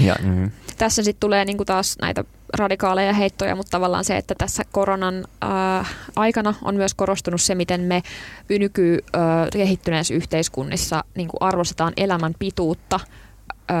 Ja, 0.00 0.16
mm. 0.22 0.50
Tässä 0.78 1.02
sitten 1.02 1.20
tulee 1.20 1.44
niinku 1.44 1.64
taas 1.64 1.96
näitä 2.00 2.24
radikaaleja 2.58 3.12
heittoja, 3.12 3.56
mutta 3.56 3.70
tavallaan 3.70 4.04
se, 4.04 4.16
että 4.16 4.34
tässä 4.38 4.62
koronan 4.72 5.24
äh, 5.44 5.94
aikana 6.16 6.54
on 6.62 6.76
myös 6.76 6.94
korostunut 6.94 7.40
se, 7.40 7.54
miten 7.54 7.80
me 7.80 8.02
nyky 8.48 8.98
äh, 9.16 9.22
kehittyneissä 9.52 10.14
yhteiskunnissa 10.14 11.04
niin 11.14 11.28
arvostetaan 11.40 11.92
elämän 11.96 12.34
pituutta 12.38 13.00
äh, 13.70 13.76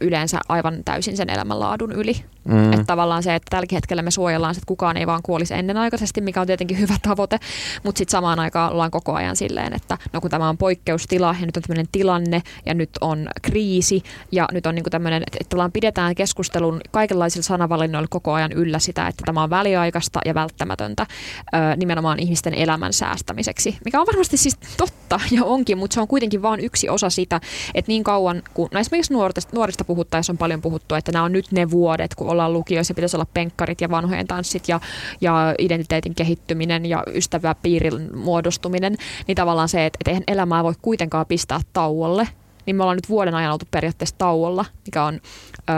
yleensä 0.00 0.38
aivan 0.48 0.84
täysin 0.84 1.16
sen 1.16 1.30
elämänlaadun 1.30 1.92
yli. 1.92 2.24
Mm. 2.44 2.72
Että 2.72 2.84
tavallaan 2.84 3.22
se, 3.22 3.34
että 3.34 3.50
tällä 3.50 3.66
hetkellä 3.72 4.02
me 4.02 4.10
suojellaan, 4.10 4.52
että 4.52 4.66
kukaan 4.66 4.96
ei 4.96 5.06
vaan 5.06 5.20
kuolisi 5.22 5.54
ennenaikaisesti, 5.54 6.20
mikä 6.20 6.40
on 6.40 6.46
tietenkin 6.46 6.78
hyvä 6.78 6.94
tavoite, 7.02 7.38
mutta 7.82 7.98
sitten 7.98 8.12
samaan 8.12 8.40
aikaan 8.40 8.72
ollaan 8.72 8.90
koko 8.90 9.14
ajan 9.14 9.36
silleen, 9.36 9.72
että 9.74 9.98
no 10.12 10.20
kun 10.20 10.30
tämä 10.30 10.48
on 10.48 10.58
poikkeustila 10.58 11.36
ja 11.40 11.46
nyt 11.46 11.56
on 11.56 11.62
tämmöinen 11.62 11.86
tilanne 11.92 12.42
ja 12.66 12.74
nyt 12.74 12.90
on 13.00 13.28
kriisi 13.42 14.02
ja 14.32 14.48
nyt 14.52 14.66
on 14.66 14.74
niinku 14.74 14.90
tämmöinen, 14.90 15.22
että, 15.22 15.38
että 15.40 15.70
pidetään 15.72 16.14
keskustelun 16.14 16.80
kaikenlaisilla 16.90 17.44
sanavalinnoilla 17.44 18.08
koko 18.10 18.32
ajan 18.32 18.52
yllä 18.52 18.78
sitä, 18.78 19.06
että 19.06 19.22
tämä 19.26 19.42
on 19.42 19.50
väliaikaista 19.50 20.20
ja 20.24 20.34
välttämätöntä 20.34 21.06
ö, 21.54 21.76
nimenomaan 21.76 22.18
ihmisten 22.18 22.54
elämän 22.54 22.92
säästämiseksi, 22.92 23.78
mikä 23.84 24.00
on 24.00 24.06
varmasti 24.06 24.36
siis 24.36 24.58
totta 24.76 25.20
ja 25.30 25.44
onkin, 25.44 25.78
mutta 25.78 25.94
se 25.94 26.00
on 26.00 26.08
kuitenkin 26.08 26.42
vain 26.42 26.60
yksi 26.60 26.88
osa 26.88 27.10
sitä, 27.10 27.40
että 27.74 27.88
niin 27.88 28.04
kauan 28.04 28.42
kun, 28.54 28.68
no 28.72 28.80
esimerkiksi 28.80 29.12
nuorista, 29.12 29.56
nuorista 29.56 29.84
puhuttaessa 29.84 30.32
on 30.32 30.38
paljon 30.38 30.62
puhuttu, 30.62 30.94
että 30.94 31.12
nämä 31.12 31.24
on 31.24 31.32
nyt 31.32 31.52
ne 31.52 31.70
vuodet, 31.70 32.14
kun 32.14 32.29
ollaan 32.30 32.52
lukioissa, 32.52 32.94
pitäisi 32.94 33.16
olla 33.16 33.26
penkkarit 33.34 33.80
ja 33.80 33.90
vanhojen 33.90 34.26
tanssit 34.26 34.68
ja, 34.68 34.80
ja 35.20 35.54
identiteetin 35.58 36.14
kehittyminen 36.14 36.86
ja 36.86 37.02
ystäväpiirin 37.14 38.16
muodostuminen, 38.16 38.96
niin 39.26 39.36
tavallaan 39.36 39.68
se, 39.68 39.86
että, 39.86 39.96
että 40.00 40.10
eihän 40.10 40.24
elämää 40.26 40.64
voi 40.64 40.74
kuitenkaan 40.82 41.26
pistää 41.26 41.60
tauolle, 41.72 42.28
niin 42.66 42.76
me 42.76 42.82
ollaan 42.82 42.96
nyt 42.96 43.08
vuoden 43.08 43.34
ajan 43.34 43.52
oltu 43.52 43.66
periaatteessa 43.70 44.18
tauolla, 44.18 44.64
mikä 44.86 45.04
on 45.04 45.14
ö, 45.14 45.72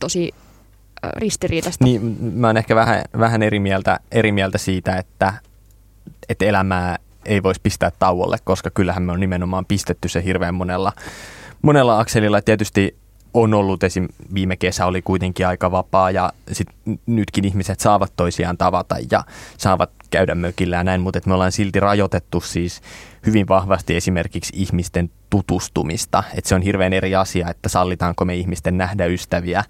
tosi 0.00 0.34
ristiriitaista. 1.16 1.84
Niin, 1.84 2.16
mä 2.20 2.46
oon 2.46 2.56
ehkä 2.56 2.74
vähän, 2.74 3.04
vähän 3.18 3.42
eri, 3.42 3.60
mieltä, 3.60 4.00
eri 4.12 4.32
mieltä 4.32 4.58
siitä, 4.58 4.96
että, 4.96 5.34
että 6.28 6.44
elämää 6.44 6.98
ei 7.24 7.42
voisi 7.42 7.60
pistää 7.62 7.92
tauolle, 7.98 8.36
koska 8.44 8.70
kyllähän 8.70 9.02
me 9.02 9.12
on 9.12 9.20
nimenomaan 9.20 9.66
pistetty 9.66 10.08
se 10.08 10.24
hirveän 10.24 10.54
monella, 10.54 10.92
monella 11.62 11.98
akselilla. 11.98 12.42
Tietysti 12.42 12.96
on 13.34 13.54
ollut 13.54 13.82
esim. 13.84 14.08
viime 14.34 14.56
kesä 14.56 14.86
oli 14.86 15.02
kuitenkin 15.02 15.46
aika 15.46 15.70
vapaa 15.70 16.10
ja 16.10 16.32
sit 16.52 16.68
nytkin 17.06 17.44
ihmiset 17.44 17.80
saavat 17.80 18.12
toisiaan 18.16 18.58
tavata 18.58 18.96
ja 19.10 19.24
saavat 19.58 19.90
käydä 20.10 20.34
mökillä 20.34 20.76
ja 20.76 20.84
näin, 20.84 21.00
mutta 21.00 21.20
me 21.26 21.34
ollaan 21.34 21.52
silti 21.52 21.80
rajoitettu 21.80 22.40
siis 22.40 22.80
hyvin 23.26 23.48
vahvasti 23.48 23.96
esimerkiksi 23.96 24.52
ihmisten 24.56 25.10
tutustumista. 25.30 26.22
Et 26.36 26.44
se 26.44 26.54
on 26.54 26.62
hirveän 26.62 26.92
eri 26.92 27.14
asia, 27.14 27.50
että 27.50 27.68
sallitaanko 27.68 28.24
me 28.24 28.34
ihmisten 28.34 28.78
nähdä 28.78 29.06
ystäviä 29.06 29.64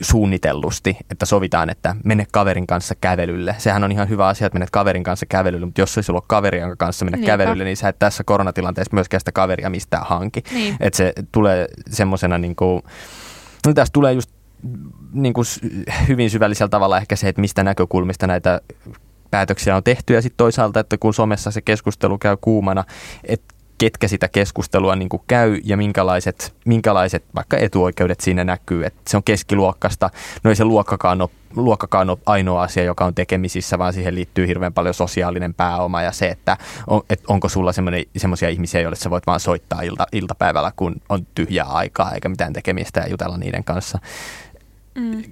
suunnitellusti, 0.00 0.96
että 1.10 1.26
sovitaan, 1.26 1.70
että 1.70 1.96
mene 2.04 2.26
kaverin 2.32 2.66
kanssa 2.66 2.94
kävelylle. 3.00 3.54
Sehän 3.58 3.84
on 3.84 3.92
ihan 3.92 4.08
hyvä 4.08 4.26
asia, 4.26 4.46
että 4.46 4.58
menet 4.58 4.70
kaverin 4.70 5.02
kanssa 5.02 5.26
kävelylle, 5.26 5.66
mutta 5.66 5.80
jos 5.80 5.96
ei 5.96 6.02
sulla 6.02 6.18
ole 6.18 6.24
kaveri, 6.26 6.60
jonka 6.60 6.76
kanssa 6.76 7.04
mennä 7.04 7.16
Niinpä. 7.16 7.32
kävelylle, 7.32 7.64
niin 7.64 7.76
sä 7.76 7.88
et 7.88 7.98
tässä 7.98 8.24
koronatilanteessa 8.24 8.94
myöskään 8.94 9.20
sitä 9.20 9.32
kaveria 9.32 9.70
mistään 9.70 10.06
hanki. 10.06 10.42
Niin. 10.54 10.76
Että 10.80 10.96
se 10.96 11.12
tulee 11.32 11.68
semmoisena, 11.90 12.38
niin 12.38 12.56
kuin, 12.56 12.82
no 13.66 13.74
tässä 13.74 13.92
tulee 13.92 14.12
just 14.12 14.30
niin 15.12 15.32
kuin 15.32 15.46
hyvin 16.08 16.30
syvällisellä 16.30 16.68
tavalla 16.68 16.98
ehkä 16.98 17.16
se, 17.16 17.28
että 17.28 17.40
mistä 17.40 17.64
näkökulmista 17.64 18.26
näitä 18.26 18.60
päätöksiä 19.30 19.76
on 19.76 19.84
tehty 19.84 20.14
ja 20.14 20.22
sitten 20.22 20.36
toisaalta, 20.36 20.80
että 20.80 20.98
kun 20.98 21.14
somessa 21.14 21.50
se 21.50 21.60
keskustelu 21.60 22.18
käy 22.18 22.36
kuumana, 22.40 22.84
että 23.24 23.54
ketkä 23.80 24.08
sitä 24.08 24.28
keskustelua 24.28 24.96
niin 24.96 25.08
kuin 25.08 25.22
käy 25.26 25.58
ja 25.64 25.76
minkälaiset, 25.76 26.54
minkälaiset 26.64 27.24
vaikka 27.34 27.56
etuoikeudet 27.56 28.20
siinä 28.20 28.44
näkyy. 28.44 28.84
Että 28.84 29.00
se 29.08 29.16
on 29.16 29.22
keskiluokkasta. 29.22 30.10
No 30.44 30.50
ei 30.50 30.56
se 30.56 30.64
luokkakaan 30.64 31.22
ole, 31.22 31.30
luokkakaan 31.56 32.10
ole 32.10 32.18
ainoa 32.26 32.62
asia, 32.62 32.84
joka 32.84 33.04
on 33.04 33.14
tekemisissä, 33.14 33.78
vaan 33.78 33.92
siihen 33.92 34.14
liittyy 34.14 34.46
hirveän 34.46 34.72
paljon 34.72 34.94
sosiaalinen 34.94 35.54
pääoma 35.54 36.02
ja 36.02 36.12
se, 36.12 36.28
että 36.28 36.56
on, 36.86 37.02
et 37.10 37.22
onko 37.28 37.48
sulla 37.48 37.72
semmoisia 38.16 38.48
ihmisiä, 38.48 38.80
joille 38.80 38.96
sä 38.96 39.10
voit 39.10 39.26
vaan 39.26 39.40
soittaa 39.40 39.82
ilta, 39.82 40.06
iltapäivällä, 40.12 40.72
kun 40.76 40.96
on 41.08 41.26
tyhjää 41.34 41.66
aikaa 41.66 42.12
eikä 42.12 42.28
mitään 42.28 42.52
tekemistä 42.52 43.00
ja 43.00 43.08
jutella 43.08 43.38
niiden 43.38 43.64
kanssa. 43.64 43.98
Mm. 44.94 45.22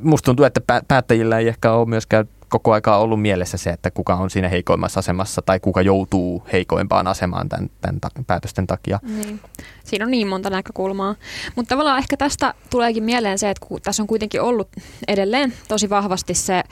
Musta 0.00 0.24
tuntuu, 0.24 0.44
että 0.44 0.60
päättäjillä 0.88 1.38
ei 1.38 1.48
ehkä 1.48 1.72
ole 1.72 1.88
myöskään 1.88 2.28
koko 2.48 2.72
aikaa 2.72 2.98
ollut 2.98 3.22
mielessä 3.22 3.56
se, 3.56 3.70
että 3.70 3.90
kuka 3.90 4.14
on 4.14 4.30
siinä 4.30 4.48
heikoimmassa 4.48 5.00
asemassa 5.00 5.42
tai 5.42 5.60
kuka 5.60 5.82
joutuu 5.82 6.42
heikoimpaan 6.52 7.06
asemaan 7.06 7.48
tämän, 7.48 7.70
tämän 7.80 8.00
ta- 8.00 8.10
päätösten 8.26 8.66
takia. 8.66 9.00
Niin. 9.02 9.40
Siinä 9.84 10.04
on 10.04 10.10
niin 10.10 10.28
monta 10.28 10.50
näkökulmaa. 10.50 11.14
Mutta 11.56 11.68
tavallaan 11.68 11.98
ehkä 11.98 12.16
tästä 12.16 12.54
tuleekin 12.70 13.04
mieleen 13.04 13.38
se, 13.38 13.50
että 13.50 13.66
kun 13.66 13.82
tässä 13.82 14.02
on 14.02 14.06
kuitenkin 14.06 14.42
ollut 14.42 14.68
edelleen 15.08 15.52
tosi 15.68 15.90
vahvasti 15.90 16.34
se 16.34 16.62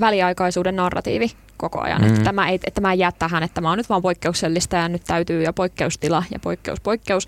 väliaikaisuuden 0.00 0.76
narratiivi 0.76 1.32
koko 1.56 1.80
ajan. 1.80 2.02
Mm. 2.02 2.08
Että, 2.08 2.20
tämä 2.20 2.48
ei, 2.48 2.54
että 2.54 2.70
tämä 2.70 2.92
ei 2.92 2.98
jää 2.98 3.12
tähän, 3.12 3.42
että 3.42 3.54
tämä 3.54 3.70
on 3.70 3.78
nyt 3.78 3.88
vaan 3.88 4.02
poikkeuksellista 4.02 4.76
ja 4.76 4.88
nyt 4.88 5.02
täytyy 5.06 5.42
ja 5.42 5.52
poikkeustila 5.52 6.24
ja 6.30 6.38
poikkeus, 6.38 6.80
poikkeus. 6.80 7.26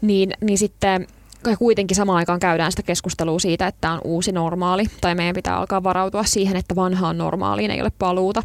Niin, 0.00 0.32
niin 0.40 0.58
sitten 0.58 1.06
kuitenkin 1.58 1.96
samaan 1.96 2.16
aikaan 2.16 2.40
käydään 2.40 2.72
sitä 2.72 2.82
keskustelua 2.82 3.38
siitä, 3.38 3.66
että 3.66 3.80
tämä 3.80 3.94
on 3.94 4.00
uusi 4.04 4.32
normaali, 4.32 4.84
tai 5.00 5.14
meidän 5.14 5.34
pitää 5.34 5.56
alkaa 5.56 5.82
varautua 5.82 6.24
siihen, 6.24 6.56
että 6.56 6.76
vanhaan 6.76 7.18
normaaliin 7.18 7.70
ei 7.70 7.80
ole 7.80 7.92
paluuta. 7.98 8.42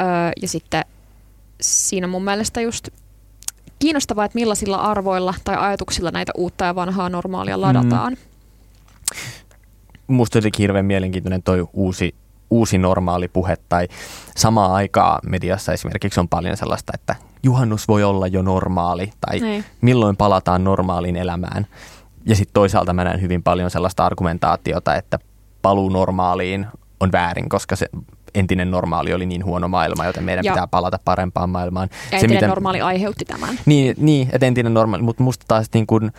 Öö, 0.00 0.06
ja 0.42 0.48
sitten 0.48 0.84
siinä 1.60 2.06
mun 2.06 2.24
mielestä 2.24 2.60
just 2.60 2.88
kiinnostavaa, 3.78 4.24
että 4.24 4.38
millaisilla 4.38 4.76
arvoilla 4.76 5.34
tai 5.44 5.56
ajatuksilla 5.58 6.10
näitä 6.10 6.32
uutta 6.36 6.64
ja 6.64 6.74
vanhaa 6.74 7.08
normaalia 7.08 7.60
ladataan. 7.60 8.12
Mm. 8.12 8.18
Musta 10.06 10.38
jotenkin 10.38 10.62
hirveän 10.62 10.84
mielenkiintoinen 10.84 11.42
toi 11.42 11.66
uusi, 11.72 12.14
uusi 12.50 12.78
normaali 12.78 13.28
puhe, 13.28 13.56
tai 13.68 13.88
samaa 14.36 14.74
aikaa 14.74 15.18
mediassa 15.26 15.72
esimerkiksi 15.72 16.20
on 16.20 16.28
paljon 16.28 16.56
sellaista, 16.56 16.92
että 16.94 17.14
juhannus 17.42 17.88
voi 17.88 18.04
olla 18.04 18.26
jo 18.26 18.42
normaali, 18.42 19.12
tai 19.20 19.34
Ei. 19.34 19.40
Niin. 19.40 19.64
milloin 19.80 20.16
palataan 20.16 20.64
normaaliin 20.64 21.16
elämään. 21.16 21.66
Ja 22.28 22.36
sitten 22.36 22.54
toisaalta 22.54 22.92
mä 22.92 23.04
näen 23.04 23.20
hyvin 23.20 23.42
paljon 23.42 23.70
sellaista 23.70 24.06
argumentaatiota, 24.06 24.94
että 24.94 25.18
paluu 25.62 25.88
normaaliin 25.88 26.66
on 27.00 27.12
väärin, 27.12 27.48
koska 27.48 27.76
se 27.76 27.86
entinen 28.34 28.70
normaali 28.70 29.14
oli 29.14 29.26
niin 29.26 29.44
huono 29.44 29.68
maailma, 29.68 30.06
joten 30.06 30.24
meidän 30.24 30.44
ja. 30.44 30.52
pitää 30.52 30.66
palata 30.66 30.98
parempaan 31.04 31.50
maailmaan. 31.50 31.88
Ja 31.92 31.98
entinen 32.04 32.20
se, 32.20 32.34
miten, 32.34 32.48
normaali 32.48 32.80
aiheutti 32.80 33.24
tämän. 33.24 33.58
Niin, 33.66 33.94
niin 33.98 34.28
että 34.32 34.46
entinen 34.46 34.74
normaali, 34.74 35.02
mutta 35.02 35.22
musta 35.22 35.44
taas 35.48 35.66
niin 35.74 35.86
kun, 35.86 36.12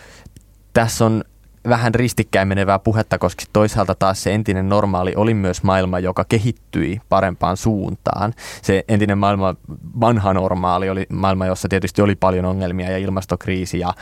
tässä 0.73 1.05
on 1.05 1.23
vähän 1.69 1.95
ristikkäin 1.95 2.47
menevää 2.47 2.79
puhetta, 2.79 3.17
koska 3.17 3.43
toisaalta 3.53 3.95
taas 3.95 4.23
se 4.23 4.33
entinen 4.33 4.69
normaali 4.69 5.13
oli 5.15 5.33
myös 5.33 5.63
maailma, 5.63 5.99
joka 5.99 6.25
kehittyi 6.29 7.01
parempaan 7.09 7.57
suuntaan. 7.57 8.33
Se 8.61 8.83
entinen 8.87 9.17
maailma, 9.17 9.55
vanha 9.99 10.33
normaali, 10.33 10.89
oli 10.89 11.05
maailma, 11.09 11.45
jossa 11.45 11.67
tietysti 11.67 12.01
oli 12.01 12.15
paljon 12.15 12.45
ongelmia 12.45 12.91
ja 12.91 12.97
ilmastokriisi 12.97 13.79
ja 13.79 13.93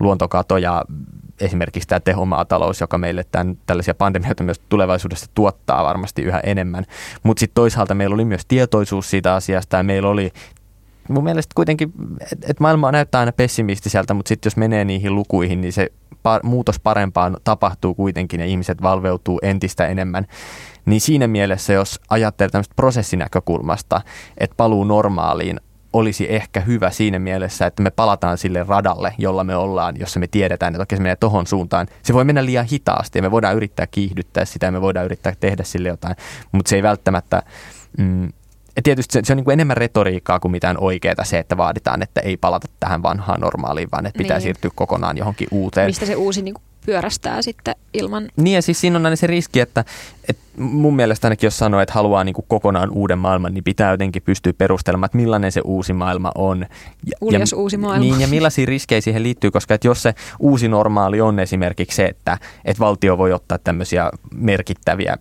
luontokato 0.00 0.56
ja 0.56 0.84
esimerkiksi 1.40 1.88
tämä 1.88 2.00
tehomaatalous, 2.00 2.80
joka 2.80 2.98
meille 2.98 3.24
tämän, 3.32 3.58
tällaisia 3.66 3.94
pandemioita 3.94 4.44
myös 4.44 4.60
tulevaisuudessa 4.68 5.26
tuottaa 5.34 5.84
varmasti 5.84 6.22
yhä 6.22 6.40
enemmän. 6.40 6.84
Mutta 7.22 7.40
sitten 7.40 7.54
toisaalta 7.54 7.94
meillä 7.94 8.14
oli 8.14 8.24
myös 8.24 8.46
tietoisuus 8.48 9.10
siitä 9.10 9.34
asiasta 9.34 9.76
ja 9.76 9.82
meillä 9.82 10.08
oli 10.08 10.32
mun 11.08 11.24
mielestä 11.24 11.52
kuitenkin, 11.54 11.92
että 12.32 12.46
et 12.50 12.60
maailma 12.60 12.92
näyttää 12.92 13.18
aina 13.18 13.32
pessimistiseltä, 13.32 14.14
mutta 14.14 14.28
sitten 14.28 14.50
jos 14.50 14.56
menee 14.56 14.84
niihin 14.84 15.14
lukuihin, 15.14 15.60
niin 15.60 15.72
se 15.72 15.92
par, 16.22 16.40
muutos 16.42 16.80
parempaan 16.80 17.36
tapahtuu 17.44 17.94
kuitenkin 17.94 18.40
ja 18.40 18.46
ihmiset 18.46 18.82
valveutuu 18.82 19.38
entistä 19.42 19.86
enemmän. 19.86 20.26
Niin 20.86 21.00
siinä 21.00 21.26
mielessä, 21.26 21.72
jos 21.72 22.00
ajattelee 22.10 22.50
tämmöistä 22.50 22.74
prosessinäkökulmasta, 22.76 24.00
että 24.38 24.54
paluu 24.56 24.84
normaaliin 24.84 25.60
olisi 25.92 26.32
ehkä 26.34 26.60
hyvä 26.60 26.90
siinä 26.90 27.18
mielessä, 27.18 27.66
että 27.66 27.82
me 27.82 27.90
palataan 27.90 28.38
sille 28.38 28.64
radalle, 28.68 29.14
jolla 29.18 29.44
me 29.44 29.56
ollaan, 29.56 29.94
jossa 30.00 30.20
me 30.20 30.26
tiedetään, 30.26 30.74
että 30.74 30.82
oikein 30.82 30.98
se 30.98 31.02
menee 31.02 31.16
tohon 31.16 31.46
suuntaan. 31.46 31.86
Se 32.02 32.14
voi 32.14 32.24
mennä 32.24 32.44
liian 32.44 32.64
hitaasti 32.64 33.18
ja 33.18 33.22
me 33.22 33.30
voidaan 33.30 33.56
yrittää 33.56 33.86
kiihdyttää 33.86 34.44
sitä 34.44 34.66
ja 34.66 34.72
me 34.72 34.80
voidaan 34.80 35.06
yrittää 35.06 35.32
tehdä 35.40 35.64
sille 35.64 35.88
jotain, 35.88 36.16
mutta 36.52 36.68
se 36.68 36.76
ei 36.76 36.82
välttämättä... 36.82 37.42
Mm, 37.98 38.32
ja 38.76 38.82
tietysti 38.82 39.12
se, 39.12 39.20
se 39.24 39.32
on 39.32 39.36
niin 39.36 39.44
kuin 39.44 39.52
enemmän 39.52 39.76
retoriikkaa 39.76 40.40
kuin 40.40 40.52
mitään 40.52 40.76
oikeaa 40.78 41.24
se, 41.24 41.38
että 41.38 41.56
vaaditaan, 41.56 42.02
että 42.02 42.20
ei 42.20 42.36
palata 42.36 42.68
tähän 42.80 43.02
vanhaan 43.02 43.40
normaaliin, 43.40 43.88
vaan 43.92 44.06
että 44.06 44.18
pitää 44.18 44.36
niin. 44.36 44.42
siirtyä 44.42 44.70
kokonaan 44.74 45.16
johonkin 45.16 45.48
uuteen. 45.50 45.86
Mistä 45.86 46.06
se 46.06 46.16
uusi 46.16 46.42
niin 46.42 46.54
kuin 46.54 46.62
pyörästää 46.86 47.42
sitten 47.42 47.74
ilman... 47.94 48.28
Niin 48.36 48.54
ja 48.54 48.62
siis 48.62 48.80
siinä 48.80 48.98
on 48.98 49.06
aina 49.06 49.16
se 49.16 49.26
riski, 49.26 49.60
että, 49.60 49.84
että 50.28 50.42
mun 50.56 50.96
mielestä 50.96 51.26
ainakin 51.26 51.46
jos 51.46 51.58
sanoo, 51.58 51.80
että 51.80 51.94
haluaa 51.94 52.24
niin 52.24 52.34
kuin 52.34 52.44
kokonaan 52.48 52.90
uuden 52.90 53.18
maailman, 53.18 53.54
niin 53.54 53.64
pitää 53.64 53.90
jotenkin 53.90 54.22
pystyä 54.22 54.52
perustelemaan, 54.52 55.06
että 55.06 55.18
millainen 55.18 55.52
se 55.52 55.60
uusi 55.64 55.92
maailma 55.92 56.32
on. 56.34 56.66
Ja, 57.06 57.16
Uljas 57.20 57.52
ja, 57.52 57.58
uusi 57.58 57.76
maailma. 57.76 58.04
Niin 58.04 58.20
ja 58.20 58.28
millaisia 58.28 58.66
riskejä 58.66 59.00
siihen 59.00 59.22
liittyy, 59.22 59.50
koska 59.50 59.74
että 59.74 59.88
jos 59.88 60.02
se 60.02 60.14
uusi 60.38 60.68
normaali 60.68 61.20
on 61.20 61.38
esimerkiksi 61.38 61.96
se, 61.96 62.04
että, 62.04 62.38
että 62.64 62.80
valtio 62.80 63.18
voi 63.18 63.32
ottaa 63.32 63.58
tämmöisiä 63.58 64.10
merkittäviä, 64.34 65.18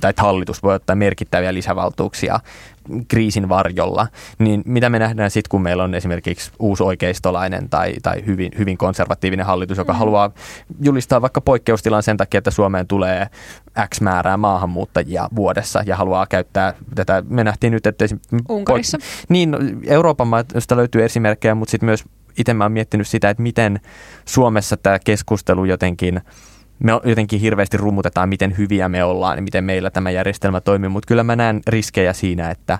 tai 0.00 0.10
että 0.10 0.22
hallitus 0.22 0.62
voi 0.62 0.74
ottaa 0.74 0.96
merkittäviä 0.96 1.54
lisävaltuuksia 1.54 2.40
kriisin 3.08 3.48
varjolla, 3.48 4.06
niin 4.38 4.62
mitä 4.64 4.90
me 4.90 4.98
nähdään 4.98 5.30
sitten, 5.30 5.50
kun 5.50 5.62
meillä 5.62 5.84
on 5.84 5.94
esimerkiksi 5.94 6.50
uusi 6.58 6.82
oikeistolainen 6.82 7.68
tai, 7.68 7.94
tai 8.02 8.22
hyvin, 8.26 8.52
hyvin 8.58 8.78
konservatiivinen 8.78 9.46
hallitus, 9.46 9.78
joka 9.78 9.92
mm. 9.92 9.98
haluaa 9.98 10.30
julistaa 10.80 11.22
vaikka 11.22 11.40
poikkeustilan 11.40 12.02
sen 12.02 12.16
takia, 12.16 12.38
että 12.38 12.50
Suomeen 12.50 12.86
tulee 12.86 13.26
X 13.94 14.00
määrää 14.00 14.36
maahanmuuttajia 14.38 15.28
vuodessa 15.36 15.82
ja 15.86 15.96
haluaa 15.96 16.26
käyttää 16.26 16.74
tätä. 16.94 17.22
Me 17.28 17.44
nähtiin 17.44 17.70
nyt, 17.70 17.86
että 17.86 18.04
Unkarissa. 18.48 18.98
Poik- 18.98 19.26
niin, 19.28 19.56
Euroopan 19.86 20.28
maista 20.28 20.76
löytyy 20.76 21.04
esimerkkejä, 21.04 21.54
mutta 21.54 21.70
sitten 21.70 21.86
myös 21.86 22.04
itse 22.38 22.54
mä 22.54 22.64
oon 22.64 22.72
miettinyt 22.72 23.08
sitä, 23.08 23.30
että 23.30 23.42
miten 23.42 23.80
Suomessa 24.24 24.76
tämä 24.76 24.98
keskustelu 24.98 25.64
jotenkin– 25.64 26.20
me 26.78 26.92
jotenkin 27.04 27.40
hirveästi 27.40 27.76
rummutetaan, 27.76 28.28
miten 28.28 28.58
hyviä 28.58 28.88
me 28.88 29.04
ollaan 29.04 29.38
ja 29.38 29.42
miten 29.42 29.64
meillä 29.64 29.90
tämä 29.90 30.10
järjestelmä 30.10 30.60
toimii, 30.60 30.88
mutta 30.88 31.06
kyllä 31.06 31.24
mä 31.24 31.36
näen 31.36 31.60
riskejä 31.66 32.12
siinä, 32.12 32.50
että 32.50 32.78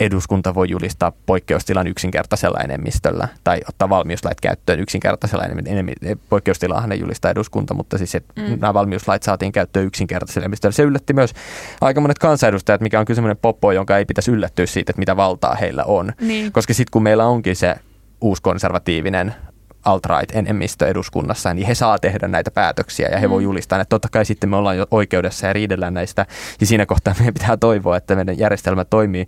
eduskunta 0.00 0.54
voi 0.54 0.70
julistaa 0.70 1.12
poikkeustilan 1.26 1.86
yksinkertaisella 1.86 2.60
enemmistöllä 2.60 3.28
tai 3.44 3.60
ottaa 3.68 3.88
valmiuslait 3.88 4.40
käyttöön 4.40 4.80
yksinkertaisella 4.80 5.44
enemmistöllä. 5.44 6.16
Poikkeustilaahan 6.28 6.92
ei 6.92 7.00
julista 7.00 7.30
eduskunta, 7.30 7.74
mutta 7.74 7.98
siis 7.98 8.14
että 8.14 8.40
mm. 8.40 8.60
nämä 8.60 8.74
valmiuslait 8.74 9.22
saatiin 9.22 9.52
käyttöön 9.52 9.86
yksinkertaisella 9.86 10.44
enemmistöllä. 10.44 10.72
Se 10.72 10.82
yllätti 10.82 11.12
myös 11.12 11.34
aika 11.80 12.00
monet 12.00 12.18
kansanedustajat, 12.18 12.80
mikä 12.80 13.00
on 13.00 13.04
kyllä 13.04 13.16
semmoinen 13.16 13.38
poppo, 13.42 13.72
jonka 13.72 13.98
ei 13.98 14.04
pitäisi 14.04 14.30
yllättyä 14.30 14.66
siitä, 14.66 14.90
että 14.90 15.00
mitä 15.00 15.16
valtaa 15.16 15.54
heillä 15.54 15.84
on. 15.84 16.12
Niin. 16.20 16.52
Koska 16.52 16.74
sitten 16.74 16.90
kun 16.90 17.02
meillä 17.02 17.26
onkin 17.26 17.56
se 17.56 17.76
uuskonservatiivinen 18.20 19.34
alt-right-enemmistö 19.84 20.88
eduskunnassa, 20.88 21.54
niin 21.54 21.66
he 21.66 21.74
saa 21.74 21.98
tehdä 21.98 22.28
näitä 22.28 22.50
päätöksiä 22.50 23.08
ja 23.08 23.18
he 23.18 23.26
mm. 23.26 23.30
voi 23.30 23.42
julistaa, 23.42 23.80
että 23.80 23.88
totta 23.88 24.08
kai 24.12 24.24
sitten 24.24 24.50
me 24.50 24.56
ollaan 24.56 24.78
jo 24.78 24.86
oikeudessa 24.90 25.46
ja 25.46 25.52
riidellään 25.52 25.94
näistä 25.94 26.26
ja 26.60 26.66
siinä 26.66 26.86
kohtaa 26.86 27.14
meidän 27.18 27.34
pitää 27.34 27.56
toivoa, 27.56 27.96
että 27.96 28.16
meidän 28.16 28.38
järjestelmä 28.38 28.84
toimii. 28.84 29.26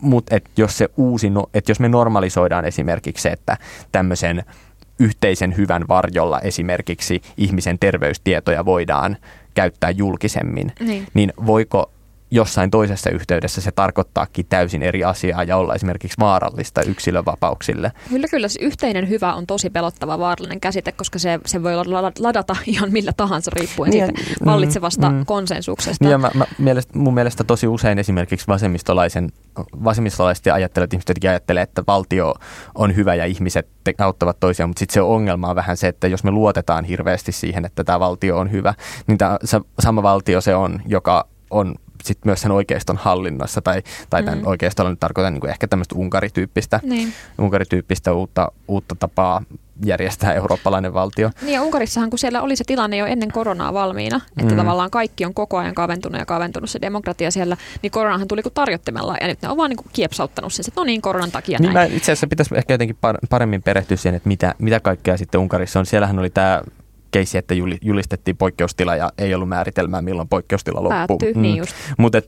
Mutta 0.00 0.36
jos 0.56 0.78
se 0.78 0.88
uusi, 0.96 1.30
no, 1.30 1.46
että 1.54 1.70
jos 1.70 1.80
me 1.80 1.88
normalisoidaan 1.88 2.64
esimerkiksi 2.64 3.22
se, 3.22 3.28
että 3.28 3.56
tämmöisen 3.92 4.44
yhteisen 4.98 5.56
hyvän 5.56 5.88
varjolla 5.88 6.40
esimerkiksi 6.40 7.22
ihmisen 7.36 7.78
terveystietoja 7.78 8.64
voidaan 8.64 9.16
käyttää 9.54 9.90
julkisemmin, 9.90 10.72
niin, 10.80 11.06
niin 11.14 11.32
voiko 11.46 11.90
jossain 12.34 12.70
toisessa 12.70 13.10
yhteydessä 13.10 13.60
se 13.60 13.72
tarkoittaakin 13.72 14.46
täysin 14.46 14.82
eri 14.82 15.04
asiaa 15.04 15.44
ja 15.44 15.56
olla 15.56 15.74
esimerkiksi 15.74 16.16
vaarallista 16.20 16.82
yksilövapauksille. 16.82 17.92
Kyllä, 18.08 18.28
kyllä. 18.28 18.48
Se 18.48 18.60
yhteinen 18.62 19.08
hyvä 19.08 19.34
on 19.34 19.46
tosi 19.46 19.70
pelottava 19.70 20.18
vaarallinen 20.18 20.60
käsite, 20.60 20.92
koska 20.92 21.18
se, 21.18 21.40
se 21.46 21.62
voi 21.62 21.72
ladata 22.18 22.56
ihan 22.66 22.92
millä 22.92 23.12
tahansa 23.16 23.50
riippuen 23.54 23.90
niin, 23.90 24.06
siitä 24.06 24.22
mm, 24.40 24.46
vallitsevasta 24.46 25.10
mm, 25.10 25.26
konsensuksesta. 25.26 26.08
Ja 26.08 26.18
mä, 26.18 26.30
mä, 26.34 26.44
mielestä, 26.58 26.98
mun 26.98 27.14
mielestä 27.14 27.44
tosi 27.44 27.66
usein 27.66 27.98
esimerkiksi 27.98 28.48
vasemmistolaisen, 28.48 29.32
vasemmistolaiset 29.84 30.46
ajattelevat, 30.46 30.92
ihmiset 30.92 31.08
jotenkin 31.08 31.30
ajattelee, 31.30 31.62
että 31.62 31.82
valtio 31.86 32.34
on 32.74 32.96
hyvä 32.96 33.14
ja 33.14 33.24
ihmiset 33.24 33.68
te, 33.84 33.94
auttavat 33.98 34.40
toisiaan, 34.40 34.70
mutta 34.70 34.78
sitten 34.78 34.94
se 34.94 35.00
ongelma 35.00 35.48
on 35.48 35.56
vähän 35.56 35.76
se, 35.76 35.88
että 35.88 36.08
jos 36.08 36.24
me 36.24 36.30
luotetaan 36.30 36.84
hirveästi 36.84 37.32
siihen, 37.32 37.64
että 37.64 37.84
tämä 37.84 38.00
valtio 38.00 38.38
on 38.38 38.52
hyvä, 38.52 38.74
niin 39.06 39.18
tämä 39.18 39.38
sama 39.80 40.02
valtio 40.02 40.40
se 40.40 40.54
on, 40.54 40.82
joka 40.86 41.28
on 41.50 41.74
sit 42.04 42.18
myös 42.24 42.40
sen 42.40 42.50
oikeiston 42.50 42.96
hallinnassa, 42.96 43.60
tai, 43.60 43.82
tai 44.10 44.22
tämän 44.22 44.38
mm. 44.38 44.46
oikeistolla 44.46 44.90
nyt 44.90 45.00
tarkoitan 45.00 45.32
niin 45.32 45.40
kuin 45.40 45.50
ehkä 45.50 45.66
tämmöistä 45.66 45.94
unkarityyppistä, 45.94 46.80
niin. 46.82 47.12
unkarityyppistä 47.38 48.12
uutta, 48.12 48.52
uutta 48.68 48.94
tapaa 48.94 49.42
järjestää 49.84 50.34
eurooppalainen 50.34 50.94
valtio. 50.94 51.30
Niin 51.42 51.54
ja 51.54 51.62
Unkarissahan, 51.62 52.10
kun 52.10 52.18
siellä 52.18 52.42
oli 52.42 52.56
se 52.56 52.64
tilanne 52.64 52.96
jo 52.96 53.06
ennen 53.06 53.32
koronaa 53.32 53.72
valmiina, 53.72 54.20
että 54.38 54.52
mm. 54.52 54.58
tavallaan 54.58 54.90
kaikki 54.90 55.24
on 55.24 55.34
koko 55.34 55.58
ajan 55.58 55.74
kaventunut 55.74 56.18
ja 56.18 56.26
kaventunut 56.26 56.70
se 56.70 56.80
demokratia 56.80 57.30
siellä, 57.30 57.56
niin 57.82 57.90
koronahan 57.90 58.28
tuli 58.28 58.42
kuin 58.42 58.54
tarjottimella 58.54 59.16
ja 59.20 59.26
nyt 59.26 59.42
ne 59.42 59.48
on 59.48 59.56
vaan 59.56 59.70
niin 59.70 59.76
kuin 59.76 59.88
kiepsauttanut 59.92 60.52
sen, 60.52 60.64
että 60.68 60.80
no 60.80 60.84
niin, 60.84 61.02
koronan 61.02 61.30
takia 61.30 61.58
niin 61.58 61.72
näin. 61.72 61.90
Mä 61.90 61.96
itse 61.96 62.12
asiassa 62.12 62.26
pitäisi 62.26 62.54
ehkä 62.54 62.74
jotenkin 62.74 62.96
paremmin 63.30 63.62
perehtyä 63.62 63.96
siihen, 63.96 64.16
että 64.16 64.28
mitä, 64.28 64.54
mitä 64.58 64.80
kaikkea 64.80 65.16
sitten 65.16 65.40
Unkarissa 65.40 65.78
on. 65.78 65.86
Siellähän 65.86 66.18
oli 66.18 66.30
tämä 66.30 66.62
keissi, 67.14 67.38
että 67.38 67.54
julistettiin 67.82 68.36
poikkeustila 68.36 68.96
ja 68.96 69.10
ei 69.18 69.34
ollut 69.34 69.48
määritelmää, 69.48 70.02
milloin 70.02 70.28
poikkeustila 70.28 70.82
loppuu. 70.82 71.18
Päättyy, 71.18 71.32
mm. 71.34 71.42
niin 71.42 71.56
just. 71.56 71.74
Mutta 71.98 72.22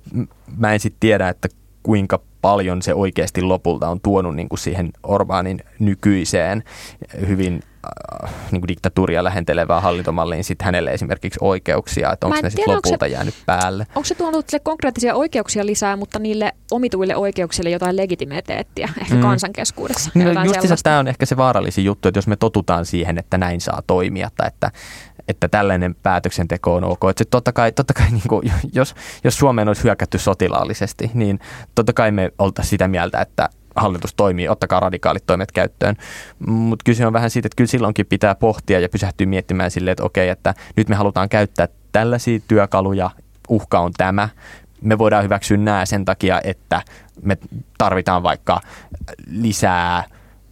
mä 0.57 0.73
en 0.73 0.81
sitten 0.81 1.01
tiedä, 1.01 1.29
että 1.29 1.49
kuinka 1.83 2.21
paljon 2.41 2.83
se 2.83 2.95
oikeasti 2.95 3.43
lopulta 3.43 3.89
on 3.89 4.01
tuonut 4.01 4.37
niin 4.37 4.49
kuin 4.49 4.59
siihen 4.59 4.91
Orbaanin 5.03 5.61
nykyiseen 5.79 6.65
hyvin 7.29 7.63
niin 8.51 8.61
kuin 8.61 8.69
diktatuuria 8.69 9.25
lähentelevään 9.25 9.83
hallintomalliin 9.83 10.45
sit 10.45 10.63
hänelle 10.63 10.91
esimerkiksi 10.91 11.39
oikeuksia, 11.43 12.13
että 12.13 12.27
onko 12.27 12.39
ne 12.43 12.51
sitten 12.51 12.75
lopulta 12.75 13.07
se, 13.07 13.13
jäänyt 13.13 13.35
päälle. 13.47 13.87
Onko 13.95 14.05
se 14.05 14.15
tuonut 14.15 14.49
sille 14.49 14.61
konkreettisia 14.65 15.15
oikeuksia 15.15 15.67
lisää, 15.67 15.97
mutta 15.97 16.19
niille 16.19 16.53
omituille 16.71 17.17
oikeuksille 17.17 17.71
jotain 17.71 17.97
legitimiteettiä 17.97 18.89
ehkä 19.01 19.15
mm. 19.15 19.21
kansankeskuudessa? 19.21 20.11
No, 20.15 20.45
just 20.45 20.83
tämä 20.83 20.99
on 20.99 21.09
ehkä 21.09 21.27
se 21.27 21.37
vaarallisin 21.37 21.85
juttu, 21.85 22.09
että 22.09 22.19
jos 22.19 22.27
me 22.27 22.37
totutaan 22.37 22.87
siihen, 22.87 23.19
että 23.19 23.39
näin 23.39 23.61
saa 23.61 23.83
toimia 23.87 24.31
tai 24.37 24.49
että 24.49 24.71
että 25.29 25.49
tällainen 25.49 25.95
päätöksenteko 25.95 26.75
on 26.75 26.85
ok. 26.85 27.01
Että 27.11 27.25
totta 27.31 27.53
kai, 27.53 27.73
totta 27.73 27.95
kai 27.95 28.11
niin 28.11 28.29
kuin, 28.29 28.53
jos, 28.73 28.95
jos 29.25 29.39
Suomeen 29.39 29.69
olisi 29.69 29.85
hyökätty 29.85 30.19
sotilaallisesti, 30.19 31.11
niin 31.15 31.39
totta 31.75 31.93
kai 31.93 32.11
me 32.11 32.33
oltaisiin 32.39 32.71
sitä 32.71 32.89
mieltä, 32.89 33.21
että 33.21 33.49
hallitus 33.77 34.15
toimii, 34.15 34.49
ottakaa 34.49 34.81
radikaalit 34.81 35.27
toimet 35.27 35.53
käyttöön. 35.53 35.97
Mutta 36.47 36.83
kyse 36.85 37.07
on 37.07 37.13
vähän 37.13 37.31
siitä, 37.31 37.47
että 37.47 37.57
kyllä 37.57 37.69
silloinkin 37.69 38.07
pitää 38.07 38.35
pohtia 38.35 38.81
ja 38.81 38.89
pysähtyä 38.89 39.27
miettimään 39.27 39.71
silleen, 39.71 39.93
että 39.93 40.05
okei, 40.05 40.29
että 40.29 40.55
nyt 40.77 40.89
me 40.89 40.95
halutaan 40.95 41.29
käyttää 41.29 41.69
tällaisia 41.93 42.39
työkaluja, 42.49 43.11
uhka 43.49 43.81
on 43.81 43.93
tämä, 43.97 44.29
me 44.81 44.99
voidaan 44.99 45.25
hyväksyä 45.25 45.57
nämä 45.57 45.87
sen 45.87 46.05
takia, 46.05 46.41
että 46.45 46.83
me 47.23 47.39
tarvitaan 47.79 48.23
vaikka 48.23 48.61
lisää 49.27 50.05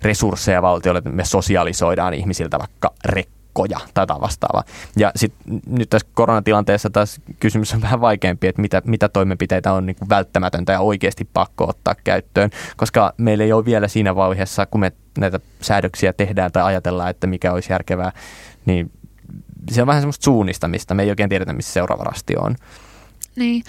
resursseja 0.03 0.63
valtiolle, 0.63 0.99
että 0.99 1.11
me 1.11 1.25
sosialisoidaan 1.25 2.15
ihmisiltä 2.15 2.59
vaikka 2.59 2.93
rek 3.05 3.29
lakkoja 3.55 3.81
tai 3.95 4.07
vastaavaa. 4.21 4.65
Ja 4.97 5.13
sit, 5.17 5.33
nyt 5.67 5.91
tässä 5.91 6.09
koronatilanteessa 6.15 6.91
taas 6.91 7.21
kysymys 7.41 7.75
on 7.75 7.83
vähän 7.83 8.01
vaikeampi, 8.01 8.47
että 8.47 8.63
mitä, 8.63 8.83
mitä 8.85 9.09
toimenpiteitä 9.09 9.73
on 9.73 9.87
niin 9.87 9.97
kuin 9.97 10.09
välttämätöntä 10.09 10.73
ja 10.73 10.81
oikeasti 10.81 11.29
pakko 11.33 11.69
ottaa 11.69 11.95
käyttöön, 12.05 12.51
koska 12.77 13.15
meillä 13.17 13.45
ei 13.45 13.53
ole 13.53 13.65
vielä 13.65 13.89
siinä 13.89 14.15
vaiheessa, 14.17 14.67
kun 14.67 14.81
me 14.81 14.93
näitä 15.19 15.41
säädöksiä 15.61 16.13
tehdään 16.13 16.53
tai 16.53 16.63
ajatellaan, 16.63 17.11
että 17.11 17.27
mikä 17.27 17.53
olisi 17.53 17.73
järkevää, 17.73 18.13
niin 18.67 18.91
se 19.71 19.81
on 19.81 19.87
vähän 19.87 20.03
semmoista 20.03 20.25
suunnistamista. 20.25 20.95
Me 20.95 21.03
ei 21.03 21.11
oikein 21.11 21.29
tiedetä, 21.29 21.53
missä 21.53 21.73
seuraava 21.73 22.05
rasti 22.05 22.35
on. 22.37 22.57
Niin. 23.37 23.65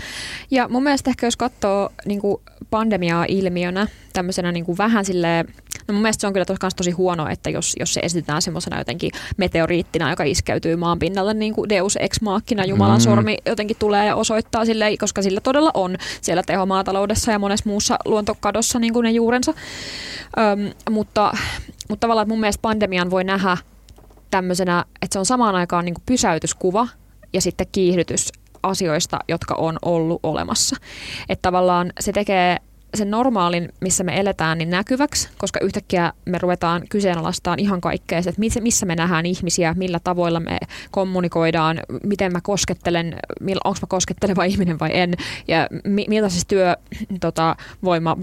Ja 0.51 0.67
mun 0.67 0.83
mielestä 0.83 1.09
ehkä 1.09 1.27
jos 1.27 1.37
katsoo 1.37 1.89
niin 2.05 2.21
kuin 2.21 2.41
pandemiaa 2.69 3.25
ilmiönä, 3.27 3.87
tämmöisenä 4.13 4.51
niin 4.51 4.65
kuin 4.65 4.77
vähän 4.77 5.05
sille 5.05 5.45
no 5.87 5.93
mun 5.93 6.01
mielestä 6.01 6.21
se 6.21 6.27
on 6.27 6.33
kyllä 6.33 6.45
tos, 6.45 6.75
tosi 6.75 6.91
huono, 6.91 7.27
että 7.29 7.49
jos, 7.49 7.75
jos 7.79 7.93
se 7.93 7.99
esitetään 8.03 8.41
semmoisena 8.41 8.77
jotenkin 8.77 9.11
meteoriittina, 9.37 10.09
joka 10.09 10.23
iskeytyy 10.23 10.75
maan 10.75 10.99
pinnalle 10.99 11.33
niin 11.33 11.53
kuin 11.53 11.69
Deus 11.69 11.97
ex 12.01 12.21
machina, 12.21 12.65
Jumalan 12.65 12.97
mm. 12.97 13.03
sormi 13.03 13.37
jotenkin 13.45 13.77
tulee 13.79 14.05
ja 14.05 14.15
osoittaa 14.15 14.65
sille, 14.65 14.97
koska 14.97 15.21
sillä 15.21 15.39
todella 15.39 15.71
on 15.73 15.97
siellä 16.21 16.43
tehomaataloudessa 16.43 17.31
ja 17.31 17.39
monessa 17.39 17.69
muussa 17.69 17.97
luontokadossa 18.05 18.79
niin 18.79 18.93
kuin 18.93 19.03
ne 19.03 19.11
juurensa. 19.11 19.53
Öm, 20.37 20.73
mutta, 20.89 21.33
mutta 21.89 22.01
tavallaan 22.01 22.27
mun 22.27 22.39
mielestä 22.39 22.61
pandemian 22.61 23.11
voi 23.11 23.23
nähdä 23.23 23.57
tämmöisenä, 24.31 24.85
että 25.01 25.13
se 25.13 25.19
on 25.19 25.25
samaan 25.25 25.55
aikaan 25.55 25.85
niin 25.85 25.95
kuin 25.95 26.03
pysäytyskuva 26.05 26.87
ja 27.33 27.41
sitten 27.41 27.67
kiihdytys 27.71 28.31
asioista, 28.65 29.19
jotka 29.27 29.55
on 29.55 29.77
ollut 29.81 30.19
olemassa. 30.23 30.75
Että 31.29 31.41
tavallaan 31.41 31.93
se 31.99 32.11
tekee 32.11 32.57
sen 32.95 33.11
normaalin, 33.11 33.69
missä 33.81 34.03
me 34.03 34.19
eletään, 34.19 34.57
niin 34.57 34.69
näkyväksi, 34.69 35.29
koska 35.37 35.59
yhtäkkiä 35.59 36.13
me 36.25 36.37
ruvetaan 36.37 36.83
kyseenalaistamaan 36.89 37.59
ihan 37.59 37.81
kaikkea, 37.81 38.19
että 38.19 38.61
missä 38.61 38.85
me 38.85 38.95
nähdään 38.95 39.25
ihmisia, 39.25 39.73
millä 39.77 39.99
tavoilla 40.03 40.39
me 40.39 40.57
kommunikoidaan, 40.91 41.79
miten 42.03 42.31
mä 42.31 42.39
koskettelen, 42.43 43.15
onko 43.63 43.79
mä 43.81 43.87
kosketteleva 43.87 44.43
ihminen 44.51 44.79
vai 44.79 44.89
en, 44.93 45.13
ja 45.47 45.67
miltä 46.07 46.29
siis 46.29 46.45
työ 46.45 46.75
tota, 47.21 47.55
voima 47.83 48.17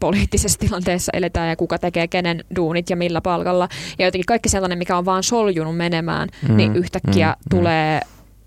poliittisessa 0.00 0.58
tilanteessa 0.58 1.12
eletään 1.14 1.48
ja 1.48 1.56
kuka 1.56 1.78
tekee 1.78 2.08
kenen 2.08 2.44
duunit 2.56 2.90
ja 2.90 2.96
millä 2.96 3.20
palkalla. 3.20 3.68
Ja 3.98 4.04
jotenkin 4.04 4.26
kaikki 4.26 4.48
sellainen, 4.48 4.78
mikä 4.78 4.98
on 4.98 5.04
vaan 5.04 5.22
soljunut 5.22 5.76
menemään, 5.76 6.28
mm, 6.48 6.56
niin 6.56 6.76
yhtäkkiä 6.76 7.28
mm, 7.28 7.56
mm. 7.56 7.60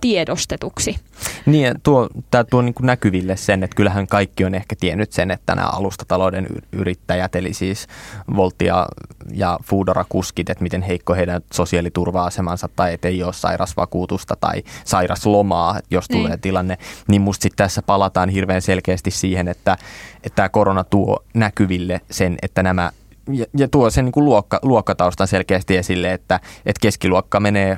Tiedostetuksi. 0.01 0.99
Niin, 1.45 1.73
tuo, 1.83 2.09
tämä 2.31 2.43
tuo 2.43 2.61
niin 2.61 2.73
kuin 2.73 2.85
näkyville 2.85 3.37
sen, 3.37 3.63
että 3.63 3.75
kyllähän 3.75 4.07
kaikki 4.07 4.45
on 4.45 4.55
ehkä 4.55 4.75
tiennyt 4.79 5.11
sen, 5.11 5.31
että 5.31 5.55
nämä 5.55 5.67
alustatalouden 5.67 6.47
yrittäjät, 6.71 7.35
eli 7.35 7.53
siis 7.53 7.87
Voltia 8.35 8.87
ja 9.33 9.59
Foodora-kuskit, 9.63 10.49
että 10.49 10.63
miten 10.63 10.81
heikko 10.81 11.13
heidän 11.13 11.41
sosiaaliturva-asemansa 11.53 12.69
tai 12.75 12.93
että 12.93 13.07
ei 13.07 13.23
ole 13.23 13.33
sairasvakuutusta 13.33 14.35
tai 14.39 14.63
sairaslomaa, 14.85 15.79
jos 15.91 16.09
niin. 16.09 16.21
tulee 16.21 16.37
tilanne, 16.37 16.77
niin 17.07 17.21
musta 17.21 17.43
sitten 17.43 17.57
tässä 17.57 17.81
palataan 17.81 18.29
hirveän 18.29 18.61
selkeästi 18.61 19.11
siihen, 19.11 19.47
että, 19.47 19.77
että 20.23 20.35
tämä 20.35 20.49
korona 20.49 20.83
tuo 20.83 21.23
näkyville 21.33 22.01
sen, 22.11 22.37
että 22.41 22.63
nämä 22.63 22.91
ja, 23.31 23.45
ja 23.57 23.67
tuo 23.67 23.89
sen 23.89 24.05
niin 24.05 24.11
kuin 24.11 24.25
luokka, 24.25 24.59
luokkataustan 24.63 25.27
selkeästi 25.27 25.77
esille, 25.77 26.13
että, 26.13 26.39
että 26.65 26.79
keskiluokka 26.81 27.39
menee, 27.39 27.77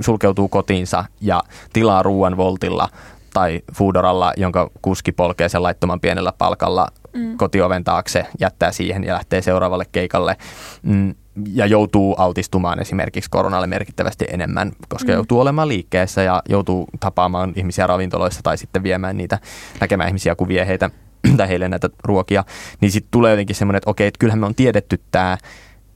sulkeutuu 0.00 0.48
kotiinsa 0.48 1.04
ja 1.20 1.42
tilaa 1.72 2.02
ruoan 2.02 2.36
voltilla 2.36 2.88
tai 3.32 3.62
Foodoralla, 3.74 4.32
jonka 4.36 4.70
kuski 4.82 5.12
polkee 5.12 5.48
sen 5.48 5.62
laittoman 5.62 6.00
pienellä 6.00 6.32
palkalla 6.38 6.88
mm. 7.14 7.36
kotioven 7.36 7.84
taakse, 7.84 8.26
jättää 8.40 8.72
siihen 8.72 9.04
ja 9.04 9.14
lähtee 9.14 9.42
seuraavalle 9.42 9.84
keikalle. 9.92 10.36
Mm, 10.82 11.14
ja 11.52 11.66
joutuu 11.66 12.14
altistumaan 12.14 12.80
esimerkiksi 12.80 13.30
koronalle 13.30 13.66
merkittävästi 13.66 14.24
enemmän, 14.28 14.72
koska 14.88 15.12
mm. 15.12 15.14
joutuu 15.14 15.40
olemaan 15.40 15.68
liikkeessä 15.68 16.22
ja 16.22 16.42
joutuu 16.48 16.86
tapaamaan 17.00 17.52
ihmisiä 17.56 17.86
ravintoloissa 17.86 18.40
tai 18.42 18.58
sitten 18.58 18.82
viemään 18.82 19.16
niitä, 19.16 19.38
näkemään 19.80 20.08
ihmisiä, 20.08 20.34
kun 20.34 20.48
vie 20.48 20.66
heitä 20.66 20.90
tai 21.36 21.48
heille 21.48 21.68
näitä 21.68 21.90
ruokia, 22.04 22.44
niin 22.80 22.90
sitten 22.90 23.10
tulee 23.10 23.30
jotenkin 23.30 23.56
semmoinen, 23.56 23.78
että 23.78 23.90
okei, 23.90 24.06
että 24.06 24.18
kyllähän 24.18 24.38
me 24.38 24.46
on 24.46 24.54
tiedetty 24.54 25.00
tämä, 25.10 25.38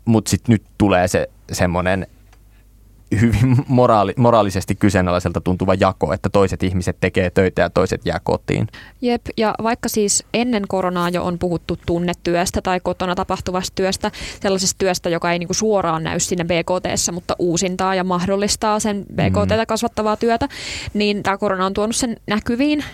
mutta 0.05 0.31
sitten 0.31 0.53
nyt 0.53 0.63
tulee 0.79 1.09
se 1.09 1.31
semmoinen 1.53 2.07
hyvin 3.21 3.57
moraali, 3.69 4.13
moraalisesti 4.17 4.75
kyseenalaiselta 4.75 5.41
tuntuva 5.41 5.75
jako, 5.75 6.13
että 6.13 6.29
toiset 6.29 6.63
ihmiset 6.63 6.97
tekee 7.01 7.31
töitä 7.31 7.63
ja 7.63 7.71
toiset 7.71 8.01
jää 8.05 8.21
kotiin. 8.25 8.67
Jep, 9.01 9.23
ja 9.37 9.55
vaikka 9.63 9.89
siis 9.89 10.25
ennen 10.35 10.63
koronaa 10.69 11.09
jo 11.09 11.25
on 11.25 11.39
puhuttu 11.39 11.79
tunnetyöstä 11.87 12.63
tai 12.63 12.81
kotona 12.81 13.15
tapahtuvasta 13.15 13.73
työstä, 13.75 14.11
sellaisesta 14.41 14.79
työstä, 14.79 15.09
joka 15.09 15.33
ei 15.33 15.39
niinku 15.39 15.55
suoraan 15.55 16.05
näy 16.05 16.21
sinne 16.21 16.45
BKT, 16.45 17.13
mutta 17.13 17.37
uusintaa 17.39 17.95
ja 17.95 18.05
mahdollistaa 18.05 18.81
sen 18.81 19.05
BKT 19.15 19.51
mm. 19.51 19.67
kasvattavaa 19.69 20.17
työtä, 20.17 20.49
niin 20.95 21.23
tämä 21.23 21.39
korona 21.39 21.67
on 21.67 21.75
tuonut 21.75 21.97
sen 21.97 22.17
näkyviin. 22.27 22.85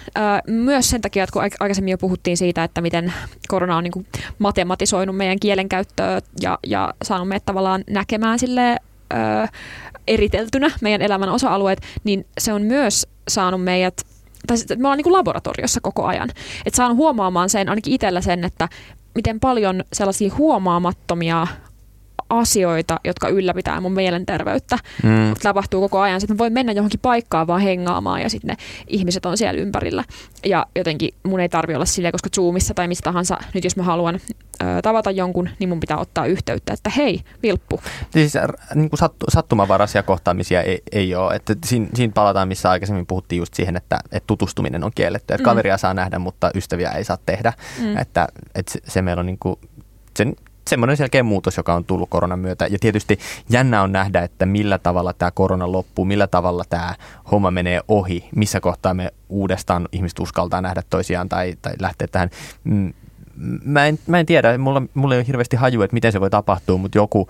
Myös 0.47 0.91
sen 0.91 1.01
takia, 1.01 1.25
että 1.25 1.33
kun 1.33 1.43
aikaisemmin 1.43 1.91
jo 1.91 1.99
puhuttiin 1.99 2.37
siitä, 2.37 2.65
että 2.65 2.81
miten 2.81 3.13
korona 3.49 3.77
on 3.77 3.85
niinku 3.85 4.05
matematisoinut 4.39 5.17
meidän 5.17 5.41
kielenkäyttöä 5.41 6.21
ja, 6.41 6.59
ja 6.67 6.95
saanut 7.03 7.29
meidät 7.29 7.45
tavallaan 7.45 7.85
näkemään 7.91 8.39
sille 8.39 8.77
eriteltynä 10.11 10.71
meidän 10.81 11.03
elämän 11.03 11.29
osa-alueet, 11.29 11.81
niin 12.05 12.27
se 12.39 12.53
on 12.53 12.63
myös 12.63 13.07
saanut 13.29 13.65
meidät 13.65 14.07
tai 14.47 14.57
me 14.69 14.75
ollaan 14.77 14.97
niin 14.97 15.05
kuin 15.05 15.13
laboratoriossa 15.13 15.81
koko 15.81 16.07
ajan. 16.07 16.31
Että 16.67 16.77
saan 16.77 16.97
huomaamaan 16.97 17.51
sen, 17.51 17.69
ainakin 17.69 17.93
itsellä 17.93 18.21
sen, 18.21 18.45
että 18.45 18.69
miten 19.15 19.41
paljon 19.41 19.85
sellaisia 19.93 20.35
huomaamattomia 20.39 21.47
asioita, 22.31 23.01
jotka 23.05 23.29
ylläpitää 23.29 23.81
mun 23.81 23.93
mielenterveyttä. 23.93 24.79
Mm. 25.03 25.35
Tapahtuu 25.43 25.81
koko 25.81 26.01
ajan. 26.01 26.21
Sitten 26.21 26.39
voi 26.39 26.51
mennä 26.51 26.73
johonkin 26.73 27.01
paikkaan 27.01 27.47
vaan 27.47 27.61
hengaamaan 27.61 28.21
ja 28.23 28.31
sitten 28.31 28.49
ne 28.49 28.57
ihmiset 28.87 29.27
on 29.27 29.37
siellä 29.37 29.61
ympärillä. 29.61 30.05
Ja 30.45 30.67
jotenkin 30.77 31.15
mun 31.23 31.41
ei 31.41 31.49
tarvi 31.49 31.75
olla 31.75 31.85
silleen, 31.85 32.13
koska 32.13 32.29
Zoomissa 32.37 32.75
tai 32.75 32.89
mistä 32.89 33.05
tahansa, 33.05 33.39
nyt 33.55 33.65
jos 33.65 33.77
mä 33.77 33.83
haluan 33.83 34.15
ö, 34.63 34.67
tavata 34.83 35.11
jonkun, 35.11 35.49
niin 35.59 35.69
mun 35.69 35.81
pitää 35.81 35.99
ottaa 35.99 36.27
yhteyttä, 36.27 36.73
että 36.73 36.91
hei, 36.97 37.21
Vilppu. 37.43 37.81
Siis 38.11 38.33
niin 38.75 38.91
kuin 38.91 38.99
sattu, 38.99 39.27
sattumavaraisia 39.29 40.03
kohtaamisia 40.03 40.63
ei, 40.63 40.83
ei 40.93 41.15
ole. 41.15 41.35
Että 41.35 41.55
siinä, 41.67 41.89
siinä 41.95 42.13
palataan, 42.13 42.49
missä 42.49 42.71
aikaisemmin 42.71 43.07
puhuttiin 43.07 43.39
just 43.39 43.55
siihen, 43.55 43.77
että, 43.77 43.99
että 44.13 44.27
tutustuminen 44.27 44.85
on 44.85 44.93
kielletty. 44.95 45.35
Että 45.35 45.43
mm. 45.43 45.45
kaveria 45.45 45.79
saa 45.79 45.95
nähdä, 45.95 46.19
mutta 46.19 46.51
ystäviä 46.55 46.91
ei 46.91 47.05
saa 47.05 47.19
tehdä. 47.27 47.53
Mm. 47.81 47.97
Että, 47.97 48.29
että 48.55 48.73
se, 48.73 48.81
se 48.89 49.03
meillä 49.03 49.21
on 49.21 49.27
niin 49.27 49.39
kuin, 49.39 49.57
sen, 50.17 50.37
semmoinen 50.71 50.97
selkeä 50.97 51.23
muutos, 51.23 51.57
joka 51.57 51.75
on 51.75 51.85
tullut 51.85 52.11
koronan 52.11 52.39
myötä. 52.39 52.67
Ja 52.67 52.79
tietysti 52.81 53.19
jännä 53.49 53.83
on 53.83 53.93
nähdä, 53.93 54.23
että 54.23 54.47
millä 54.47 54.79
tavalla 54.79 55.13
tämä 55.13 55.31
korona 55.31 55.73
loppuu, 55.73 56.05
millä 56.05 56.27
tavalla 56.27 56.65
tämä 56.69 56.95
homma 57.31 57.51
menee 57.51 57.81
ohi, 57.89 58.29
missä 58.37 58.61
kohtaa 58.61 58.95
me 58.95 59.13
uudestaan 59.29 59.89
ihmiset 59.93 60.19
uskaltaa 60.19 60.61
nähdä 60.61 60.83
toisiaan 60.91 61.29
tai, 61.29 61.57
tai 61.63 61.73
lähteä 61.81 62.09
tähän. 62.09 62.31
Mm, 62.65 62.93
mä 63.65 63.87
en, 63.87 63.99
mä 64.07 64.21
en 64.21 64.27
tiedä, 64.27 64.59
mulla, 64.59 64.83
mulla 64.95 65.15
ei 65.15 65.19
ole 65.19 65.27
hirveästi 65.27 65.57
haju, 65.57 65.83
että 65.83 65.95
miten 65.95 66.13
se 66.13 66.21
voi 66.21 66.31
tapahtua, 66.31 66.79
mutta 66.79 66.99
joku, 66.99 67.29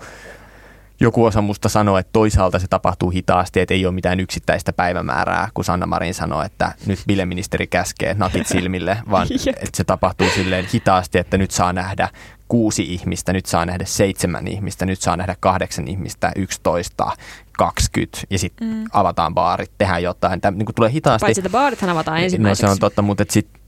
joku 0.99 1.25
osa 1.25 1.41
musta 1.41 1.69
sanoo, 1.69 1.97
että 1.97 2.09
toisaalta 2.13 2.59
se 2.59 2.67
tapahtuu 2.67 3.09
hitaasti, 3.09 3.59
että 3.59 3.73
ei 3.73 3.85
ole 3.85 3.93
mitään 3.93 4.19
yksittäistä 4.19 4.73
päivämäärää, 4.73 5.49
kun 5.53 5.65
Sanna 5.65 5.85
Marin 5.85 6.13
sanoi, 6.13 6.45
että 6.45 6.71
nyt 6.85 6.99
bileministeri 7.07 7.67
käskee 7.67 8.13
napit 8.13 8.47
silmille, 8.47 8.97
vaan 9.11 9.27
että 9.47 9.77
se 9.77 9.83
tapahtuu 9.83 10.27
silleen 10.29 10.65
hitaasti, 10.73 11.17
että 11.17 11.37
nyt 11.37 11.51
saa 11.51 11.73
nähdä 11.73 12.09
kuusi 12.51 12.93
ihmistä, 12.93 13.33
nyt 13.33 13.45
saa 13.45 13.65
nähdä 13.65 13.85
seitsemän 13.85 14.47
ihmistä, 14.47 14.85
nyt 14.85 15.01
saa 15.01 15.17
nähdä 15.17 15.35
kahdeksan 15.39 15.87
ihmistä, 15.87 16.31
yksitoista, 16.35 17.11
kaksikymmentä 17.51 18.17
ja 18.29 18.39
sitten 18.39 18.67
mm. 18.67 18.85
avataan 18.93 19.33
baarit, 19.33 19.71
tehdään 19.77 20.03
jotain. 20.03 20.41
Tämä 20.41 20.57
niin 20.57 20.75
tulee 20.75 20.91
hitaasti. 20.91 21.25
Paitsi 21.25 21.41
että 21.41 21.49
baarithan 21.49 21.89
avataan 21.89 22.21
ensimmäiseksi. 22.21 22.63
No 22.63 22.67
se 22.67 22.71
on 22.71 22.79
totta, 22.79 23.01
mutta 23.01 23.23
sitten 23.29 23.61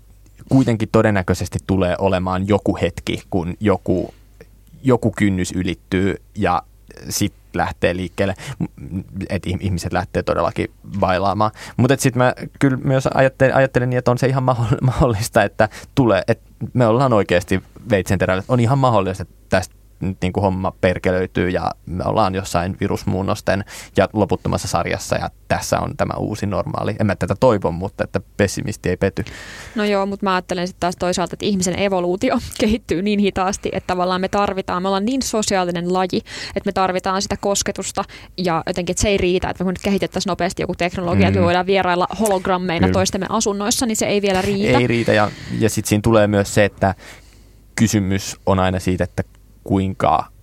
kuitenkin 0.49 0.89
todennäköisesti 0.91 1.59
tulee 1.67 1.95
olemaan 1.99 2.47
joku 2.47 2.77
hetki, 2.81 3.23
kun 3.29 3.53
joku, 3.59 4.13
joku 4.83 5.11
kynnys 5.11 5.51
ylittyy 5.51 6.15
ja 6.35 6.61
sitten 7.09 7.42
lähtee 7.55 7.95
liikkeelle, 7.95 8.35
että 9.29 9.49
ihmiset 9.59 9.93
lähtee 9.93 10.23
todellakin 10.23 10.71
bailaamaan. 10.99 11.51
Mutta 11.77 11.95
sitten 11.99 12.23
mä 12.23 12.33
kyllä 12.59 12.77
myös 12.77 13.07
ajattelen, 13.13 13.55
ajattelen 13.55 13.89
niin, 13.89 13.97
että 13.97 14.11
on 14.11 14.17
se 14.17 14.27
ihan 14.27 14.43
mahdollista, 14.81 15.43
että 15.43 15.69
tulee, 15.95 16.23
että 16.27 16.49
me 16.73 16.87
ollaan 16.87 17.13
oikeasti 17.13 17.63
veitsen 17.89 18.19
terällä. 18.19 18.43
On 18.47 18.59
ihan 18.59 18.77
mahdollista, 18.77 19.21
että 19.21 19.35
tästä 19.49 19.75
nyt 20.07 20.17
niin 20.21 20.33
kuin 20.33 20.41
homma 20.41 20.73
perkelöityy 20.81 21.49
ja 21.49 21.71
me 21.85 22.03
ollaan 22.05 22.35
jossain 22.35 22.77
virusmuunnosten 22.79 23.63
ja 23.97 24.09
loputtomassa 24.13 24.67
sarjassa 24.67 25.15
ja 25.15 25.29
tässä 25.47 25.79
on 25.79 25.97
tämä 25.97 26.13
uusi 26.17 26.45
normaali. 26.45 26.95
En 26.99 27.05
mä 27.05 27.15
tätä 27.15 27.35
toivo, 27.39 27.71
mutta 27.71 28.03
että 28.03 28.21
pessimisti 28.37 28.89
ei 28.89 28.97
pety. 28.97 29.25
No 29.75 29.83
joo, 29.85 30.05
mutta 30.05 30.25
mä 30.25 30.33
ajattelen 30.33 30.67
sitten 30.67 30.79
taas 30.79 30.95
toisaalta, 30.95 31.35
että 31.35 31.45
ihmisen 31.45 31.79
evoluutio 31.79 32.39
kehittyy 32.59 33.01
niin 33.01 33.19
hitaasti, 33.19 33.69
että 33.71 33.87
tavallaan 33.87 34.21
me 34.21 34.27
tarvitaan, 34.27 34.81
me 34.81 34.87
ollaan 34.87 35.05
niin 35.05 35.21
sosiaalinen 35.21 35.93
laji, 35.93 36.21
että 36.55 36.67
me 36.67 36.71
tarvitaan 36.71 37.21
sitä 37.21 37.37
kosketusta 37.37 38.03
ja 38.37 38.63
jotenkin, 38.67 38.93
että 38.93 39.01
se 39.01 39.09
ei 39.09 39.17
riitä, 39.17 39.49
että 39.49 39.63
me 39.63 39.71
nyt 39.71 39.81
kehitettäisiin 39.83 40.31
nopeasti 40.31 40.63
joku 40.63 40.75
teknologia, 40.75 41.21
mm. 41.21 41.27
että 41.27 41.37
me 41.37 41.41
mm. 41.41 41.45
voidaan 41.45 41.65
vierailla 41.65 42.07
hologrammeina 42.19 42.87
Kyllä. 42.87 42.93
toistemme 42.93 43.27
asunnoissa, 43.29 43.85
niin 43.85 43.95
se 43.95 44.05
ei 44.05 44.21
vielä 44.21 44.41
riitä. 44.41 44.79
Ei 44.79 44.87
riitä 44.87 45.13
ja, 45.13 45.31
ja 45.59 45.69
sitten 45.69 45.89
siinä 45.89 46.01
tulee 46.01 46.27
myös 46.27 46.53
se, 46.53 46.65
että 46.65 46.95
kysymys 47.75 48.37
on 48.45 48.59
aina 48.59 48.79
siitä, 48.79 49.03
että 49.03 49.23
kuinka 49.63 50.33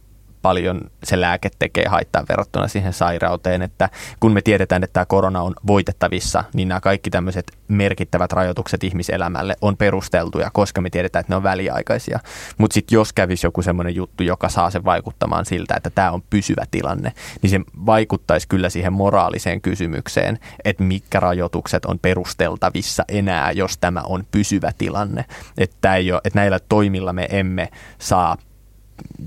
paljon 0.42 0.80
se 1.04 1.20
lääke 1.20 1.50
tekee 1.58 1.88
haittaa 1.88 2.24
verrattuna 2.28 2.68
siihen 2.68 2.92
sairauteen, 2.92 3.62
että 3.62 3.88
kun 4.20 4.32
me 4.32 4.42
tiedetään, 4.42 4.84
että 4.84 4.92
tämä 4.92 5.06
korona 5.06 5.42
on 5.42 5.54
voitettavissa, 5.66 6.44
niin 6.54 6.68
nämä 6.68 6.80
kaikki 6.80 7.10
tämmöiset 7.10 7.52
merkittävät 7.68 8.32
rajoitukset 8.32 8.84
ihmiselämälle 8.84 9.56
on 9.60 9.76
perusteltuja, 9.76 10.50
koska 10.52 10.80
me 10.80 10.90
tiedetään, 10.90 11.20
että 11.20 11.32
ne 11.32 11.36
on 11.36 11.42
väliaikaisia. 11.42 12.20
Mutta 12.58 12.74
sitten 12.74 12.96
jos 12.96 13.12
kävisi 13.12 13.46
joku 13.46 13.62
semmoinen 13.62 13.94
juttu, 13.94 14.22
joka 14.22 14.48
saa 14.48 14.70
sen 14.70 14.84
vaikuttamaan 14.84 15.44
siltä, 15.44 15.74
että 15.76 15.90
tämä 15.90 16.10
on 16.10 16.22
pysyvä 16.30 16.64
tilanne, 16.70 17.12
niin 17.42 17.50
se 17.50 17.60
vaikuttaisi 17.86 18.48
kyllä 18.48 18.70
siihen 18.70 18.92
moraaliseen 18.92 19.60
kysymykseen, 19.60 20.38
että 20.64 20.82
mitkä 20.82 21.20
rajoitukset 21.20 21.84
on 21.84 21.98
perusteltavissa 21.98 23.04
enää, 23.08 23.52
jos 23.52 23.78
tämä 23.78 24.00
on 24.00 24.24
pysyvä 24.30 24.72
tilanne. 24.78 25.24
Että, 25.58 25.96
ei 25.96 26.12
ole, 26.12 26.20
että 26.24 26.38
näillä 26.38 26.58
toimilla 26.68 27.12
me 27.12 27.28
emme 27.30 27.68
saa 27.98 28.36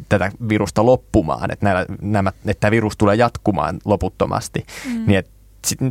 tätä 0.10 0.32
virusta 0.50 0.86
loppumaan, 0.86 1.52
että, 1.52 1.66
näillä, 1.66 1.86
nämä, 2.02 2.30
että 2.30 2.60
tämä 2.60 2.72
virus 2.72 2.98
tulee 2.98 3.16
jatkumaan 3.16 3.80
loputtomasti. 3.86 4.66
Mm. 4.86 5.04
Niin, 5.08 5.20
että 5.20 5.34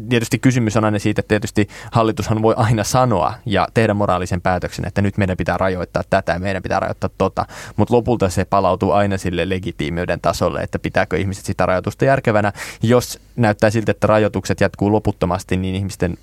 tietysti 0.09 0.39
kysymys 0.39 0.77
on 0.77 0.85
aina 0.85 0.99
siitä, 0.99 1.21
että 1.21 1.29
tietysti 1.29 1.69
hallitushan 1.93 2.43
voi 2.43 2.55
aina 2.57 2.85
sanoa 2.85 3.35
ja 3.47 3.69
tehdä 3.75 3.95
moraalisen 3.95 4.41
päätöksen, 4.41 4.87
että 4.87 5.03
nyt 5.03 5.17
meidän 5.17 5.37
pitää 5.37 5.57
rajoittaa 5.57 6.03
tätä 6.11 6.33
ja 6.33 6.39
meidän 6.39 6.63
pitää 6.63 6.81
rajoittaa 6.81 7.11
tota, 7.19 7.47
mutta 7.77 7.95
lopulta 7.95 8.29
se 8.29 8.45
palautuu 8.45 8.93
aina 8.93 9.19
sille 9.19 9.49
legitiimiyden 9.49 10.21
tasolle, 10.21 10.61
että 10.61 10.79
pitääkö 10.79 11.17
ihmiset 11.17 11.45
sitä 11.45 11.67
rajoitusta 11.67 12.05
järkevänä. 12.05 12.53
Jos 12.83 13.19
näyttää 13.37 13.71
siltä, 13.71 13.91
että 13.91 14.07
rajoitukset 14.07 14.61
jatkuu 14.61 14.93
loputtomasti, 14.93 15.57
niin 15.57 15.75
ihmisten 15.75 16.19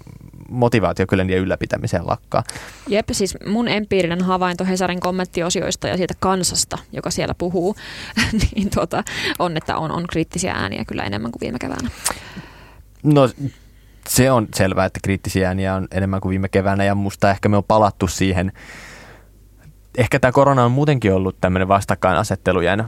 motivaatio 0.50 1.08
kyllä 1.08 1.24
niiden 1.24 1.44
ylläpitämiseen 1.44 2.08
lakkaa. 2.08 2.44
Jep, 2.88 3.10
siis 3.12 3.38
mun 3.46 3.68
empiirinen 3.68 4.22
havainto 4.22 4.66
Hesarin 4.66 5.00
kommenttiosioista 5.00 5.88
ja 5.88 5.98
siitä 5.98 6.14
kansasta, 6.20 6.78
joka 6.92 7.12
siellä 7.12 7.34
puhuu, 7.38 7.76
niin 8.56 8.70
tuota, 8.70 9.04
on, 9.40 9.58
että 9.58 9.78
on, 9.78 9.92
on 9.92 10.06
kriittisiä 10.08 10.54
ääniä 10.54 10.86
kyllä 10.86 11.04
enemmän 11.04 11.32
kuin 11.32 11.42
viime 11.42 11.60
keväänä. 11.60 11.90
No 13.04 13.30
se 14.08 14.32
on 14.32 14.48
selvää, 14.56 14.86
että 14.86 15.00
kriittisiä 15.04 15.48
ääniä 15.48 15.76
on 15.76 15.88
enemmän 15.92 16.22
kuin 16.22 16.30
viime 16.30 16.50
keväänä 16.50 16.84
ja 16.84 16.96
musta 16.96 17.32
ehkä 17.32 17.50
me 17.50 17.58
on 17.58 17.64
palattu 17.64 18.08
siihen, 18.08 18.52
ehkä 19.98 20.20
tämä 20.20 20.32
korona 20.32 20.66
on 20.66 20.72
muutenkin 20.72 21.14
ollut 21.14 21.36
tämmöinen 21.42 21.68
vastakkainasettelujen 21.68 22.86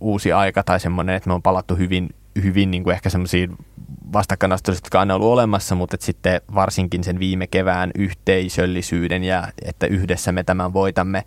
uusi 0.00 0.32
aika 0.32 0.62
tai 0.62 0.80
semmoinen, 0.80 1.14
että 1.14 1.28
me 1.28 1.34
on 1.34 1.42
palattu 1.42 1.76
hyvin, 1.76 2.14
hyvin 2.42 2.70
niin 2.70 2.84
kuin 2.84 2.94
ehkä 2.94 3.10
semmoisiin 3.10 3.56
vastakkainasetteluja, 4.12 4.76
jotka 4.76 5.00
on 5.00 5.10
ollut 5.10 5.32
olemassa, 5.32 5.74
mutta 5.74 5.96
sitten 6.00 6.40
varsinkin 6.54 7.04
sen 7.04 7.18
viime 7.18 7.46
kevään 7.46 7.90
yhteisöllisyyden 7.94 9.24
ja 9.24 9.48
että 9.62 9.86
yhdessä 9.86 10.32
me 10.32 10.44
tämän 10.44 10.72
voitamme 10.72 11.24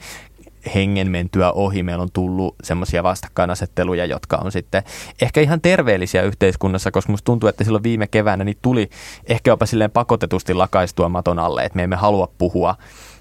hengen 0.75 1.11
mentyä 1.11 1.51
ohi. 1.51 1.83
Meillä 1.83 2.01
on 2.01 2.11
tullut 2.13 2.55
semmoisia 2.63 3.03
vastakkainasetteluja, 3.03 4.05
jotka 4.05 4.37
on 4.37 4.51
sitten 4.51 4.83
ehkä 5.21 5.41
ihan 5.41 5.61
terveellisiä 5.61 6.21
yhteiskunnassa, 6.21 6.91
koska 6.91 7.13
musta 7.13 7.25
tuntuu, 7.25 7.49
että 7.49 7.63
silloin 7.63 7.83
viime 7.83 8.07
keväänä 8.07 8.43
niin 8.43 8.57
tuli 8.61 8.89
ehkä 9.27 9.51
jopa 9.51 9.65
silleen 9.65 9.91
pakotetusti 9.91 10.53
lakaistua 10.53 11.09
maton 11.09 11.39
alle, 11.39 11.63
että 11.63 11.75
me 11.75 11.83
emme 11.83 11.95
halua 11.95 12.31
puhua 12.37 12.75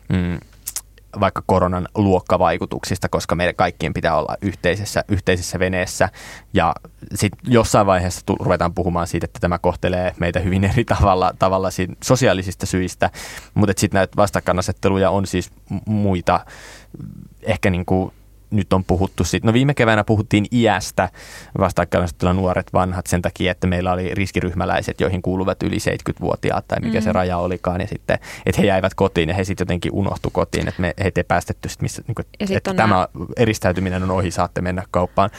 mm, 0.09 0.39
vaikka 1.21 1.43
koronan 1.47 1.89
luokkavaikutuksista, 1.95 3.09
koska 3.09 3.35
meidän 3.35 3.55
kaikkien 3.55 3.95
pitää 3.95 4.17
olla 4.17 4.37
yhteisessä, 4.43 5.05
yhteisessä 5.09 5.59
veneessä. 5.59 6.09
Ja 6.55 6.75
sitten 7.15 7.53
jossain 7.53 7.87
vaiheessa 7.87 8.21
tu- 8.27 8.37
ruvetaan 8.41 8.75
puhumaan 8.75 9.07
siitä, 9.07 9.25
että 9.25 9.41
tämä 9.41 9.59
kohtelee 9.59 10.15
meitä 10.21 10.41
hyvin 10.41 10.65
eri 10.65 10.85
tavalla, 10.85 11.33
tavalla 11.39 11.69
sosiaalisista 12.05 12.67
syistä. 12.67 13.11
Mutta 13.55 13.75
sitten 13.77 13.99
näitä 13.99 14.17
vastakkainasetteluja 14.17 15.11
on 15.11 15.27
siis 15.27 15.51
muita, 15.87 16.41
ehkä 17.43 17.71
niin 17.71 17.87
kuin 17.87 18.13
nyt 18.51 18.73
on 18.73 18.85
puhuttu 18.85 19.25
siitä. 19.25 19.47
No 19.47 19.53
viime 19.53 19.75
keväänä 19.75 20.05
puhuttiin 20.05 20.47
iästä 20.53 21.09
vastakkainasettelua 21.59 22.33
nuoret 22.33 22.73
vanhat 22.73 23.07
sen 23.07 23.23
takia, 23.23 23.53
että 23.53 23.67
meillä 23.67 23.93
oli 23.93 24.15
riskiryhmäläiset, 24.15 25.01
joihin 25.01 25.23
kuuluvat 25.23 25.63
yli 25.63 25.77
70-vuotiaat 25.77 26.69
tai 26.69 26.81
mikä 26.81 26.99
mm. 26.99 27.05
se 27.05 27.13
raja 27.13 27.39
olikaan. 27.39 27.81
Ja 27.81 27.87
sitten, 27.87 28.19
että 28.47 28.61
he 28.61 28.67
jäivät 28.67 28.95
kotiin 28.95 29.29
ja 29.29 29.35
he 29.35 29.45
sitten 29.45 29.65
jotenkin 29.65 29.93
unohtu 29.93 30.31
kotiin, 30.31 30.69
että 30.69 30.81
me, 30.81 30.95
heitä 31.03 31.21
ei 31.21 31.25
päästetty, 31.25 31.69
sit 31.69 31.83
missä, 31.83 32.03
niin 32.07 32.15
kuin, 32.15 32.27
että 32.41 32.75
tämä 32.75 32.89
nämä... 32.89 33.09
eristäytyminen 33.37 34.03
on 34.03 34.11
ohi, 34.11 34.31
saatte 34.31 34.61
mennä 34.61 34.83
kauppaan. 34.91 35.31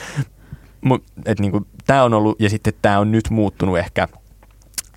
Että 1.25 1.41
niin 1.41 1.51
kuin, 1.51 1.67
tämä 1.85 2.03
on 2.03 2.13
ollut, 2.13 2.41
ja 2.41 2.49
sitten 2.49 2.73
tämä 2.81 2.99
on 2.99 3.11
nyt 3.11 3.29
muuttunut 3.29 3.77
ehkä– 3.77 4.07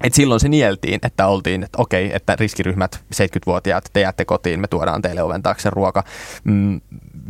et 0.04 0.14
silloin 0.14 0.40
se 0.40 0.48
nieltiin, 0.48 1.00
että 1.02 1.26
oltiin, 1.26 1.62
että 1.62 1.82
okei, 1.82 2.10
että 2.14 2.36
riskiryhmät, 2.36 3.04
70-vuotiaat, 3.14 3.84
te 3.92 4.00
jäätte 4.00 4.24
kotiin, 4.24 4.60
me 4.60 4.66
tuodaan 4.66 5.02
teille 5.02 5.22
oven 5.22 5.42
taakse 5.42 5.70
ruoka, 5.70 6.04
mm, 6.44 6.80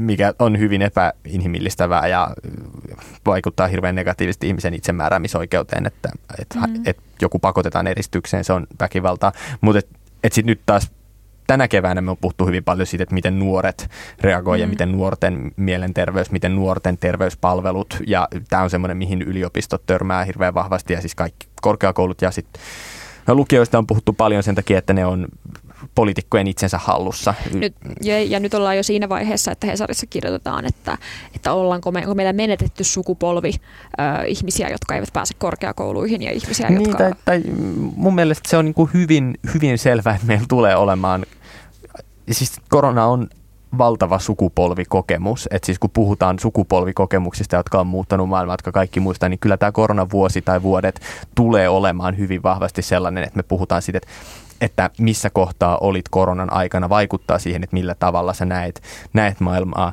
mikä 0.00 0.34
on 0.38 0.58
hyvin 0.58 0.82
epäinhimillistävää 0.82 2.06
ja 2.06 2.30
vaikuttaa 3.26 3.66
hirveän 3.66 3.94
negatiivisesti 3.94 4.48
ihmisen 4.48 4.74
itsemääräämisoikeuteen, 4.74 5.86
että, 5.86 6.08
että, 6.38 6.58
mm. 6.58 6.82
että 6.86 7.02
joku 7.22 7.38
pakotetaan 7.38 7.86
eristykseen, 7.86 8.44
se 8.44 8.52
on 8.52 8.66
väkivaltaa. 8.80 9.32
Mutta 9.60 9.78
et, 9.78 9.88
et 10.24 10.32
sitten 10.32 10.52
nyt 10.52 10.60
taas 10.66 10.90
tänä 11.46 11.68
keväänä 11.68 12.00
me 12.00 12.10
on 12.10 12.16
puhuttu 12.16 12.46
hyvin 12.46 12.64
paljon 12.64 12.86
siitä, 12.86 13.02
että 13.02 13.14
miten 13.14 13.38
nuoret 13.38 13.90
reagoivat 14.20 14.58
mm. 14.58 14.62
ja 14.62 14.68
miten 14.68 14.92
nuorten 14.92 15.52
mielenterveys, 15.56 16.30
miten 16.30 16.56
nuorten 16.56 16.98
terveyspalvelut 16.98 17.98
ja 18.06 18.28
tämä 18.48 18.62
on 18.62 18.70
semmoinen, 18.70 18.96
mihin 18.96 19.22
yliopistot 19.22 19.82
törmää 19.86 20.24
hirveän 20.24 20.54
vahvasti 20.54 20.92
ja 20.92 21.00
siis 21.00 21.14
kaikki 21.14 21.46
korkeakoulut 21.62 22.22
ja 22.22 22.30
sitten 22.30 22.62
lukioista 23.28 23.78
on 23.78 23.86
puhuttu 23.86 24.12
paljon 24.12 24.42
sen 24.42 24.54
takia, 24.54 24.78
että 24.78 24.92
ne 24.92 25.06
on 25.06 25.28
poliitikkojen 25.94 26.46
itsensä 26.46 26.78
hallussa. 26.78 27.34
Nyt, 27.54 27.74
ja, 28.02 28.22
ja 28.22 28.40
nyt 28.40 28.54
ollaan 28.54 28.76
jo 28.76 28.82
siinä 28.82 29.08
vaiheessa, 29.08 29.52
että 29.52 29.66
Hesarissa 29.66 30.06
kirjoitetaan, 30.06 30.66
että, 30.66 30.98
että 31.34 31.52
ollaanko 31.52 31.92
me, 31.92 32.00
onko 32.00 32.14
meillä 32.14 32.32
menetetty 32.32 32.84
sukupolvi 32.84 33.52
äh, 34.00 34.26
ihmisiä, 34.26 34.68
jotka 34.68 34.94
eivät 34.94 35.12
pääse 35.12 35.34
korkeakouluihin 35.38 36.22
ja 36.22 36.32
ihmisiä, 36.32 36.68
niin, 36.68 36.80
jotka... 36.80 36.98
Tai, 36.98 37.12
tai 37.24 37.42
mun 37.96 38.14
mielestä 38.14 38.48
se 38.48 38.56
on 38.56 38.64
niin 38.64 38.74
kuin 38.74 38.90
hyvin, 38.94 39.38
hyvin 39.54 39.78
selvää, 39.78 40.14
että 40.14 40.26
meillä 40.26 40.46
tulee 40.48 40.76
olemaan, 40.76 41.26
siis 42.30 42.60
korona 42.68 43.06
on 43.06 43.28
valtava 43.78 44.18
sukupolvikokemus. 44.18 45.48
Että 45.50 45.66
siis 45.66 45.78
kun 45.78 45.90
puhutaan 45.90 46.38
sukupolvikokemuksista, 46.38 47.56
jotka 47.56 47.80
on 47.80 47.86
muuttanut 47.86 48.28
maailmaa, 48.28 48.54
jotka 48.54 48.72
kaikki 48.72 49.00
muistaa, 49.00 49.28
niin 49.28 49.38
kyllä 49.38 49.56
tämä 49.56 49.72
koronavuosi 49.72 50.42
tai 50.42 50.62
vuodet 50.62 51.00
tulee 51.34 51.68
olemaan 51.68 52.18
hyvin 52.18 52.42
vahvasti 52.42 52.82
sellainen, 52.82 53.24
että 53.24 53.36
me 53.36 53.42
puhutaan 53.42 53.82
siitä, 53.82 53.98
että 53.98 54.10
että 54.60 54.90
missä 54.98 55.30
kohtaa 55.30 55.78
olit 55.78 56.08
koronan 56.08 56.52
aikana, 56.52 56.88
vaikuttaa 56.88 57.38
siihen, 57.38 57.62
että 57.62 57.76
millä 57.76 57.94
tavalla 57.94 58.32
sä 58.32 58.44
näet, 58.44 58.82
näet 59.12 59.40
maailmaa. 59.40 59.92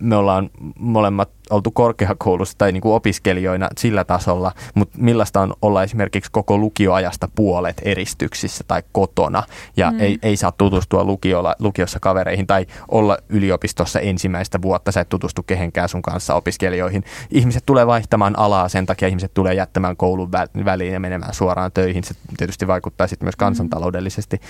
Me 0.00 0.16
ollaan 0.16 0.50
molemmat 0.78 1.30
oltu 1.52 1.70
korkeakoulussa 1.70 2.58
tai 2.58 2.72
niin 2.72 2.80
kuin 2.80 2.94
opiskelijoina 2.94 3.68
sillä 3.78 4.04
tasolla, 4.04 4.52
mutta 4.74 4.98
millaista 4.98 5.40
on 5.40 5.52
olla 5.62 5.82
esimerkiksi 5.82 6.30
koko 6.32 6.58
lukioajasta 6.58 7.28
puolet 7.34 7.82
eristyksissä 7.84 8.64
tai 8.68 8.82
kotona 8.92 9.42
ja 9.76 9.90
mm. 9.90 10.00
ei, 10.00 10.18
ei 10.22 10.36
saa 10.36 10.52
tutustua 10.52 11.04
lukiolla, 11.04 11.56
lukiossa 11.58 12.00
kavereihin 12.00 12.46
tai 12.46 12.66
olla 12.88 13.18
yliopistossa 13.28 14.00
ensimmäistä 14.00 14.62
vuotta, 14.62 14.92
sä 14.92 15.00
et 15.00 15.08
tutustu 15.08 15.42
kehenkään 15.42 15.88
sun 15.88 16.02
kanssa 16.02 16.34
opiskelijoihin. 16.34 17.04
Ihmiset 17.30 17.62
tulee 17.66 17.86
vaihtamaan 17.86 18.38
alaa, 18.38 18.68
sen 18.68 18.86
takia 18.86 19.08
ihmiset 19.08 19.34
tulee 19.34 19.54
jättämään 19.54 19.96
koulun 19.96 20.32
väliin 20.64 20.92
ja 20.92 21.00
menemään 21.00 21.34
suoraan 21.34 21.72
töihin. 21.72 22.04
Se 22.04 22.14
tietysti 22.36 22.66
vaikuttaa 22.66 23.06
sitten 23.06 23.26
myös 23.26 23.36
mm. 23.36 23.38
kansantaloudellisesti. 23.38 24.36
Mm. 24.36 24.42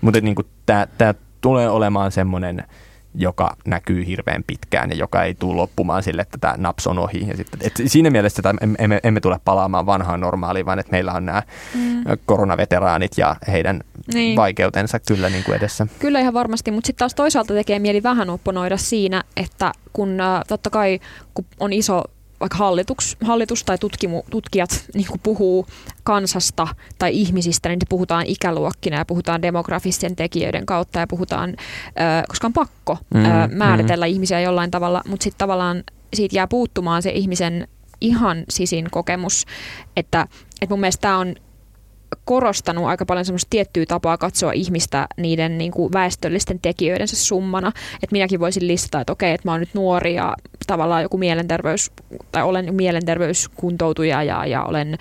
Mutta 0.00 0.20
niin 0.20 0.36
tämä 0.66 1.14
tulee 1.40 1.70
olemaan 1.70 2.12
semmoinen 2.12 2.64
joka 3.16 3.56
näkyy 3.66 4.06
hirveän 4.06 4.44
pitkään 4.46 4.90
ja 4.90 4.96
joka 4.96 5.22
ei 5.22 5.34
tule 5.34 5.56
loppumaan 5.56 6.02
sille, 6.02 6.22
että 6.22 6.38
tämä 6.38 6.54
naps 6.58 6.86
on 6.86 6.98
ohi. 6.98 7.28
Ja 7.28 7.36
sitten, 7.36 7.60
että 7.62 7.82
siinä 7.86 8.10
mielessä 8.10 8.40
että 8.40 8.66
emme, 8.78 9.00
emme 9.02 9.20
tule 9.20 9.40
palaamaan 9.44 9.86
vanhaan 9.86 10.20
normaaliin, 10.20 10.66
vaan 10.66 10.78
että 10.78 10.92
meillä 10.92 11.12
on 11.12 11.26
nämä 11.26 11.42
mm. 11.74 12.04
koronaveteraanit 12.26 13.12
ja 13.18 13.36
heidän 13.48 13.80
niin. 14.14 14.36
vaikeutensa 14.36 14.98
kyllä 14.98 15.28
niin 15.28 15.44
kuin 15.44 15.56
edessä. 15.56 15.86
Kyllä 15.98 16.20
ihan 16.20 16.34
varmasti, 16.34 16.70
mutta 16.70 16.86
sitten 16.86 16.98
taas 16.98 17.14
toisaalta 17.14 17.54
tekee 17.54 17.78
mieli 17.78 18.02
vähän 18.02 18.30
opponoida 18.30 18.76
siinä, 18.76 19.24
että 19.36 19.72
kun 19.92 20.20
äh, 20.20 20.42
totta 20.48 20.70
kai 20.70 21.00
kun 21.34 21.44
on 21.60 21.72
iso 21.72 22.02
vaikka 22.40 22.58
hallitus, 22.58 23.16
hallitus 23.20 23.64
tai 23.64 23.78
tutkimu, 23.78 24.22
tutkijat 24.30 24.70
niin 24.94 25.06
puhuu 25.22 25.66
kansasta 26.04 26.68
tai 26.98 27.20
ihmisistä, 27.20 27.68
niin 27.68 27.78
puhutaan 27.88 28.26
ikäluokkina 28.26 28.98
ja 28.98 29.04
puhutaan 29.04 29.42
demografisten 29.42 30.16
tekijöiden 30.16 30.66
kautta 30.66 30.98
ja 30.98 31.06
puhutaan, 31.06 31.50
äh, 32.00 32.24
koska 32.28 32.46
on 32.46 32.52
pakko 32.52 32.98
mm, 33.14 33.20
määritellä 33.56 34.06
mm. 34.06 34.12
ihmisiä 34.12 34.40
jollain 34.40 34.70
tavalla, 34.70 35.02
mutta 35.08 35.24
sitten 35.24 35.38
tavallaan 35.38 35.84
siitä 36.14 36.36
jää 36.36 36.46
puuttumaan 36.46 37.02
se 37.02 37.10
ihmisen 37.10 37.68
ihan 38.00 38.44
sisin 38.48 38.88
kokemus, 38.90 39.46
että, 39.96 40.26
että 40.62 40.72
mun 40.72 40.80
mielestä 40.80 41.00
tämä 41.00 41.18
on 41.18 41.34
korostanut 42.24 42.84
aika 42.84 43.06
paljon 43.06 43.24
semmoista 43.24 43.50
tiettyä 43.50 43.84
tapaa 43.88 44.18
katsoa 44.18 44.52
ihmistä 44.52 45.06
niiden 45.16 45.58
niin 45.58 45.72
kuin 45.72 45.92
väestöllisten 45.92 46.60
tekijöidensä 46.60 47.16
summana. 47.16 47.72
Että 47.94 48.12
minäkin 48.12 48.40
voisin 48.40 48.66
listata, 48.66 49.00
että 49.00 49.12
okei, 49.12 49.32
että 49.32 49.48
mä 49.48 49.52
oon 49.52 49.60
nyt 49.60 49.74
nuori 49.74 50.14
ja 50.14 50.34
tavallaan 50.66 51.02
joku 51.02 51.18
mielenterveys, 51.18 51.90
tai 52.32 52.42
olen 52.42 52.74
mielenterveyskuntoutuja 52.74 54.22
ja, 54.22 54.46
ja 54.46 54.64
olen 54.64 54.98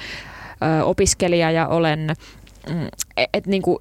ö, 0.61 0.84
opiskelija 0.84 1.51
ja 1.51 1.68
olen, 1.68 2.13
mm, 2.70 2.88
että 3.34 3.49
niin 3.49 3.61
kuin, 3.61 3.78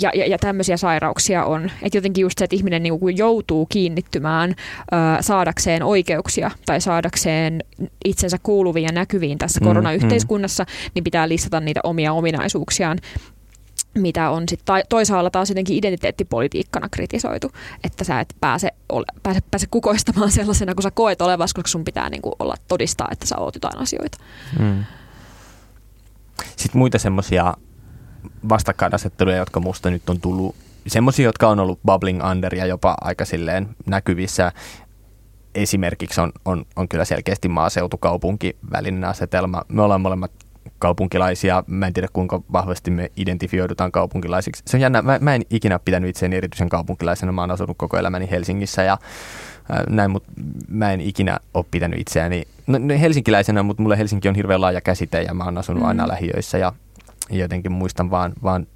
ja, 0.00 0.10
ja, 0.14 0.26
ja 0.26 0.38
tämmöisiä 0.38 0.76
sairauksia 0.76 1.44
on. 1.44 1.70
Että 1.82 1.98
jotenkin 1.98 2.22
just 2.22 2.38
se, 2.38 2.44
että 2.44 2.56
ihminen 2.56 2.82
niin 2.82 3.00
kuin 3.00 3.16
joutuu 3.16 3.66
kiinnittymään 3.66 4.50
ö, 4.50 4.96
saadakseen 5.20 5.82
oikeuksia 5.82 6.50
tai 6.66 6.80
saadakseen 6.80 7.64
itsensä 8.04 8.38
kuuluviin 8.42 8.84
ja 8.84 8.92
näkyviin 8.92 9.38
tässä 9.38 9.60
mm, 9.60 9.66
koronayhteiskunnassa, 9.66 10.64
mm. 10.64 10.90
niin 10.94 11.04
pitää 11.04 11.28
listata 11.28 11.60
niitä 11.60 11.80
omia 11.84 12.12
ominaisuuksiaan 12.12 12.98
mitä 13.94 14.30
on 14.30 14.44
sit 14.48 14.60
toisaalla 14.88 15.30
taas 15.30 15.48
jotenkin 15.48 15.76
identiteettipolitiikkana 15.76 16.88
kritisoitu, 16.88 17.52
että 17.84 18.04
sä 18.04 18.20
et 18.20 18.34
pääse, 18.40 18.70
ole, 18.88 19.04
pääse, 19.22 19.40
pääse 19.50 19.66
kukoistamaan 19.70 20.30
sellaisena, 20.40 20.74
kun 20.74 20.82
sä 20.82 20.90
koet 20.90 21.22
olevasi, 21.22 21.54
koska 21.54 21.68
sun 21.68 21.84
pitää 21.84 22.10
niinku 22.10 22.32
olla 22.38 22.54
todistaa, 22.68 23.08
että 23.12 23.26
sä 23.26 23.38
oot 23.38 23.54
jotain 23.54 23.78
asioita. 23.78 24.18
Mm. 24.58 24.84
Sitten 26.56 26.78
muita 26.78 26.98
semmoisia 26.98 27.54
vastakkainasetteluja, 28.48 29.36
jotka 29.36 29.60
musta 29.60 29.90
nyt 29.90 30.10
on 30.10 30.20
tullut, 30.20 30.56
semmoisia, 30.86 31.24
jotka 31.24 31.48
on 31.48 31.60
ollut 31.60 31.80
bubbling 31.86 32.24
under 32.30 32.54
ja 32.54 32.66
jopa 32.66 32.94
aika 33.00 33.24
silleen 33.24 33.68
näkyvissä. 33.86 34.52
Esimerkiksi 35.54 36.20
on, 36.20 36.32
on, 36.44 36.64
on 36.76 36.88
kyllä 36.88 37.04
selkeästi 37.04 37.48
maaseutukaupunki 37.48 38.56
välinen 38.72 39.04
asetelma. 39.04 39.62
Me 39.68 39.82
ollaan 39.82 40.00
molemmat 40.00 40.32
kaupunkilaisia. 40.82 41.64
Mä 41.66 41.86
en 41.86 41.92
tiedä, 41.92 42.08
kuinka 42.12 42.42
vahvasti 42.52 42.90
me 42.90 43.10
identifioidutaan 43.16 43.92
kaupunkilaisiksi. 43.92 44.62
Se 44.66 44.76
on 44.76 44.80
jännä. 44.80 45.02
Mä, 45.02 45.18
mä 45.20 45.34
en 45.34 45.42
ikinä 45.50 45.78
pitänyt 45.78 46.10
itseäni 46.10 46.36
erityisen 46.36 46.68
kaupunkilaisena. 46.68 47.32
Mä 47.32 47.40
oon 47.40 47.50
asunut 47.50 47.76
koko 47.78 47.98
elämäni 47.98 48.30
Helsingissä 48.30 48.82
ja 48.82 48.98
näin, 49.88 50.10
mutta 50.10 50.32
mä 50.68 50.92
en 50.92 51.00
ikinä 51.00 51.38
ole 51.54 51.64
pitänyt 51.70 52.00
itseäni 52.00 52.42
no, 52.66 52.78
no, 52.78 52.94
helsinkiläisenä, 53.00 53.62
mutta 53.62 53.82
mulle 53.82 53.98
Helsinki 53.98 54.28
on 54.28 54.34
hirveän 54.34 54.60
laaja 54.60 54.80
käsite 54.80 55.22
ja 55.22 55.34
mä 55.34 55.44
oon 55.44 55.58
asunut 55.58 55.82
mm. 55.82 55.88
aina 55.88 56.08
lähiöissä 56.08 56.58
ja 56.58 56.72
jotenkin 57.30 57.72
muistan 57.72 58.10
vaan, 58.10 58.32
vaan 58.42 58.66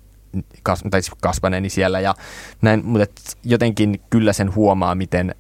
kas, 0.62 0.82
tai 0.90 1.02
siis 1.02 1.18
kasvaneeni 1.20 1.68
siellä 1.68 2.00
ja 2.00 2.14
näin, 2.62 2.84
mutta 2.84 3.06
jotenkin 3.44 4.00
kyllä 4.10 4.32
sen 4.32 4.54
huomaa, 4.54 4.94
miten 4.94 5.34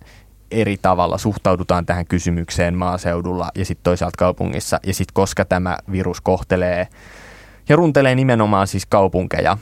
eri 0.50 0.76
tavalla 0.82 1.18
suhtaudutaan 1.18 1.86
tähän 1.86 2.06
kysymykseen 2.06 2.74
maaseudulla 2.74 3.50
ja 3.54 3.64
sitten 3.64 3.84
toisaalta 3.84 4.18
kaupungissa. 4.18 4.80
Ja 4.86 4.94
sitten 4.94 5.14
koska 5.14 5.44
tämä 5.44 5.78
virus 5.92 6.20
kohtelee 6.20 6.88
ja 7.68 7.76
runtelee 7.76 8.14
nimenomaan 8.14 8.66
siis 8.66 8.86
kaupunkeja, 8.86 9.58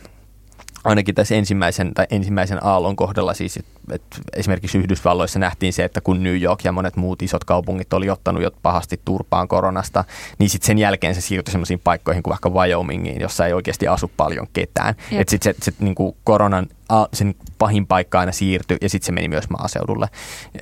ainakin 0.85 1.15
tässä 1.15 1.35
ensimmäisen, 1.35 1.95
tai 1.95 2.07
ensimmäisen 2.11 2.65
aallon 2.65 2.97
kohdalla 2.97 3.35
siis, 3.35 3.59
että 3.93 4.17
et 4.19 4.39
esimerkiksi 4.39 4.79
Yhdysvalloissa 4.79 5.39
nähtiin 5.39 5.73
se, 5.73 5.85
että 5.85 6.01
kun 6.01 6.23
New 6.23 6.43
York 6.43 6.65
ja 6.65 6.73
monet 6.73 6.97
muut 6.97 7.23
isot 7.23 7.45
kaupungit 7.45 7.93
oli 7.93 8.11
ottanut 8.11 8.43
jo 8.43 8.51
pahasti 8.63 9.01
turpaan 9.05 9.49
koronasta, 9.49 10.05
niin 10.39 10.51
sitten 10.51 10.67
sen 10.67 10.79
jälkeen 10.79 11.15
se 11.15 11.21
siirtyi 11.21 11.53
sellaisiin 11.53 11.81
paikkoihin 11.85 12.23
kuin 12.23 12.31
vaikka 12.31 12.51
Wyomingiin, 12.51 13.21
jossa 13.21 13.47
ei 13.47 13.53
oikeasti 13.53 13.89
asu 13.89 14.11
paljon 14.17 14.47
ketään. 14.53 14.95
Että 15.13 15.31
sitten 15.31 15.55
se, 15.55 15.61
se 15.63 15.73
niinku 15.81 16.17
koronan 16.25 16.67
sen 17.13 17.35
pahin 17.59 17.87
paikka 17.87 18.21
aina 18.21 18.33
siirtyi 18.33 18.77
ja 18.81 18.89
sitten 18.89 19.07
se 19.07 19.13
meni 19.13 19.29
myös 19.29 19.51
maaseudulle. 19.51 20.09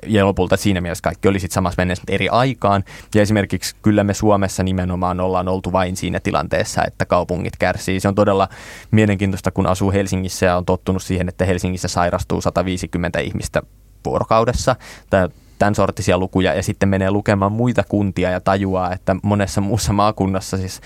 Ja 0.07 0.27
lopulta 0.27 0.57
siinä 0.57 0.81
mielessä 0.81 1.03
kaikki 1.03 1.29
oli 1.29 1.41
sitten 1.41 1.55
samassa 1.55 1.81
mennessä 1.81 2.03
eri 2.09 2.29
aikaan. 2.29 2.85
Ja 3.15 3.23
esimerkiksi 3.23 3.77
kyllä 3.83 4.05
me 4.05 4.15
Suomessa 4.15 4.63
nimenomaan 4.63 5.21
ollaan 5.21 5.49
oltu 5.49 5.73
vain 5.73 5.97
siinä 5.97 6.21
tilanteessa, 6.21 6.85
että 6.85 7.05
kaupungit 7.05 7.57
kärsii. 7.59 8.01
Se 8.01 8.09
on 8.09 8.15
todella 8.15 8.49
mielenkiintoista, 8.91 9.51
kun 9.51 9.67
asuu 9.67 9.93
Helsingissä 9.93 10.47
ja 10.47 10.57
on 10.57 10.65
tottunut 10.65 11.03
siihen, 11.03 11.29
että 11.29 11.45
Helsingissä 11.45 11.89
sairastuu 11.89 12.41
150 12.41 13.12
ihmistä 13.21 13.63
vuorokaudessa. 14.05 14.77
Tai 15.11 15.29
tämän 15.59 15.75
sorttisia 15.75 16.19
lukuja 16.19 16.55
ja 16.55 16.63
sitten 16.63 16.89
menee 16.89 17.11
lukemaan 17.11 17.53
muita 17.53 17.85
kuntia 17.89 18.31
ja 18.31 18.41
tajuaa, 18.41 18.93
että 18.93 19.17
monessa 19.23 19.61
muussa 19.61 19.93
maakunnassa 19.93 20.57
siis 20.57 20.81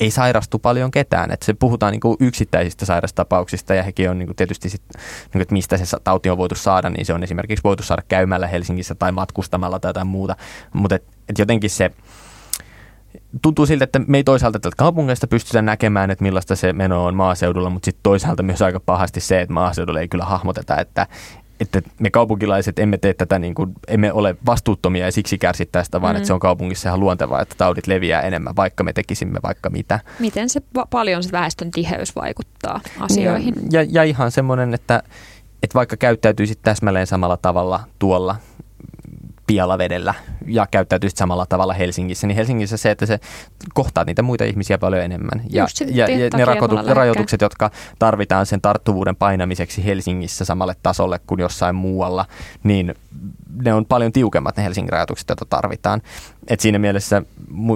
ei 0.00 0.10
sairastu 0.10 0.58
paljon 0.58 0.90
ketään. 0.90 1.30
Että 1.30 1.46
se 1.46 1.54
puhutaan 1.54 1.92
niin 1.92 2.00
kuin 2.00 2.16
yksittäisistä 2.20 2.86
sairastapauksista 2.86 3.74
ja 3.74 3.82
hekin 3.82 4.10
on 4.10 4.18
niin 4.18 4.26
kuin 4.26 4.36
tietysti, 4.36 4.68
sit, 4.68 4.82
niin 4.92 5.32
kuin, 5.32 5.42
että 5.42 5.52
mistä 5.52 5.76
se 5.76 5.96
tauti 6.04 6.30
on 6.30 6.38
voitu 6.38 6.54
saada, 6.54 6.90
niin 6.90 7.06
se 7.06 7.14
on 7.14 7.22
esimerkiksi 7.22 7.64
voitu 7.64 7.82
saada 7.82 8.02
käymällä 8.08 8.46
Helsingissä 8.46 8.94
tai 8.94 9.12
matkustamalla 9.12 9.78
tai 9.78 9.88
jotain 9.88 10.06
muuta. 10.06 10.36
Mutta 10.72 10.94
et, 10.94 11.04
et 11.28 11.38
jotenkin 11.38 11.70
se 11.70 11.90
tuntuu 13.42 13.66
siltä, 13.66 13.84
että 13.84 13.98
me 14.06 14.16
ei 14.16 14.24
toisaalta 14.24 14.60
täältä 14.60 14.76
kaupungeista 14.76 15.26
pystytä 15.26 15.62
näkemään, 15.62 16.10
että 16.10 16.22
millaista 16.22 16.56
se 16.56 16.72
meno 16.72 17.04
on 17.04 17.14
maaseudulla, 17.14 17.70
mutta 17.70 17.84
sitten 17.84 18.02
toisaalta 18.02 18.42
myös 18.42 18.62
aika 18.62 18.80
pahasti 18.80 19.20
se, 19.20 19.40
että 19.40 19.54
maaseudulla 19.54 20.00
ei 20.00 20.08
kyllä 20.08 20.24
hahmoteta, 20.24 20.80
että, 20.80 21.06
että 21.60 21.82
me 21.98 22.10
kaupunkilaiset 22.10 22.78
emme 22.78 22.98
tee 22.98 23.14
tätä, 23.14 23.38
niin 23.38 23.54
kuin, 23.54 23.72
emme 23.88 24.12
ole 24.12 24.36
vastuuttomia 24.46 25.04
ja 25.04 25.12
siksi 25.12 25.38
kärsit 25.38 25.72
tästä, 25.72 26.00
vaan 26.00 26.14
mm. 26.14 26.16
että 26.16 26.26
se 26.26 26.32
on 26.32 26.40
kaupungissa 26.40 26.88
ihan 26.88 27.00
luontevaa, 27.00 27.40
että 27.42 27.54
taudit 27.58 27.86
leviää 27.86 28.22
enemmän, 28.22 28.56
vaikka 28.56 28.84
me 28.84 28.92
tekisimme 28.92 29.38
vaikka 29.42 29.70
mitä. 29.70 30.00
Miten 30.18 30.48
se 30.48 30.62
va- 30.74 30.86
paljon 30.90 31.22
se 31.22 31.32
väestön 31.32 31.70
tiheys 31.70 32.16
vaikuttaa 32.16 32.80
asioihin? 33.00 33.54
Ja, 33.70 33.82
ja, 33.82 33.88
ja 33.90 34.02
ihan 34.02 34.30
semmoinen, 34.30 34.74
että, 34.74 35.02
että 35.62 35.74
vaikka 35.74 35.96
käyttäytyisit 35.96 36.58
täsmälleen 36.62 37.06
samalla 37.06 37.36
tavalla 37.36 37.80
tuolla 37.98 38.36
pialavedellä 39.46 40.14
ja 40.46 40.66
käyttäytyy 40.70 41.10
samalla 41.14 41.46
tavalla 41.46 41.74
Helsingissä, 41.74 42.26
niin 42.26 42.36
Helsingissä 42.36 42.76
se, 42.76 42.90
että 42.90 43.06
se 43.06 43.20
kohtaa 43.74 44.04
niitä 44.04 44.22
muita 44.22 44.44
ihmisiä 44.44 44.78
paljon 44.78 45.02
enemmän. 45.02 45.42
Ja, 45.50 45.66
ja, 45.86 46.10
ja 46.10 46.28
ne 46.36 46.44
rakotu, 46.44 46.76
rajoitukset, 46.86 47.40
jotka 47.40 47.70
tarvitaan 47.98 48.46
sen 48.46 48.60
tarttuvuuden 48.60 49.16
painamiseksi 49.16 49.84
Helsingissä 49.84 50.44
samalle 50.44 50.76
tasolle 50.82 51.20
kuin 51.26 51.40
jossain 51.40 51.74
muualla, 51.74 52.24
niin 52.62 52.94
ne 53.62 53.74
on 53.74 53.86
paljon 53.86 54.12
tiukemmat 54.12 54.56
ne 54.56 54.64
Helsingin 54.64 54.92
rajoitukset, 54.92 55.28
joita 55.28 55.44
tarvitaan. 55.44 56.02
Et 56.48 56.60
siinä 56.60 56.78
mielessä 56.78 57.22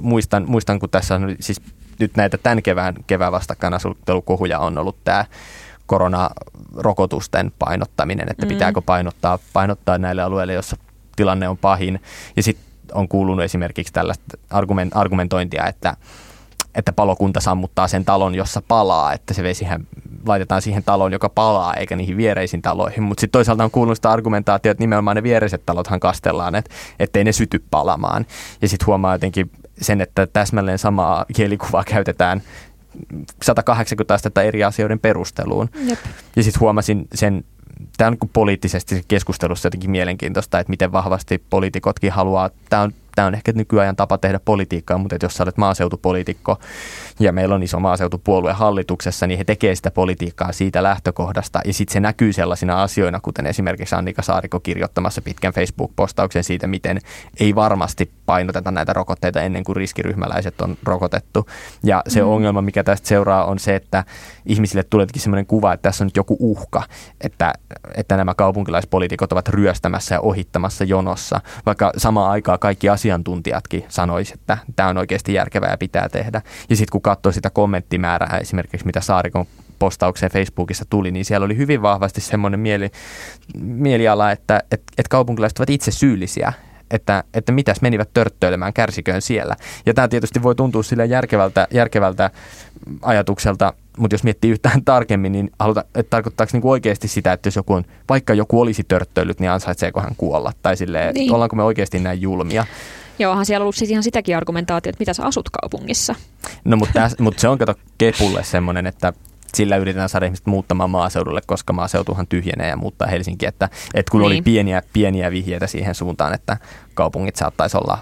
muistan, 0.03 0.45
muistan, 0.47 0.79
kun 0.79 0.91
tässä 0.91 1.15
on 1.15 1.37
siis 1.41 1.61
nyt 1.99 2.17
näitä 2.17 2.39
tämän 2.39 2.63
kevään, 2.63 2.95
kevään 3.07 3.33
vastakkainasettelukohuja 3.33 4.59
on 4.59 4.79
ollut 4.79 4.97
tämä 5.05 5.25
koronarokotusten 5.87 7.53
painottaminen, 7.59 8.31
että 8.31 8.47
mm. 8.47 8.49
pitääkö 8.49 8.81
painottaa, 8.81 9.39
painottaa 9.53 9.99
näille 9.99 10.23
alueille, 10.23 10.53
jossa 10.53 10.77
tilanne 11.21 11.49
on 11.49 11.59
pahin. 11.59 12.01
Ja 12.37 12.43
sitten 12.43 12.67
on 12.93 13.09
kuulunut 13.09 13.45
esimerkiksi 13.45 13.93
tällaista 13.93 14.39
argumentointia, 14.95 15.67
että 15.67 15.97
että 16.75 16.93
palokunta 16.93 17.41
sammuttaa 17.41 17.89
sen 17.89 18.05
talon, 18.05 18.35
jossa 18.35 18.63
palaa, 18.69 19.13
että 19.13 19.35
se 19.35 19.43
vesihän 19.43 19.87
laitetaan 20.27 20.63
siihen 20.63 20.83
taloon, 20.83 21.13
joka 21.13 21.29
palaa, 21.29 21.75
eikä 21.75 21.97
niihin 21.97 22.17
viereisiin 22.17 22.63
taloihin. 22.63 23.03
Mutta 23.03 23.21
sitten 23.21 23.39
toisaalta 23.39 23.65
on 23.65 23.71
kuulunut 23.71 23.99
sitä 23.99 24.11
argumentaatiota, 24.11 24.73
että 24.73 24.83
nimenomaan 24.83 25.17
ne 25.17 25.23
viereiset 25.23 25.67
talothan 25.67 26.01
kastellaan, 26.01 26.55
että 26.55 26.71
ettei 26.99 27.25
ne 27.25 27.33
syty 27.33 27.65
palamaan. 27.71 28.27
Ja 28.63 28.69
sitten 28.69 28.87
huomaa 28.87 29.15
jotenkin 29.15 29.51
sen, 29.81 30.01
että 30.01 30.27
täsmälleen 30.27 30.79
samaa 30.79 31.25
kielikuvaa 31.35 31.85
käytetään 31.85 32.43
180 33.43 34.15
astetta 34.15 34.43
eri 34.43 34.65
asioiden 34.65 34.99
perusteluun. 34.99 35.69
Jep. 35.87 35.99
Ja 36.37 36.43
sitten 36.43 36.61
huomasin 36.61 37.09
sen 37.15 37.45
tämä 37.97 38.09
on 38.09 38.17
niin 38.21 38.31
poliittisesti 38.33 39.05
keskustelussa 39.09 39.67
jotenkin 39.67 39.91
mielenkiintoista, 39.91 40.59
että 40.59 40.71
miten 40.71 40.93
vahvasti 40.93 41.43
poliitikotkin 41.51 42.13
haluaa, 42.13 42.51
tämä 42.69 42.83
on 42.83 42.93
tämä 43.21 43.27
on 43.27 43.35
ehkä 43.35 43.53
nykyajan 43.55 43.97
tapa 43.97 44.19
tehdä 44.19 44.41
politiikkaa, 44.45 44.99
mutta 44.99 45.17
jos 45.23 45.35
sä 45.35 45.43
olet 45.43 45.57
maaseutupoliitikko 45.57 46.59
ja 47.19 47.33
meillä 47.33 47.55
on 47.55 47.63
iso 47.63 47.81
maaseutupuolue 47.81 48.53
hallituksessa, 48.53 49.27
niin 49.27 49.39
he 49.39 49.45
tekevät 49.45 49.77
sitä 49.77 49.91
politiikkaa 49.91 50.53
siitä 50.53 50.83
lähtökohdasta 50.83 51.61
ja 51.65 51.73
sitten 51.73 51.93
se 51.93 52.01
näkyy 52.01 52.33
sellaisina 52.33 52.83
asioina, 52.83 53.21
kuten 53.21 53.47
esimerkiksi 53.47 53.95
Annika 53.95 54.23
Saariko 54.23 54.61
kirjoittamassa 54.61 55.23
pitkän 55.23 55.53
Facebook-postauksen 55.53 56.45
siitä, 56.45 56.67
miten 56.67 56.99
ei 57.41 57.55
varmasti 57.55 58.11
painoteta 58.27 58.71
näitä 58.71 58.93
rokotteita 58.93 59.41
ennen 59.41 59.65
kuin 59.65 59.77
riskiryhmäläiset 59.77 60.61
on 60.61 60.77
rokotettu. 60.85 61.47
Ja 61.83 62.03
se 62.09 62.23
mm. 62.23 62.29
ongelma, 62.29 62.63
mikä 62.63 62.85
tästä 62.85 63.09
seuraa, 63.09 63.45
on 63.45 63.59
se, 63.59 63.75
että 63.75 64.05
ihmisille 64.47 64.83
tulee 64.83 65.07
sellainen 65.17 65.47
kuva, 65.47 65.73
että 65.73 65.83
tässä 65.83 66.05
on 66.05 66.07
nyt 66.07 66.17
joku 66.17 66.37
uhka, 66.41 66.83
että, 67.21 67.53
että 67.95 68.17
nämä 68.17 68.35
kaupunkilaispoliitikot 68.35 69.33
ovat 69.33 69.49
ryöstämässä 69.49 70.15
ja 70.15 70.21
ohittamassa 70.21 70.85
jonossa, 70.85 71.41
vaikka 71.67 71.93
samaan 71.97 72.31
aikaan 72.31 72.59
kaikki 72.59 72.89
asiantuntijatkin 73.11 73.85
sanoisivat, 73.89 74.41
että 74.41 74.59
tämä 74.77 74.89
on 74.89 74.99
oikeasti 74.99 75.35
järkevää 75.35 75.71
ja 75.71 75.79
pitää 75.79 76.09
tehdä. 76.09 76.43
Ja 76.71 76.77
sitten 76.77 76.93
kun 76.93 77.03
katsoo 77.03 77.33
sitä 77.33 77.51
kommenttimäärää 77.51 78.39
esimerkiksi, 78.39 78.87
mitä 78.87 79.01
Saarikon 79.01 79.47
postaukseen 79.79 80.33
Facebookissa 80.33 80.85
tuli, 80.91 81.11
niin 81.11 81.25
siellä 81.25 81.45
oli 81.45 81.57
hyvin 81.57 81.83
vahvasti 81.83 82.21
semmoinen 82.21 82.61
mieli, 82.61 82.91
mieliala, 83.59 84.31
että, 84.31 84.59
että, 84.71 84.93
että 84.99 85.11
kaupunkilaiset 85.11 85.59
ovat 85.59 85.71
itse 85.71 85.91
syyllisiä 85.91 86.53
että, 86.91 87.25
että 87.35 87.53
mitäs 87.53 87.81
menivät 87.81 88.11
törttöilemään, 88.13 88.73
kärsiköön 88.73 89.23
siellä. 89.23 89.57
Ja 89.87 89.95
tämä 89.95 90.09
tietysti 90.09 90.43
voi 90.43 90.55
tuntua 90.55 90.83
sille 90.83 91.07
järkevältä, 91.07 91.69
järkevältä 91.71 92.31
ajatukselta, 93.03 93.73
mutta 93.99 94.15
jos 94.15 94.25
miettii 94.25 94.51
yhtään 94.51 94.85
tarkemmin, 94.85 95.33
niin 95.33 95.51
haluta, 95.59 95.85
että 95.95 96.11
tarkoittaako 96.11 96.51
niinku 96.53 96.71
oikeasti 96.71 97.09
sitä, 97.09 97.33
että 97.33 97.47
jos 97.47 97.57
joku 97.57 97.73
on, 97.73 97.85
vaikka 98.09 98.35
joku 98.35 98.61
olisi 98.61 98.85
törttöillyt, 98.85 99.41
niin 99.41 99.51
ansaitseeko 99.51 100.01
hän 100.01 100.17
kuolla? 100.17 100.53
Tai 100.63 100.77
silleen, 100.77 101.15
niin. 101.15 101.33
ollaanko 101.33 101.57
me 101.57 101.63
oikeasti 101.63 101.99
näin 101.99 102.23
julmia? 102.23 102.67
Joo, 103.19 103.31
onhan 103.31 103.47
siellä 103.47 103.63
ollut 103.65 103.77
siis 103.77 103.91
ihan 103.91 104.03
sitäkin 104.03 104.37
argumentaatiota, 104.37 104.95
että 104.95 105.03
mitä 105.03 105.13
sä 105.13 105.25
asut 105.25 105.51
kaupungissa. 105.51 106.15
No, 106.65 106.77
mutta, 106.77 107.11
mutta 107.19 107.41
se 107.41 107.49
on 107.49 107.59
kato 107.59 107.75
Kepulle 107.99 108.45
semmoinen, 108.45 108.87
että 108.87 109.13
sillä 109.55 109.77
yritetään 109.77 110.09
saada 110.09 110.27
ihmiset 110.27 110.47
muuttamaan 110.47 110.91
maaseudulle, 110.91 111.41
koska 111.47 111.73
maaseutuhan 111.73 112.27
tyhjenee 112.27 112.69
ja 112.69 112.77
muuttaa 112.77 113.09
Helsinki. 113.09 113.47
Että, 113.47 113.69
että 113.95 114.11
kun 114.11 114.21
niin. 114.21 114.27
oli 114.27 114.43
pieniä, 114.43 114.83
pieniä 114.93 115.31
vihjeitä 115.31 115.67
siihen 115.67 115.95
suuntaan, 115.95 116.35
että 116.35 116.57
kaupungit 116.95 117.37
saattaisi 117.37 117.77
olla, 117.77 117.99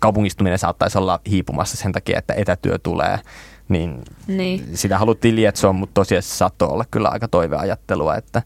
kaupungistuminen 0.00 0.58
saattaisi 0.58 0.98
olla 0.98 1.20
hiipumassa 1.30 1.76
sen 1.76 1.92
takia, 1.92 2.18
että 2.18 2.34
etätyö 2.34 2.78
tulee, 2.78 3.18
niin, 3.68 4.02
niin. 4.26 4.76
sitä 4.76 4.98
haluttiin 4.98 5.36
lietsoa, 5.36 5.72
mutta 5.72 5.94
tosiaan 5.94 6.22
se 6.22 6.28
saattoi 6.28 6.68
olla 6.68 6.84
kyllä 6.90 7.08
aika 7.08 7.28
toiveajattelua, 7.28 8.16
että 8.16 8.42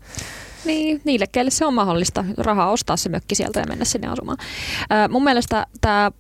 niin, 0.65 1.01
niille, 1.05 1.27
keille 1.33 1.51
se 1.51 1.67
on 1.67 1.75
mahdollista 1.75 2.25
rahaa 2.39 2.71
ostaa 2.71 2.97
se 2.97 3.09
mökki 3.09 3.35
sieltä 3.35 3.61
ja 3.61 3.67
mennä 3.69 3.85
sinne 3.85 4.09
asumaan. 4.09 4.39
Äh, 4.93 5.09
mun 5.09 5.25
mielestä 5.25 5.67
tämä 5.81 6.11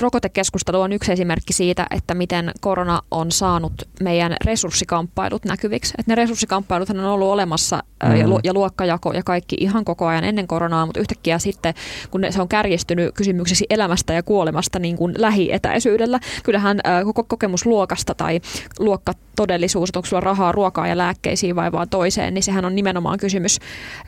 rokotekeskustelu 0.00 0.80
on 0.80 0.92
yksi 0.92 1.12
esimerkki 1.12 1.52
siitä, 1.52 1.86
että 1.90 2.14
miten 2.14 2.52
korona 2.60 3.02
on 3.10 3.32
saanut 3.32 3.72
meidän 4.00 4.36
resurssikamppailut 4.44 5.44
näkyviksi. 5.44 5.94
Että 5.98 6.12
ne 6.12 6.14
resurssikamppailut 6.14 6.90
on 6.90 7.00
ollut 7.00 7.28
olemassa 7.28 7.82
mm. 8.04 8.16
ja, 8.16 8.28
lu- 8.28 8.40
ja 8.44 8.52
luokkajako 8.54 9.12
ja 9.12 9.22
kaikki 9.22 9.56
ihan 9.60 9.84
koko 9.84 10.06
ajan 10.06 10.24
ennen 10.24 10.46
koronaa, 10.46 10.86
mutta 10.86 11.00
yhtäkkiä 11.00 11.38
sitten, 11.38 11.74
kun 12.10 12.26
se 12.30 12.42
on 12.42 12.48
kärjistynyt 12.48 13.14
kysymyksesi 13.14 13.66
elämästä 13.70 14.12
ja 14.12 14.22
kuolemasta 14.22 14.78
niin 14.78 14.96
kuin 14.96 15.14
lähietäisyydellä, 15.18 16.20
kyllähän 16.44 16.80
koko 17.04 17.24
kokemus 17.24 17.66
luokasta 17.66 18.14
tai 18.14 18.40
luokkatodellisuus, 18.78 19.88
että 19.88 19.98
onko 19.98 20.06
sulla 20.06 20.20
rahaa 20.20 20.52
ruokaa 20.52 20.86
ja 20.86 20.98
lääkkeisiin 20.98 21.56
vai 21.56 21.72
vaan 21.72 21.88
toiseen, 21.88 22.34
niin 22.34 22.42
sehän 22.42 22.64
on 22.64 22.74
nimenomaan 22.74 23.18
kysymys 23.18 23.58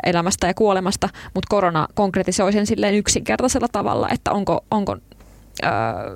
elämästä 0.04 0.46
ja 0.46 0.54
kuolemasta, 0.54 1.08
mutta 1.34 1.46
korona 1.48 1.88
konkretisoi 1.94 2.52
sen 2.52 2.66
silleen 2.66 2.94
yksinkertaisella 2.94 3.68
tavalla, 3.72 4.08
että 4.08 4.32
onko, 4.32 4.64
onko 4.70 4.96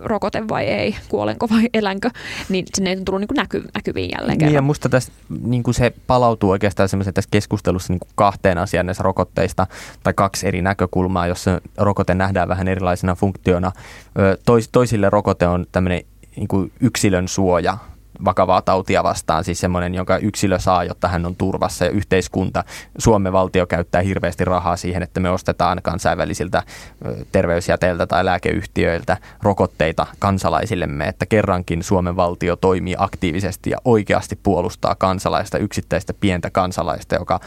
rokote 0.03 0.49
vai 0.49 0.65
ei, 0.65 0.97
kuolenko 1.09 1.49
vai 1.51 1.69
elänkö, 1.75 2.11
niin 2.49 2.65
sinne 2.75 2.91
ei 2.91 2.97
tullut 2.97 3.21
niin 3.21 3.29
kuin 3.29 3.37
näky, 3.37 3.65
näkyviin 3.75 4.11
jälleen 4.11 4.39
kerran. 4.39 4.51
Niin 4.51 4.55
ja 4.55 4.63
musta 4.63 4.89
tässä, 4.89 5.13
niin 5.43 5.63
kuin 5.63 5.75
se 5.75 5.93
palautuu 6.07 6.51
oikeastaan 6.51 6.89
semmoisen 6.89 7.15
tässä 7.15 7.29
keskustelussa 7.31 7.93
niin 7.93 8.01
kuin 8.01 8.11
kahteen 8.15 8.59
asiaan 8.59 8.87
näissä 8.87 9.03
rokotteista, 9.03 9.67
tai 10.03 10.13
kaksi 10.13 10.47
eri 10.47 10.63
näkökulmaa, 10.63 11.27
jossa 11.27 11.61
rokote 11.79 12.15
nähdään 12.15 12.49
vähän 12.49 12.69
erilaisena 12.69 13.15
funktiona. 13.15 13.73
Tois, 14.45 14.69
toisille 14.69 15.11
rokote 15.11 15.47
on 15.47 15.67
tämmöinen 15.73 16.03
niin 16.37 16.49
kuin 16.49 16.73
yksilön 16.81 17.29
suoja 17.29 17.79
vakavaa 18.25 18.63
tautia 18.63 19.03
vastaan, 19.03 19.45
siis 19.45 19.61
semmoinen, 19.61 19.95
jonka 19.95 20.19
yksilö 20.19 20.59
saa, 20.59 20.85
jotta 20.85 21.09
hän 21.09 21.27
on 21.27 21.37
turvassa 21.37 21.85
ja 21.85 21.91
yhteiskunta. 21.91 22.65
Suomen 22.99 23.33
valtio 23.33 23.67
käyttää 23.67 24.01
hirveästi 24.01 24.45
rahaa 24.45 24.77
siihen, 24.77 25.03
että 25.03 25.21
me 25.21 25.31
ostetaan 25.31 25.81
kansainvälisiltä 25.83 26.63
terveysjäteiltä 27.33 28.07
tai 28.07 28.25
lääkeyhtiöiltä 28.25 29.17
rokotteita 29.43 30.07
kansalaisillemme, 30.19 31.05
että 31.05 31.27
kerrankin 31.27 31.83
Suomen 31.83 32.17
valtio 32.17 32.57
toimii 32.57 32.95
aktiivisesti 32.99 33.71
ja 33.71 33.79
oikeasti 33.85 34.39
puolustaa 34.43 34.95
kansalaista, 34.95 35.59
yksittäistä 35.59 36.15
pientä 36.21 36.51
kansalaista, 36.51 37.15
joka 37.15 37.41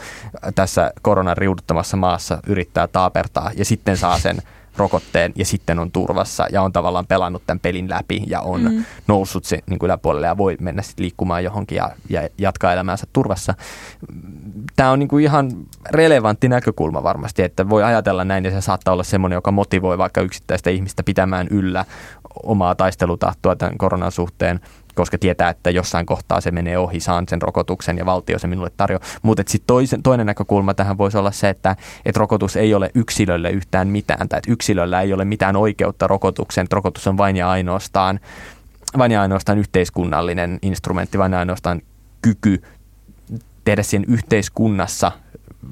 tässä 0.54 0.92
koronan 1.02 1.36
riuduttamassa 1.36 1.96
maassa 1.96 2.38
yrittää 2.46 2.86
taapertaa 2.86 3.50
ja 3.56 3.64
sitten 3.64 3.96
saa 3.96 4.18
sen 4.18 4.42
rokotteen 4.80 5.32
ja 5.36 5.44
sitten 5.44 5.78
on 5.78 5.90
turvassa 5.90 6.46
ja 6.52 6.62
on 6.62 6.72
tavallaan 6.72 7.06
pelannut 7.06 7.42
tämän 7.46 7.60
pelin 7.60 7.90
läpi 7.90 8.22
ja 8.26 8.40
on 8.40 8.62
mm. 8.62 8.84
noussut 9.06 9.44
se 9.44 9.58
niin 9.66 9.78
kuin 9.78 9.88
yläpuolelle 9.88 10.26
ja 10.26 10.36
voi 10.36 10.56
mennä 10.60 10.82
sitten 10.82 11.02
liikkumaan 11.02 11.44
johonkin 11.44 11.76
ja, 11.76 11.90
ja 12.08 12.28
jatkaa 12.38 12.72
elämäänsä 12.72 13.06
turvassa. 13.12 13.54
Tämä 14.76 14.90
on 14.90 14.98
niin 14.98 15.08
kuin 15.08 15.24
ihan 15.24 15.50
relevantti 15.90 16.48
näkökulma 16.48 17.02
varmasti, 17.02 17.42
että 17.42 17.68
voi 17.68 17.82
ajatella 17.82 18.24
näin 18.24 18.44
ja 18.44 18.50
se 18.50 18.60
saattaa 18.60 18.92
olla 18.92 19.04
semmoinen, 19.04 19.36
joka 19.36 19.52
motivoi 19.52 19.98
vaikka 19.98 20.20
yksittäistä 20.20 20.70
ihmistä 20.70 21.02
pitämään 21.02 21.46
yllä 21.50 21.84
omaa 22.42 22.74
taistelutahtoa 22.74 23.56
tämän 23.56 23.78
koronan 23.78 24.12
suhteen 24.12 24.60
koska 24.94 25.18
tietää, 25.18 25.50
että 25.50 25.70
jossain 25.70 26.06
kohtaa 26.06 26.40
se 26.40 26.50
menee 26.50 26.78
ohi, 26.78 27.00
saan 27.00 27.24
sen 27.28 27.42
rokotuksen 27.42 27.98
ja 27.98 28.06
valtio 28.06 28.38
se 28.38 28.46
minulle 28.46 28.70
tarjoaa. 28.76 29.04
Mutta 29.22 29.42
sitten 29.46 30.02
toinen 30.02 30.26
näkökulma 30.26 30.74
tähän 30.74 30.98
voisi 30.98 31.18
olla 31.18 31.30
se, 31.30 31.48
että 31.48 31.76
et 32.04 32.16
rokotus 32.16 32.56
ei 32.56 32.74
ole 32.74 32.90
yksilölle 32.94 33.50
yhtään 33.50 33.88
mitään, 33.88 34.28
tai 34.28 34.38
että 34.38 34.52
yksilöllä 34.52 35.00
ei 35.00 35.12
ole 35.12 35.24
mitään 35.24 35.56
oikeutta 35.56 36.06
rokotukseen, 36.06 36.64
että 36.64 36.76
rokotus 36.76 37.06
on 37.06 37.16
vain 37.16 37.36
ja 37.36 37.50
ainoastaan, 37.50 38.20
vain 38.98 39.12
ja 39.12 39.22
ainoastaan 39.22 39.58
yhteiskunnallinen 39.58 40.58
instrumentti, 40.62 41.18
vain 41.18 41.32
ja 41.32 41.38
ainoastaan 41.38 41.82
kyky 42.22 42.62
tehdä 43.64 43.82
siihen 43.82 44.04
yhteiskunnassa 44.08 45.12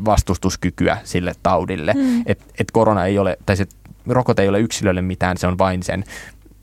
vastustuskykyä 0.04 0.98
sille 1.04 1.32
taudille. 1.42 1.92
Mm. 1.94 2.22
Että 2.26 2.44
et 2.58 2.70
korona 2.70 3.06
ei 3.06 3.18
ole, 3.18 3.36
tai 3.46 3.56
se 3.56 3.66
rokote 4.06 4.42
ei 4.42 4.48
ole 4.48 4.60
yksilölle 4.60 5.02
mitään, 5.02 5.36
se 5.36 5.46
on 5.46 5.58
vain 5.58 5.82
sen 5.82 6.04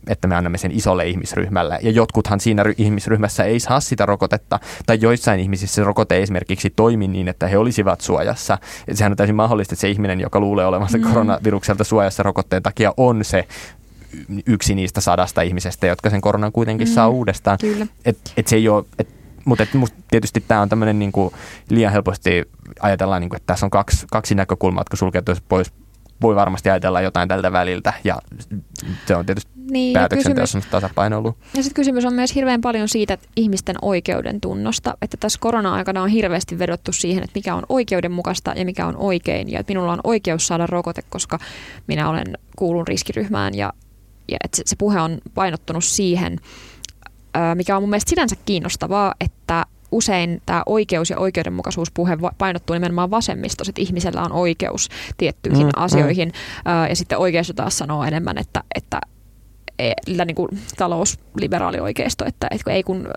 että 0.07 0.27
me 0.27 0.35
annamme 0.35 0.57
sen 0.57 0.71
isolle 0.71 1.07
ihmisryhmälle. 1.07 1.79
Ja 1.81 1.91
jotkuthan 1.91 2.39
siinä 2.39 2.63
ihmisryhmässä 2.77 3.43
ei 3.43 3.59
saa 3.59 3.79
sitä 3.79 4.05
rokotetta, 4.05 4.59
tai 4.85 4.97
joissain 5.01 5.39
ihmisissä 5.39 5.75
se 5.75 5.83
rokote 5.83 6.21
esimerkiksi 6.21 6.69
toimi 6.75 7.07
niin, 7.07 7.27
että 7.27 7.47
he 7.47 7.57
olisivat 7.57 8.01
suojassa. 8.01 8.57
Ja 8.87 8.95
sehän 8.95 9.11
on 9.11 9.17
täysin 9.17 9.35
mahdollista, 9.35 9.73
että 9.73 9.81
se 9.81 9.89
ihminen, 9.89 10.19
joka 10.19 10.39
luulee 10.39 10.65
olevansa 10.65 10.97
mm. 10.97 11.03
koronavirukselta 11.03 11.83
suojassa 11.83 12.23
rokotteen 12.23 12.63
takia, 12.63 12.93
on 12.97 13.25
se 13.25 13.47
yksi 14.45 14.75
niistä 14.75 15.01
sadasta 15.01 15.41
ihmisestä, 15.41 15.87
jotka 15.87 16.09
sen 16.09 16.21
koronan 16.21 16.51
kuitenkin 16.51 16.87
mm. 16.87 16.93
saa 16.93 17.09
uudestaan. 17.09 17.57
Et, 18.05 18.17
et 18.37 18.47
se 18.47 18.55
ei 18.55 18.69
ole, 18.69 18.85
et, 18.99 19.07
mutta 19.45 19.63
et 19.63 19.69
tietysti 20.11 20.43
tämä 20.47 20.61
on 20.61 20.69
tämmöinen 20.69 20.99
niinku, 20.99 21.33
liian 21.69 21.91
helposti 21.91 22.43
ajatellaan, 22.79 23.21
niinku, 23.21 23.35
että 23.35 23.47
tässä 23.47 23.65
on 23.65 23.69
kaksi, 23.69 24.05
kaksi 24.11 24.35
näkökulmaa, 24.35 24.81
jotka 24.81 24.97
sulkeutuisi 24.97 25.43
pois 25.49 25.73
voi 26.21 26.35
varmasti 26.35 26.69
ajatella 26.69 27.01
jotain 27.01 27.29
tältä 27.29 27.51
väliltä 27.51 27.93
ja 28.03 28.21
se 29.05 29.15
on 29.15 29.25
tietysti 29.25 29.51
niin, 29.69 29.93
päätöksenteossa 29.93 30.61
tasapainoilu. 30.71 31.35
Ja 31.53 31.63
sitten 31.63 31.75
kysymys 31.75 32.05
on 32.05 32.13
myös 32.13 32.35
hirveän 32.35 32.61
paljon 32.61 32.87
siitä 32.87 33.13
että 33.13 33.27
ihmisten 33.35 33.75
oikeuden 33.81 34.41
tunnosta, 34.41 34.97
että 35.01 35.17
tässä 35.17 35.39
korona-aikana 35.41 36.03
on 36.03 36.09
hirveästi 36.09 36.59
vedottu 36.59 36.91
siihen, 36.91 37.23
että 37.23 37.35
mikä 37.35 37.55
on 37.55 37.63
oikeudenmukaista 37.69 38.53
ja 38.55 38.65
mikä 38.65 38.85
on 38.87 38.97
oikein 38.97 39.51
ja 39.51 39.59
että 39.59 39.71
minulla 39.71 39.91
on 39.91 39.99
oikeus 40.03 40.47
saada 40.47 40.67
rokote, 40.67 41.01
koska 41.09 41.39
minä 41.87 42.09
olen 42.09 42.37
kuulun 42.55 42.87
riskiryhmään 42.87 43.55
ja, 43.55 43.73
ja 44.27 44.37
että 44.43 44.57
se, 44.57 44.63
se 44.65 44.75
puhe 44.75 45.01
on 45.01 45.17
painottunut 45.33 45.83
siihen, 45.83 46.39
mikä 47.55 47.75
on 47.75 47.83
mun 47.83 47.89
mielestä 47.89 48.09
sinänsä 48.09 48.35
kiinnostavaa, 48.45 49.13
että 49.19 49.65
usein 49.91 50.41
tämä 50.45 50.63
oikeus 50.65 51.09
ja 51.09 51.17
oikeudenmukaisuuspuhe 51.17 52.17
painottuu 52.37 52.73
nimenomaan 52.73 53.11
vasemmistossa, 53.11 53.71
että 53.71 53.81
ihmisellä 53.81 54.21
on 54.21 54.31
oikeus 54.31 54.89
tiettyihin 55.17 55.67
mm, 55.67 55.71
mm. 55.77 55.83
asioihin. 55.83 56.27
Mm. 56.27 56.89
Ja 56.89 56.95
sitten 56.95 57.17
oikeisto 57.17 57.53
taas 57.53 57.77
sanoo 57.77 58.03
enemmän, 58.03 58.37
että, 58.37 58.63
että 58.75 59.01
niin 60.25 60.35
kuin 60.35 60.49
talousliberaali 60.77 61.79
oikeisto, 61.79 62.25
että, 62.25 62.47
että 62.51 62.71
ei 62.71 62.83
kun 62.83 63.07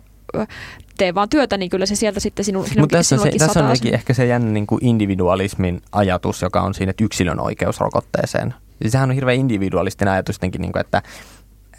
tee 0.98 1.14
vaan 1.14 1.28
työtä, 1.28 1.56
niin 1.56 1.70
kyllä 1.70 1.86
se 1.86 1.94
sieltä 1.94 2.20
sitten 2.20 2.44
sinun, 2.44 2.66
Mutta 2.78 2.96
tässä, 2.96 3.16
se, 3.16 3.30
tässä 3.38 3.64
on 3.64 3.76
ehkä 3.92 4.14
se 4.14 4.26
jännä 4.26 4.50
niin 4.50 4.66
kuin 4.66 4.84
individualismin 4.84 5.82
ajatus, 5.92 6.42
joka 6.42 6.62
on 6.62 6.74
siinä, 6.74 6.90
että 6.90 7.04
yksilön 7.04 7.40
oikeus 7.40 7.80
rokotteeseen. 7.80 8.54
Siis 8.82 8.92
sehän 8.92 9.10
on 9.10 9.14
hirveän 9.14 9.38
individualistinen 9.38 10.12
ajatus, 10.12 10.40
niin 10.40 10.72
kuin, 10.72 10.80
että 10.80 11.02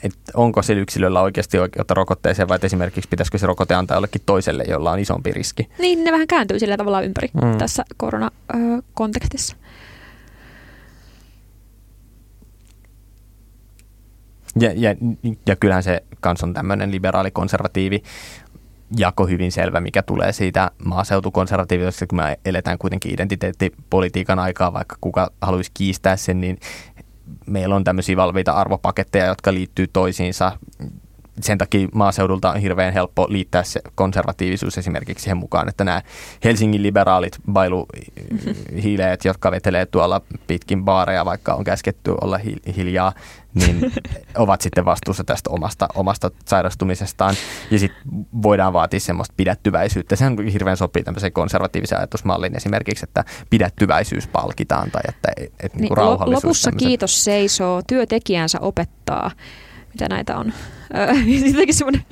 että 0.04 0.32
onko 0.34 0.62
sillä 0.62 0.82
yksilöllä 0.82 1.22
oikeasti 1.22 1.60
oikeutta 1.60 1.94
rokotteeseen 1.94 2.48
vai 2.48 2.60
esimerkiksi 2.64 3.10
pitäisikö 3.10 3.38
se 3.38 3.48
rokote 3.48 3.74
antaa 3.74 3.96
jollekin 3.96 4.22
toiselle, 4.26 4.64
jolla 4.64 4.92
on 4.92 5.00
isompi 5.00 5.32
riski. 5.32 5.70
Niin, 5.80 6.04
ne 6.04 6.12
vähän 6.12 6.28
kääntyy 6.28 6.60
sillä 6.60 6.78
tavalla 6.78 7.02
ympäri 7.02 7.30
mm. 7.34 7.58
tässä 7.58 7.84
koronakontekstissa. 7.98 9.56
Ja, 14.56 14.72
ja, 14.76 14.96
ja 15.48 15.56
kyllähän 15.56 15.84
se 15.84 16.04
kans 16.20 16.44
on 16.44 16.54
tämmöinen 16.54 16.92
liberaali-konservatiivi 16.92 18.04
jako 18.98 19.28
hyvin 19.28 19.52
selvä, 19.52 19.80
mikä 19.80 20.04
tulee 20.04 20.34
siitä 20.34 20.72
maaseutukonservatiivista, 20.86 22.08
kun 22.08 22.18
me 22.18 22.40
eletään 22.46 22.78
kuitenkin 22.78 23.14
identiteettipolitiikan 23.14 24.40
aikaa, 24.40 24.74
vaikka 24.74 24.96
kuka 25.02 25.32
haluaisi 25.42 25.72
kiistää 25.74 26.16
sen, 26.16 26.42
niin 26.42 26.60
meillä 27.46 27.76
on 27.76 27.84
tämmöisiä 27.84 28.18
valmiita 28.18 28.52
arvopaketteja, 28.52 29.26
jotka 29.26 29.54
liittyy 29.54 29.88
toisiinsa. 29.88 30.52
Sen 31.42 31.58
takia 31.58 31.88
maaseudulta 31.94 32.52
on 32.52 32.60
hirveän 32.60 32.94
helppo 32.94 33.28
liittää 33.30 33.64
se 33.64 33.82
konservatiivisuus 33.96 34.78
esimerkiksi 34.78 35.24
siihen 35.24 35.38
mukaan, 35.38 35.70
että 35.70 35.84
nämä 35.84 36.02
Helsingin 36.44 36.84
liberaalit 36.84 37.38
bailuhiileet, 37.52 39.26
jotka 39.30 39.52
vetelee 39.52 39.86
tuolla 39.86 40.22
pitkin 40.48 40.86
baareja, 40.86 41.26
vaikka 41.26 41.54
on 41.54 41.64
käsketty 41.64 42.16
olla 42.22 42.40
hiljaa, 42.78 43.14
niin 43.54 43.94
ovat 44.38 44.62
sitten 44.62 44.86
vastuussa 44.86 45.24
tästä 45.24 45.50
omasta, 45.50 45.88
omasta 45.96 46.32
sairastumisestaan. 46.46 47.36
Ja 47.72 47.80
sitten 47.80 48.02
voidaan 48.42 48.74
vaatia 48.74 49.00
semmoista 49.00 49.34
pidättyväisyyttä. 49.38 50.16
Se 50.16 50.26
on 50.26 50.48
hirveän 50.48 50.78
sopii 50.78 51.04
tämmöiseen 51.04 51.34
konservatiivisen 51.34 51.98
ajatusmallin 51.98 52.58
esimerkiksi, 52.58 53.06
että 53.06 53.24
pidättyväisyys 53.50 54.28
palkitaan 54.28 54.92
tai 54.92 55.02
että, 55.08 55.32
että 55.38 55.78
niin, 55.78 55.82
niin 55.82 55.98
rauhallisuus. 55.98 56.44
Lopussa 56.44 56.72
tämmöset. 56.72 56.88
kiitos 56.88 57.24
seisoo, 57.24 57.82
työtekijänsä 57.88 58.60
opettaa. 58.60 59.32
Mitä 60.00 60.16
näitä 60.16 60.38
on? 60.38 60.54
Jotenkin 61.52 61.76
semmoinen... 61.76 62.06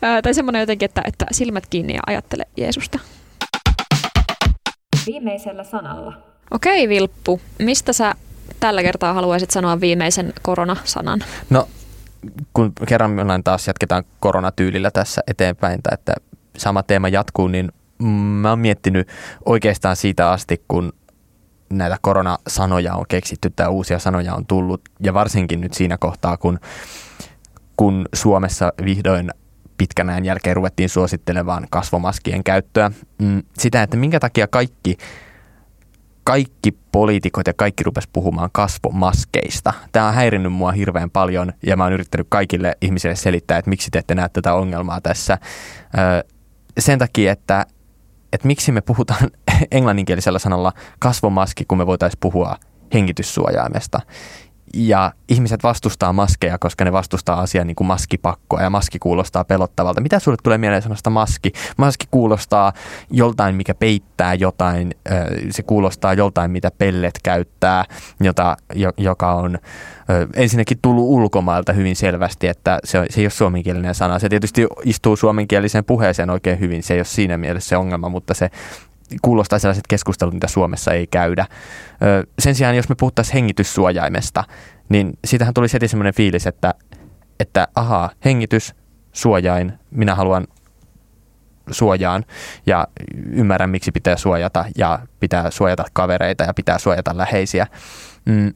tai 0.22 0.34
semmoinen 0.34 0.60
jotenkin, 0.60 0.84
että, 0.84 1.02
että 1.04 1.26
silmät 1.32 1.66
kiinni 1.66 1.94
ja 1.94 2.00
ajattele 2.06 2.44
Jeesusta. 2.56 2.98
Viimeisellä 5.06 5.64
sanalla. 5.64 6.12
Okei 6.50 6.88
Vilppu, 6.88 7.40
mistä 7.58 7.92
sä 7.92 8.14
tällä 8.60 8.82
kertaa 8.82 9.12
haluaisit 9.12 9.50
sanoa 9.50 9.80
viimeisen 9.80 10.32
koronasanan? 10.42 11.24
No, 11.50 11.68
kun 12.54 12.72
kerran 12.86 13.42
taas 13.44 13.66
jatketaan 13.66 14.04
koronatyylillä 14.20 14.90
tässä 14.90 15.22
eteenpäin, 15.26 15.82
tai 15.82 15.94
että 15.94 16.14
sama 16.56 16.82
teema 16.82 17.08
jatkuu, 17.08 17.48
niin 17.48 17.72
mä 18.40 18.50
oon 18.50 18.58
miettinyt 18.58 19.08
oikeastaan 19.44 19.96
siitä 19.96 20.30
asti, 20.30 20.64
kun 20.68 20.92
näitä 21.78 21.96
koronasanoja 22.02 22.94
on 22.94 23.04
keksitty 23.08 23.50
tai 23.50 23.68
uusia 23.68 23.98
sanoja 23.98 24.34
on 24.34 24.46
tullut, 24.46 24.80
ja 25.00 25.14
varsinkin 25.14 25.60
nyt 25.60 25.74
siinä 25.74 25.98
kohtaa, 25.98 26.36
kun, 26.36 26.58
kun 27.76 28.08
Suomessa 28.14 28.72
vihdoin 28.84 29.30
pitkän 29.78 30.10
ajan 30.10 30.24
jälkeen 30.24 30.56
ruvettiin 30.56 30.88
suosittelemaan 30.88 31.66
kasvomaskien 31.70 32.44
käyttöä. 32.44 32.90
Mm, 33.18 33.42
sitä, 33.58 33.82
että 33.82 33.96
minkä 33.96 34.20
takia 34.20 34.46
kaikki 34.46 34.96
kaikki 36.24 36.78
poliitikot 36.92 37.46
ja 37.46 37.54
kaikki 37.54 37.84
rupes 37.84 38.08
puhumaan 38.12 38.50
kasvomaskeista. 38.52 39.72
Tämä 39.92 40.08
on 40.08 40.14
häirinnyt 40.14 40.52
mua 40.52 40.72
hirveän 40.72 41.10
paljon 41.10 41.52
ja 41.66 41.76
mä 41.76 41.84
oon 41.84 41.92
yrittänyt 41.92 42.26
kaikille 42.30 42.76
ihmisille 42.80 43.16
selittää, 43.16 43.58
että 43.58 43.68
miksi 43.68 43.90
te 43.90 43.98
ette 43.98 44.14
näe 44.14 44.28
tätä 44.28 44.54
ongelmaa 44.54 45.00
tässä. 45.00 45.38
sen 46.78 46.98
takia, 46.98 47.32
että, 47.32 47.66
että 48.32 48.46
miksi 48.46 48.72
me 48.72 48.80
puhutaan 48.80 49.30
englanninkielisellä 49.70 50.38
sanalla 50.38 50.72
kasvomaski, 50.98 51.64
kun 51.64 51.78
me 51.78 51.86
voitaisiin 51.86 52.20
puhua 52.20 52.56
hengityssuojaimesta 52.94 54.00
ja 54.74 55.12
ihmiset 55.28 55.62
vastustaa 55.62 56.12
maskeja, 56.12 56.58
koska 56.58 56.84
ne 56.84 56.92
vastustaa 56.92 57.40
asiaa 57.40 57.64
niin 57.64 57.74
kuin 57.74 57.86
maskipakkoa 57.86 58.62
ja 58.62 58.70
maski 58.70 58.98
kuulostaa 58.98 59.44
pelottavalta. 59.44 60.00
Mitä 60.00 60.18
sulle 60.18 60.36
tulee 60.42 60.58
mieleen 60.58 60.82
sanasta 60.82 61.10
maski? 61.10 61.52
Maski 61.76 62.06
kuulostaa 62.10 62.72
joltain, 63.10 63.54
mikä 63.54 63.74
peittää 63.74 64.34
jotain, 64.34 64.94
se 65.50 65.62
kuulostaa 65.62 66.14
joltain, 66.14 66.50
mitä 66.50 66.70
pellet 66.78 67.18
käyttää, 67.22 67.84
jota, 68.20 68.56
joka 68.96 69.34
on 69.34 69.58
ensinnäkin 70.34 70.78
tullut 70.82 71.04
ulkomailta 71.04 71.72
hyvin 71.72 71.96
selvästi, 71.96 72.46
että 72.46 72.78
se, 72.84 73.06
se 73.10 73.20
ei 73.20 73.24
ole 73.24 73.30
suomenkielinen 73.30 73.94
sana. 73.94 74.18
Se 74.18 74.28
tietysti 74.28 74.66
istuu 74.84 75.16
suomenkieliseen 75.16 75.84
puheeseen 75.84 76.30
oikein 76.30 76.60
hyvin, 76.60 76.82
se 76.82 76.94
ei 76.94 77.00
ole 77.00 77.04
siinä 77.04 77.38
mielessä 77.38 77.68
se 77.68 77.76
ongelma, 77.76 78.08
mutta 78.08 78.34
se 78.34 78.50
kuulostaa 79.22 79.58
sellaiset 79.58 79.86
keskustelut, 79.88 80.34
mitä 80.34 80.48
Suomessa 80.48 80.92
ei 80.92 81.06
käydä. 81.06 81.46
Sen 82.38 82.54
sijaan, 82.54 82.76
jos 82.76 82.88
me 82.88 82.94
puhuttaisiin 82.94 83.34
hengityssuojaimesta, 83.34 84.44
niin 84.88 85.12
siitähän 85.24 85.54
tuli 85.54 85.66
heti 85.72 85.88
semmoinen 85.88 86.14
fiilis, 86.14 86.46
että, 86.46 86.74
että 87.40 87.68
ahaa, 87.74 88.10
hengitys, 88.24 88.74
suojain, 89.12 89.72
minä 89.90 90.14
haluan 90.14 90.46
suojaan 91.70 92.24
ja 92.66 92.88
ymmärrän, 93.30 93.70
miksi 93.70 93.92
pitää 93.92 94.16
suojata 94.16 94.64
ja 94.76 94.98
pitää 95.20 95.50
suojata 95.50 95.84
kavereita 95.92 96.44
ja 96.44 96.54
pitää 96.54 96.78
suojata 96.78 97.16
läheisiä. 97.16 97.66
Mm. 98.24 98.52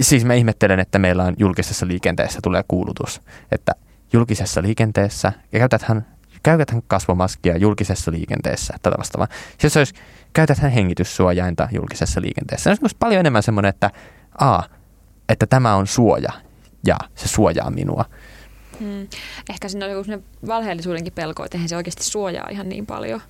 Siis 0.00 0.24
mä 0.24 0.34
ihmettelen, 0.34 0.80
että 0.80 0.98
meillä 0.98 1.24
on 1.24 1.34
julkisessa 1.38 1.86
liikenteessä 1.86 2.38
tulee 2.42 2.64
kuulutus, 2.68 3.22
että 3.52 3.72
julkisessa 4.12 4.62
liikenteessä, 4.62 5.32
ja 5.52 5.58
käytäthän 5.58 6.06
käytetään 6.42 6.82
kasvomaskia 6.86 7.56
julkisessa 7.56 8.12
liikenteessä, 8.12 8.74
tätä 8.82 8.96
vastaavaa. 8.98 9.28
Siis 9.58 9.76
olisi, 9.76 9.94
käytetään 10.32 10.72
hengityssuojainta 10.72 11.68
julkisessa 11.72 12.20
liikenteessä. 12.20 12.74
Se 12.74 12.80
olisi 12.82 12.96
paljon 12.98 13.20
enemmän 13.20 13.42
semmoinen, 13.42 13.68
että 13.68 13.90
a, 14.40 14.62
että 15.28 15.46
tämä 15.46 15.74
on 15.74 15.86
suoja 15.86 16.32
ja 16.86 16.96
se 17.14 17.28
suojaa 17.28 17.70
minua. 17.70 18.04
Hmm. 18.80 19.08
Ehkä 19.50 19.68
siinä 19.68 19.86
on 19.86 19.92
joku 19.92 20.22
valheellisuudenkin 20.46 21.12
pelko, 21.12 21.44
että 21.44 21.56
eihän 21.56 21.68
se 21.68 21.76
oikeasti 21.76 22.04
suojaa 22.04 22.48
ihan 22.50 22.68
niin 22.68 22.86
paljon. 22.86 23.22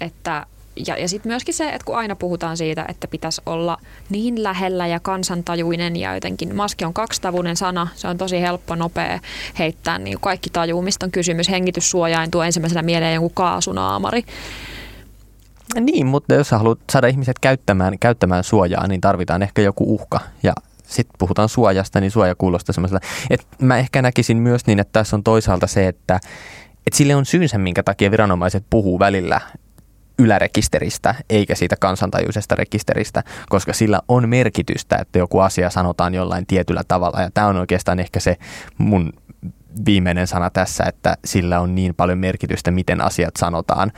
Että 0.00 0.46
ja, 0.86 0.96
ja 0.96 1.08
sitten 1.08 1.32
myöskin 1.32 1.54
se, 1.54 1.68
että 1.68 1.84
kun 1.84 1.96
aina 1.96 2.16
puhutaan 2.16 2.56
siitä, 2.56 2.84
että 2.88 3.08
pitäisi 3.08 3.42
olla 3.46 3.78
niin 4.10 4.42
lähellä 4.42 4.86
ja 4.86 5.00
kansantajuinen 5.00 5.96
ja 5.96 6.14
jotenkin 6.14 6.56
maski 6.56 6.84
on 6.84 6.94
kaksitavuinen 6.94 7.56
sana, 7.56 7.88
se 7.94 8.08
on 8.08 8.18
tosi 8.18 8.40
helppo, 8.40 8.74
nopea 8.74 9.20
heittää, 9.58 9.98
niin 9.98 10.20
kaikki 10.20 10.50
tajuu, 10.50 10.82
mistä 10.82 11.06
on 11.06 11.12
kysymys. 11.12 11.50
Hengityssuojain 11.50 12.30
tuo 12.30 12.42
ensimmäisenä 12.42 12.82
mieleen 12.82 13.14
joku 13.14 13.28
kaasunaamari. 13.28 14.24
Niin, 15.80 16.06
mutta 16.06 16.34
jos 16.34 16.50
haluat 16.50 16.78
saada 16.92 17.06
ihmiset 17.06 17.38
käyttämään, 17.38 17.98
käyttämään 17.98 18.44
suojaa, 18.44 18.86
niin 18.86 19.00
tarvitaan 19.00 19.42
ehkä 19.42 19.62
joku 19.62 19.94
uhka. 19.94 20.20
Ja 20.42 20.52
sitten 20.86 21.18
puhutaan 21.18 21.48
suojasta, 21.48 22.00
niin 22.00 22.10
suoja 22.10 22.34
kuulostaa 22.34 22.72
semmoiselta. 22.72 23.06
Että 23.30 23.46
mä 23.58 23.78
ehkä 23.78 24.02
näkisin 24.02 24.36
myös 24.36 24.66
niin, 24.66 24.80
että 24.80 24.92
tässä 24.92 25.16
on 25.16 25.22
toisaalta 25.22 25.66
se, 25.66 25.88
että 25.88 26.20
et 26.86 26.92
sille 26.92 27.14
on 27.14 27.26
syynsä, 27.26 27.58
minkä 27.58 27.82
takia 27.82 28.10
viranomaiset 28.10 28.64
puhuu 28.70 28.98
välillä 28.98 29.40
ylärekisteristä 30.18 31.14
eikä 31.30 31.54
siitä 31.54 31.76
kansantajuisesta 31.80 32.54
rekisteristä, 32.54 33.22
koska 33.48 33.72
sillä 33.72 34.00
on 34.08 34.28
merkitystä, 34.28 34.96
että 34.96 35.18
joku 35.18 35.38
asia 35.38 35.70
sanotaan 35.70 36.14
jollain 36.14 36.46
tietyllä 36.46 36.82
tavalla. 36.88 37.20
Ja 37.20 37.30
tämä 37.34 37.46
on 37.46 37.56
oikeastaan 37.56 38.00
ehkä 38.00 38.20
se 38.20 38.36
mun 38.78 39.12
viimeinen 39.86 40.26
sana 40.26 40.50
tässä, 40.50 40.84
että 40.84 41.16
sillä 41.24 41.60
on 41.60 41.74
niin 41.74 41.94
paljon 41.94 42.18
merkitystä, 42.18 42.70
miten 42.70 43.00
asiat 43.00 43.36
sanotaan, 43.38 43.92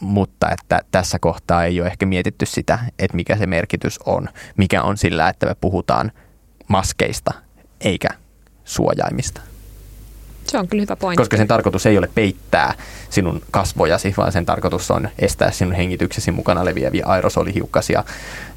mutta 0.00 0.50
että 0.50 0.80
tässä 0.90 1.18
kohtaa 1.18 1.64
ei 1.64 1.80
ole 1.80 1.88
ehkä 1.88 2.06
mietitty 2.06 2.46
sitä, 2.46 2.78
että 2.98 3.16
mikä 3.16 3.36
se 3.36 3.46
merkitys 3.46 3.98
on, 4.06 4.28
mikä 4.56 4.82
on 4.82 4.96
sillä, 4.96 5.28
että 5.28 5.46
me 5.46 5.54
puhutaan 5.60 6.12
maskeista 6.68 7.34
eikä 7.80 8.08
suojaimista. 8.64 9.47
Se 10.48 10.58
on 10.58 10.68
kyllä 10.68 10.80
hyvä 10.82 10.96
pointti. 10.96 11.20
Koska 11.20 11.36
sen 11.36 11.48
tarkoitus 11.48 11.86
ei 11.86 11.98
ole 11.98 12.10
peittää 12.14 12.74
sinun 13.10 13.42
kasvojasi, 13.50 14.14
vaan 14.16 14.32
sen 14.32 14.46
tarkoitus 14.46 14.90
on 14.90 15.08
estää 15.18 15.50
sinun 15.50 15.74
hengityksesi 15.74 16.30
mukana 16.30 16.64
leviäviä 16.64 17.06
aerosolihiukkasia 17.06 18.04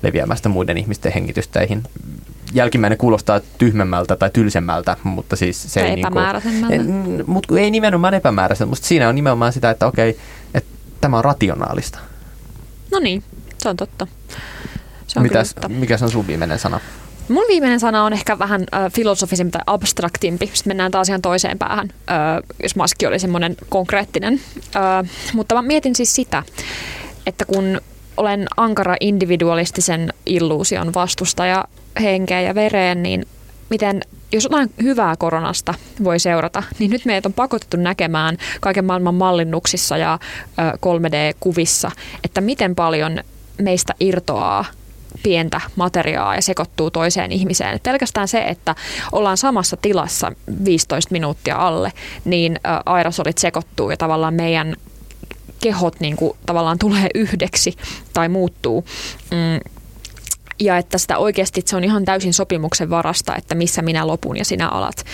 leviämästä 0.02 0.50
muiden 0.50 0.78
ihmisten 0.78 1.14
hengitysteihin. 1.14 1.84
Jälkimmäinen 2.54 2.98
kuulostaa 2.98 3.40
tyhmemmältä 3.58 4.16
tai 4.16 4.30
tylsemmältä, 4.34 4.98
mutta 5.04 5.36
siis 5.36 5.74
se 5.74 5.82
ei... 5.82 5.96
Niin 5.96 6.08
kuin, 6.12 7.24
mutta 7.28 7.60
ei 7.60 7.72
nimenomaan 7.72 8.14
epämääräiseltä, 8.14 8.70
mutta 8.70 8.88
siinä 8.88 9.10
on 9.10 9.16
nimenomaan 9.16 9.54
sitä, 9.54 9.70
että 9.70 9.88
okei, 9.88 10.18
että 10.54 10.70
tämä 11.02 11.18
on 11.18 11.26
rationaalista. 11.26 12.00
No 12.92 13.00
niin, 13.00 13.24
se 13.58 13.70
on 13.70 13.78
totta. 13.78 14.08
Se 15.08 15.20
on 15.20 15.24
Mitäs, 15.24 15.56
mikä 15.68 15.98
se 15.98 16.06
on 16.06 16.12
sun 16.12 16.28
viimeinen 16.28 16.60
sana? 16.60 16.80
Mun 17.30 17.46
viimeinen 17.48 17.80
sana 17.80 18.04
on 18.04 18.14
ehkä 18.14 18.40
vähän 18.40 18.62
äh, 18.74 18.92
filosofisempi 18.92 19.52
tai 19.52 19.62
abstraktimpi. 19.68 20.52
Sitten 20.54 20.70
mennään 20.70 20.92
taas 20.92 21.10
ihan 21.10 21.22
toiseen 21.22 21.58
päähän, 21.58 21.90
äh, 21.94 22.18
jos 22.64 22.76
maski 22.76 23.06
oli 23.06 23.20
semmoinen 23.20 23.56
konkreettinen. 23.70 24.42
Äh, 24.76 25.10
mutta 25.34 25.56
mä 25.56 25.62
mietin 25.62 25.96
siis 25.96 26.16
sitä, 26.16 26.44
että 27.26 27.46
kun 27.46 27.82
olen 28.18 28.48
ankara 28.58 28.96
individualistisen 29.00 30.14
illuusion 30.26 30.94
vastustaja 30.94 31.66
henkeen 32.02 32.46
ja 32.46 32.56
vereen, 32.56 33.04
niin 33.04 33.26
miten 33.70 34.02
jos 34.32 34.44
jotain 34.44 34.74
hyvää 34.84 35.16
koronasta 35.16 35.74
voi 36.04 36.20
seurata, 36.20 36.64
niin 36.80 36.92
nyt 36.92 37.06
meidät 37.06 37.26
on 37.26 37.34
pakotettu 37.34 37.78
näkemään 37.78 38.38
kaiken 38.62 38.86
maailman 38.86 39.16
mallinnuksissa 39.16 39.98
ja 39.98 40.20
3D-kuvissa, 40.62 41.92
että 42.24 42.42
miten 42.42 42.76
paljon 42.76 43.20
meistä 43.62 43.94
irtoaa 44.00 44.66
pientä 45.24 45.62
materiaa 45.76 46.36
ja 46.36 46.42
sekoittuu 46.42 46.92
toiseen 46.92 47.32
ihmiseen. 47.32 47.76
Et 47.76 47.84
pelkästään 47.84 48.28
se, 48.28 48.42
että 48.42 48.76
ollaan 49.12 49.38
samassa 49.38 49.78
tilassa 49.78 50.32
15 50.66 51.12
minuuttia 51.12 51.56
alle, 51.56 51.94
niin 52.26 52.60
aerosolit 52.86 53.38
sekoittuu 53.38 53.92
ja 53.92 53.98
tavallaan 53.98 54.34
meidän 54.34 54.76
kehot 55.62 56.00
niin 56.00 56.16
kuin, 56.16 56.38
tavallaan 56.46 56.80
tulee 56.80 57.10
yhdeksi 57.16 57.76
tai 58.14 58.30
muuttuu. 58.30 58.86
Mm, 59.32 59.72
ja 60.62 60.78
että 60.78 60.98
sitä 60.98 61.18
oikeasti 61.18 61.62
se 61.66 61.76
on 61.76 61.84
ihan 61.84 62.06
täysin 62.06 62.34
sopimuksen 62.34 62.90
varasta, 62.90 63.36
että 63.36 63.56
missä 63.56 63.82
minä 63.82 64.08
lopun 64.08 64.38
ja 64.38 64.46
sinä 64.46 64.70
alat. 64.70 65.06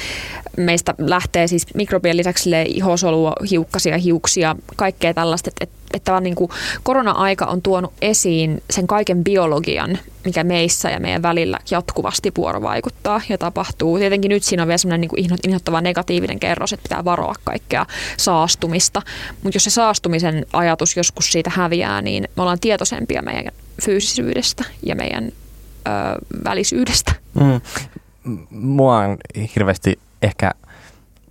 Meistä 0.57 0.93
lähtee 0.97 1.47
siis 1.47 1.65
mikrobien 1.73 2.17
lisäksi 2.17 2.49
ihosolua, 2.67 3.33
hiukkasia, 3.51 3.97
hiuksia, 3.97 4.55
kaikkea 4.75 5.13
tällaista, 5.13 5.49
että, 5.61 5.77
että 5.93 6.19
niin 6.19 6.35
kuin 6.35 6.51
korona-aika 6.83 7.45
on 7.45 7.61
tuonut 7.61 7.93
esiin 8.01 8.63
sen 8.69 8.87
kaiken 8.87 9.23
biologian, 9.23 9.97
mikä 10.25 10.43
meissä 10.43 10.89
ja 10.89 10.99
meidän 10.99 11.21
välillä 11.21 11.59
jatkuvasti 11.71 12.31
vuorovaikuttaa 12.37 13.21
ja 13.29 13.37
tapahtuu. 13.37 13.97
Tietenkin 13.99 14.29
nyt 14.29 14.43
siinä 14.43 14.63
on 14.63 14.67
vielä 14.67 14.77
semmoinen 14.77 15.01
niin 15.01 15.39
inhottava 15.47 15.81
negatiivinen 15.81 16.39
kerros, 16.39 16.73
että 16.73 16.83
pitää 16.83 17.05
varoa 17.05 17.35
kaikkea 17.43 17.85
saastumista. 18.17 19.01
Mutta 19.43 19.55
jos 19.55 19.63
se 19.63 19.69
saastumisen 19.69 20.45
ajatus 20.53 20.97
joskus 20.97 21.31
siitä 21.31 21.51
häviää, 21.53 22.01
niin 22.01 22.27
me 22.35 22.41
ollaan 22.41 22.59
tietoisempia 22.59 23.21
meidän 23.21 23.51
fyysisyydestä 23.81 24.63
ja 24.83 24.95
meidän 24.95 25.25
ö, 25.25 25.31
välisyydestä. 26.43 27.11
Mm. 27.33 27.61
Mua 28.49 28.97
on 28.97 29.17
hirveästi 29.55 29.99
ehkä 30.21 30.51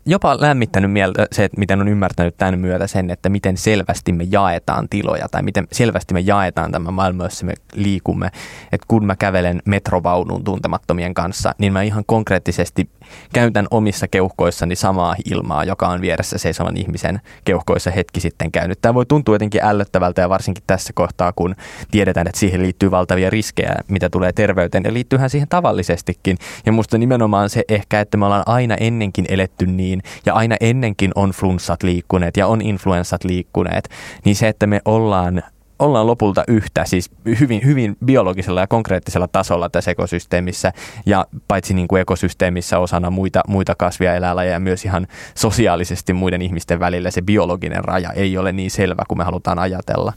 jopa 0.06 0.36
lämmittänyt 0.40 0.92
mieltä 0.92 1.26
se, 1.32 1.44
että 1.44 1.58
miten 1.58 1.80
on 1.80 1.88
ymmärtänyt 1.88 2.36
tämän 2.36 2.58
myötä 2.58 2.86
sen, 2.86 3.10
että 3.10 3.28
miten 3.28 3.56
selvästi 3.56 4.12
me 4.12 4.24
jaetaan 4.30 4.88
tiloja 4.88 5.28
tai 5.30 5.42
miten 5.42 5.66
selvästi 5.72 6.14
me 6.14 6.20
jaetaan 6.20 6.72
tämä 6.72 6.90
maailma, 6.90 7.24
jossa 7.24 7.46
me 7.46 7.54
liikumme. 7.74 8.26
Että 8.72 8.84
kun 8.88 9.06
mä 9.06 9.16
kävelen 9.16 9.62
metrovaunun 9.64 10.44
tuntemattomien 10.44 11.14
kanssa, 11.14 11.54
niin 11.58 11.72
mä 11.72 11.82
ihan 11.82 12.04
konkreettisesti 12.06 12.88
käytän 13.32 13.66
omissa 13.70 14.08
keuhkoissani 14.08 14.76
samaa 14.76 15.16
ilmaa, 15.30 15.64
joka 15.64 15.88
on 15.88 16.00
vieressä 16.00 16.38
seisovan 16.38 16.76
ihmisen 16.76 17.20
keuhkoissa 17.44 17.90
hetki 17.90 18.20
sitten 18.20 18.52
käynyt. 18.52 18.78
Tämä 18.82 18.94
voi 18.94 19.06
tuntua 19.06 19.34
jotenkin 19.34 19.64
ällöttävältä 19.64 20.20
ja 20.20 20.28
varsinkin 20.28 20.64
tässä 20.66 20.92
kohtaa, 20.92 21.32
kun 21.32 21.54
tiedetään, 21.90 22.26
että 22.26 22.38
siihen 22.40 22.62
liittyy 22.62 22.90
valtavia 22.90 23.30
riskejä, 23.30 23.74
mitä 23.88 24.10
tulee 24.10 24.32
terveyteen 24.32 24.84
ja 24.84 24.92
liittyyhän 24.92 25.30
siihen 25.30 25.48
tavallisestikin. 25.48 26.36
Ja 26.66 26.72
musta 26.72 26.98
nimenomaan 26.98 27.50
se 27.50 27.64
ehkä, 27.68 28.00
että 28.00 28.16
me 28.16 28.24
ollaan 28.24 28.42
aina 28.46 28.74
ennenkin 28.74 29.24
eletty 29.28 29.66
niin 29.66 29.95
ja 30.26 30.34
aina 30.34 30.56
ennenkin 30.60 31.12
on 31.14 31.30
flunssat 31.30 31.82
liikkuneet 31.82 32.36
ja 32.36 32.46
on 32.46 32.60
influenssat 32.60 33.24
liikkuneet, 33.24 33.88
niin 34.24 34.36
se, 34.36 34.48
että 34.48 34.66
me 34.66 34.80
ollaan 34.84 35.42
ollaan 35.78 36.06
lopulta 36.06 36.44
yhtä, 36.48 36.84
siis 36.84 37.10
hyvin, 37.40 37.64
hyvin 37.64 37.96
biologisella 38.04 38.60
ja 38.60 38.66
konkreettisella 38.66 39.28
tasolla 39.28 39.68
tässä 39.68 39.90
ekosysteemissä 39.90 40.72
ja 41.06 41.26
paitsi 41.48 41.74
niin 41.74 41.88
kuin 41.88 42.02
ekosysteemissä 42.02 42.78
osana 42.78 43.10
muita, 43.10 43.42
muita 43.48 43.74
kasvia 43.74 44.14
eläinlajeja 44.14 44.60
myös 44.60 44.84
ihan 44.84 45.06
sosiaalisesti 45.34 46.12
muiden 46.12 46.42
ihmisten 46.42 46.80
välillä 46.80 47.10
se 47.10 47.22
biologinen 47.22 47.84
raja 47.84 48.12
ei 48.12 48.38
ole 48.38 48.52
niin 48.52 48.70
selvä 48.70 49.02
kuin 49.08 49.18
me 49.18 49.24
halutaan 49.24 49.58
ajatella. 49.58 50.12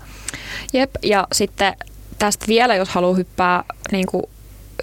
Jep, 0.74 0.92
ja 1.04 1.28
sitten 1.32 1.74
tästä 2.20 2.46
vielä, 2.48 2.76
jos 2.76 2.90
haluaa 2.90 3.16
hyppää 3.16 3.64
niin 3.92 4.06
kuin 4.06 4.24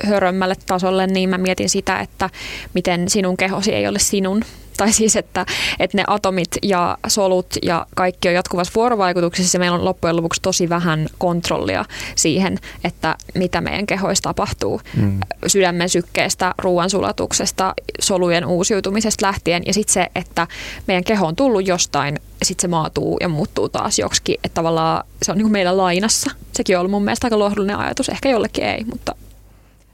hörömmälle 0.04 0.54
tasolle, 0.66 1.06
niin 1.06 1.30
mä 1.30 1.38
mietin 1.38 1.68
sitä, 1.68 2.00
että 2.00 2.30
miten 2.74 3.08
sinun 3.08 3.36
kehosi 3.36 3.74
ei 3.74 3.88
ole 3.88 3.98
sinun, 3.98 4.42
tai 4.76 4.92
siis, 4.92 5.16
että, 5.16 5.46
että 5.78 5.96
ne 5.96 6.04
atomit 6.06 6.48
ja 6.62 6.98
solut 7.06 7.46
ja 7.62 7.86
kaikki 7.94 8.28
on 8.28 8.34
jatkuvassa 8.34 8.72
vuorovaikutuksessa 8.74 9.56
ja 9.56 9.60
meillä 9.60 9.78
on 9.78 9.84
loppujen 9.84 10.16
lopuksi 10.16 10.42
tosi 10.42 10.68
vähän 10.68 11.08
kontrollia 11.18 11.84
siihen, 12.16 12.58
että 12.84 13.16
mitä 13.34 13.60
meidän 13.60 13.86
kehoissa 13.86 14.22
tapahtuu. 14.22 14.80
Mm. 14.96 15.20
Sydämen 15.46 15.88
sykkeestä, 15.88 16.54
ruoansulatuksesta, 16.58 17.74
solujen 18.00 18.46
uusiutumisesta 18.46 19.26
lähtien 19.26 19.62
ja 19.66 19.74
sitten 19.74 19.92
se, 19.92 20.06
että 20.14 20.46
meidän 20.86 21.04
keho 21.04 21.26
on 21.26 21.36
tullut 21.36 21.66
jostain 21.66 22.18
sitten 22.42 22.62
se 22.62 22.68
maatuu 22.68 23.16
ja 23.20 23.28
muuttuu 23.28 23.68
taas 23.68 23.98
joksikin, 23.98 24.36
että 24.44 24.54
tavallaan 24.54 25.04
se 25.22 25.32
on 25.32 25.38
niin 25.38 25.44
kuin 25.44 25.52
meillä 25.52 25.76
lainassa. 25.76 26.30
Sekin 26.52 26.76
on 26.76 26.80
ollut 26.80 26.90
mun 26.90 27.04
mielestä 27.04 27.26
aika 27.26 27.38
lohdullinen 27.38 27.78
ajatus, 27.78 28.08
ehkä 28.08 28.28
jollekin 28.28 28.64
ei, 28.64 28.84
mutta... 28.84 29.14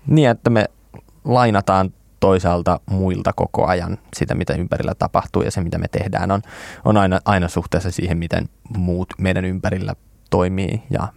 Niin, 0.06 0.28
että 0.28 0.50
me 0.50 0.64
lainataan 1.24 1.92
toisaalta 2.22 2.80
muilta 2.90 3.32
koko 3.32 3.66
ajan 3.66 3.98
sitä, 4.16 4.34
mitä 4.34 4.54
ympärillä 4.54 4.94
tapahtuu 4.94 5.42
ja 5.42 5.50
se, 5.50 5.60
mitä 5.60 5.78
me 5.78 5.88
tehdään, 5.88 6.30
on, 6.30 6.42
on 6.84 6.96
aina, 6.96 7.20
aina 7.24 7.48
suhteessa 7.48 7.90
siihen, 7.90 8.18
miten 8.18 8.48
muut 8.76 9.08
meidän 9.18 9.44
ympärillä 9.44 9.94
toimii 10.30 10.82
ja 10.90 11.08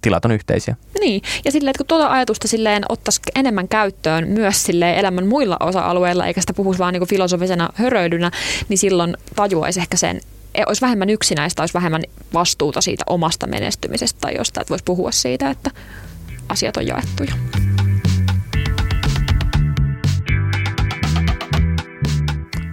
tilat 0.00 0.24
on 0.24 0.32
yhteisiä. 0.32 0.76
Niin, 1.00 1.22
ja 1.44 1.52
silleen, 1.52 1.70
että 1.70 1.78
kun 1.78 1.86
tuota 1.86 2.12
ajatusta 2.12 2.48
silleen 2.48 2.82
ottaisi 2.88 3.20
enemmän 3.34 3.68
käyttöön 3.68 4.28
myös 4.28 4.62
silleen 4.62 4.96
elämän 4.96 5.26
muilla 5.26 5.56
osa-alueilla, 5.60 6.26
eikä 6.26 6.40
sitä 6.40 6.54
puhuisi 6.54 6.78
vaan 6.78 6.92
niin 6.92 7.08
filosofisena 7.08 7.68
höröidynä, 7.74 8.30
niin 8.68 8.78
silloin 8.78 9.16
tajuaisi 9.36 9.80
ehkä 9.80 9.96
sen, 9.96 10.20
e, 10.54 10.62
olisi 10.66 10.80
vähemmän 10.80 11.10
yksinäistä, 11.10 11.62
olisi 11.62 11.74
vähemmän 11.74 12.02
vastuuta 12.32 12.80
siitä 12.80 13.04
omasta 13.06 13.46
menestymisestä 13.46 14.20
tai 14.20 14.34
jostain, 14.36 14.62
että 14.62 14.70
voisi 14.70 14.84
puhua 14.84 15.12
siitä, 15.12 15.50
että 15.50 15.70
asiat 16.48 16.76
on 16.76 16.86
jaettuja. 16.86 17.34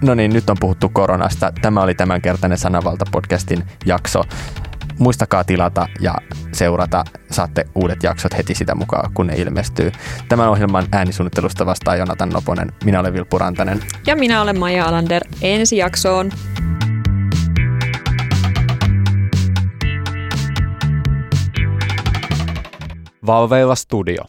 No 0.02 0.14
niin, 0.14 0.32
nyt 0.32 0.50
on 0.50 0.56
puhuttu 0.60 0.88
koronasta. 0.88 1.52
Tämä 1.62 1.82
oli 1.82 1.94
tämänkertainen 1.94 2.58
Sanavalta-podcastin 2.58 3.62
jakso. 3.86 4.22
Muistakaa 4.98 5.44
tilata 5.44 5.88
ja 6.00 6.14
seurata. 6.52 7.04
Saatte 7.30 7.64
uudet 7.74 8.02
jaksot 8.02 8.36
heti 8.36 8.54
sitä 8.54 8.74
mukaan, 8.74 9.14
kun 9.14 9.26
ne 9.26 9.34
ilmestyy. 9.36 9.92
Tämän 10.28 10.48
ohjelman 10.48 10.86
äänisuunnittelusta 10.92 11.66
vastaa 11.66 11.96
Jonatan 11.96 12.28
Noponen. 12.28 12.72
Minä 12.84 13.00
olen 13.00 13.12
Vilppu 13.12 13.38
Rantanen. 13.38 13.80
Ja 14.06 14.16
minä 14.16 14.42
olen 14.42 14.58
Maija 14.58 14.86
Alander. 14.86 15.22
Ensi 15.42 15.76
jaksoon. 15.76 16.30
Valveilla 23.26 23.74
Studio. 23.74 24.24